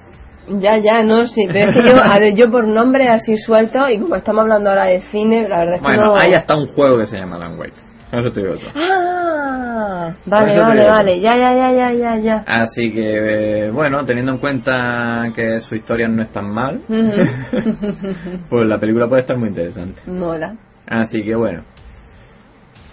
[0.48, 3.88] Ya, ya, no, sí, pero es que yo, a ver, yo por nombre así suelto,
[3.88, 6.16] y como estamos hablando ahora de cine, la verdad es que Bueno, no...
[6.16, 7.74] hay hasta un juego que se llama Alan Wake.
[8.12, 8.70] Eso te digo todo.
[8.76, 10.14] ¡Ah!
[10.24, 11.20] Vale, eso vale, vale.
[11.20, 12.44] Ya, ya, ya, ya, ya, ya.
[12.46, 16.80] Así que, eh, bueno, teniendo en cuenta que su historia no es tan mal,
[18.48, 20.00] pues la película puede estar muy interesante.
[20.06, 20.54] Mola.
[20.86, 21.64] Así que, bueno,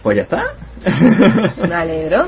[0.04, 0.44] pues ya está.
[1.68, 2.28] Me alegro.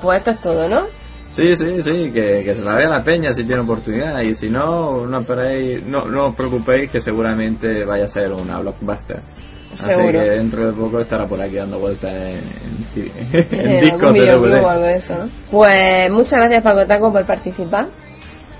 [0.00, 0.82] Pues esto es todo, ¿no?
[1.30, 4.48] Sí, sí, sí, que, que se la vea la peña si tiene oportunidad y si
[4.48, 9.20] no, no esperéis, no, no os preocupéis que seguramente vaya a ser una blockbuster.
[9.74, 10.12] Así Seguro.
[10.12, 12.38] que dentro de poco estará por aquí dando vueltas en,
[12.96, 15.28] en, en Eh, discos de algo de eso, ¿no?
[15.50, 17.88] Pues muchas gracias Paco Taco por participar.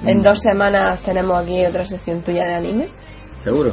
[0.05, 0.23] En Mm.
[0.23, 2.89] dos semanas tenemos aquí otra sección tuya de anime.
[3.43, 3.73] ¿Seguro?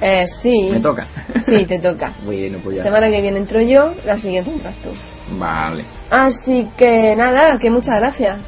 [0.00, 0.70] Eh, sí.
[0.72, 1.06] ¿Me toca?
[1.46, 2.14] Sí, te toca.
[2.24, 2.82] bueno, pues ya.
[2.84, 4.90] Semana que viene entro yo, la siguiente entras tú.
[5.38, 5.84] Vale.
[6.10, 8.38] Así que nada, que muchas gracias.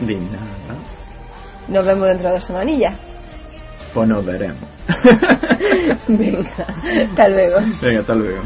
[0.00, 0.56] Di nada.
[1.68, 2.94] Nos vemos dentro de dos semanillas.
[3.92, 4.68] Pues nos veremos.
[6.08, 6.66] Venga,
[7.10, 7.58] hasta luego.
[7.82, 8.42] Venga, hasta luego.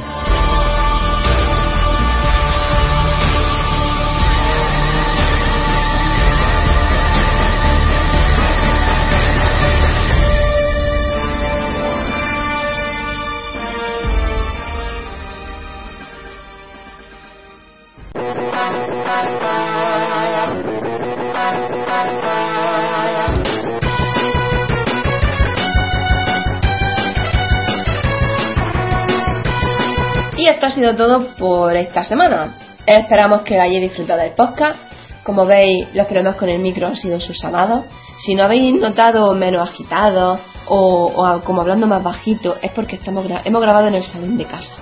[30.36, 32.54] Y esto ha sido todo por esta semana.
[32.86, 34.78] Esperamos que hayáis disfrutado del podcast.
[35.22, 37.84] Como veis, los problemas con el micro han sido subsanados.
[38.24, 43.42] Si no habéis notado menos agitados o, como hablando más bajito, es porque estamos gra-
[43.44, 44.74] hemos grabado en el salón de casa.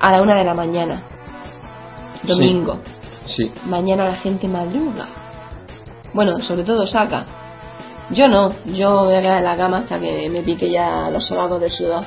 [0.00, 1.04] A la una de la mañana.
[2.22, 2.78] Domingo.
[2.84, 2.90] Sí.
[3.66, 5.08] Mañana la gente madruga.
[6.12, 7.24] Bueno, sobre todo saca.
[8.10, 11.26] Yo no, yo voy a quedar en la cama hasta que me pique ya los
[11.26, 12.04] sobacos del sudor.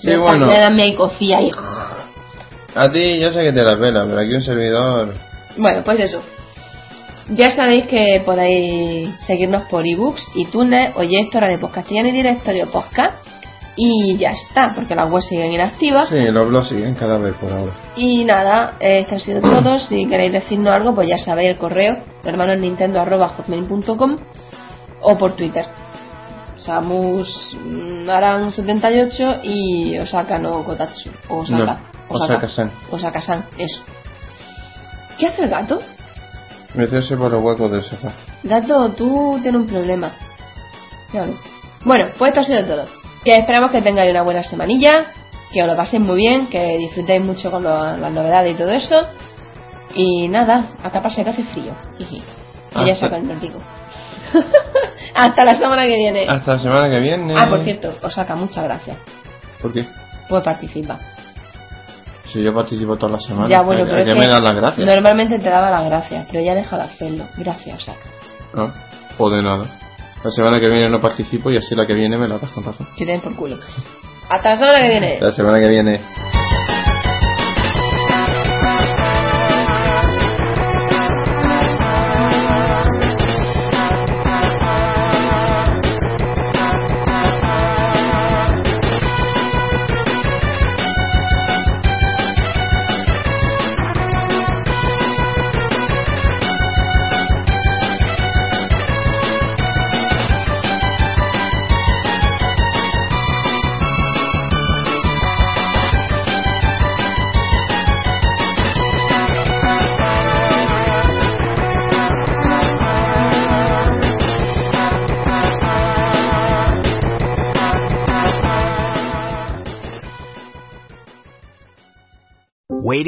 [0.00, 0.48] Sí, bueno.
[0.72, 1.50] Me cofía y...
[2.74, 5.14] A ti yo sé que te la pela, pero aquí un servidor...
[5.56, 6.22] Bueno, pues eso.
[7.30, 13.27] Ya sabéis que podéis seguirnos por ebooks, iTunes, Oyesto, Radio Podcastillano y Directorio Podcast.
[13.80, 16.10] Y ya está, porque las webs siguen inactivas.
[16.10, 17.74] Sí, los blogs siguen cada vez por ahora.
[17.94, 19.78] Y nada, esto ha sido todo.
[19.78, 24.16] Si queréis decirnos algo, pues ya sabéis el correo hermanosnintendo.com
[25.02, 25.64] o por Twitter.
[26.56, 31.10] Samus mm, Aran78 y Osaka no Kotatsu.
[31.28, 31.80] Osaka.
[32.10, 32.72] No, Osaka-san.
[32.90, 33.80] Osaka-san, eso.
[35.20, 35.80] ¿Qué hace el gato?
[36.74, 38.10] Meterse por los huecos del sofá.
[38.42, 40.10] Gato, tú tienes un problema.
[41.12, 41.38] Claro.
[41.84, 43.07] Bueno, pues esto ha sido todo.
[43.24, 45.12] Que esperamos que tengáis una buena semanilla,
[45.52, 48.70] que os lo paséis muy bien, que disfrutéis mucho con lo- las novedades y todo
[48.70, 48.94] eso.
[49.94, 51.72] Y nada, a taparse que hace frío.
[51.98, 53.60] Y ya saca el vértigo.
[55.14, 56.26] Hasta la semana que viene.
[56.28, 57.34] Hasta la semana que viene.
[57.36, 58.98] Ah, por cierto, Osaka, muchas gracias
[59.60, 59.86] ¿Por qué?
[60.28, 60.98] por participar.
[62.32, 63.48] Si yo participo todas las semanas.
[63.48, 64.86] Ya, bueno, ¿a- pero ¿a es qué que me das las gracias?
[64.86, 67.24] Normalmente te daba las gracias, pero ya he dejado de hacerlo.
[67.38, 68.06] Gracias, Osaka.
[68.52, 68.72] No,
[69.16, 69.64] o de nada.
[70.24, 72.64] La semana que viene no participo y así la que viene me la das con
[72.64, 72.86] razón.
[72.96, 73.58] Que den por culo.
[74.28, 75.18] Hasta la semana que viene.
[75.20, 76.00] La semana que viene.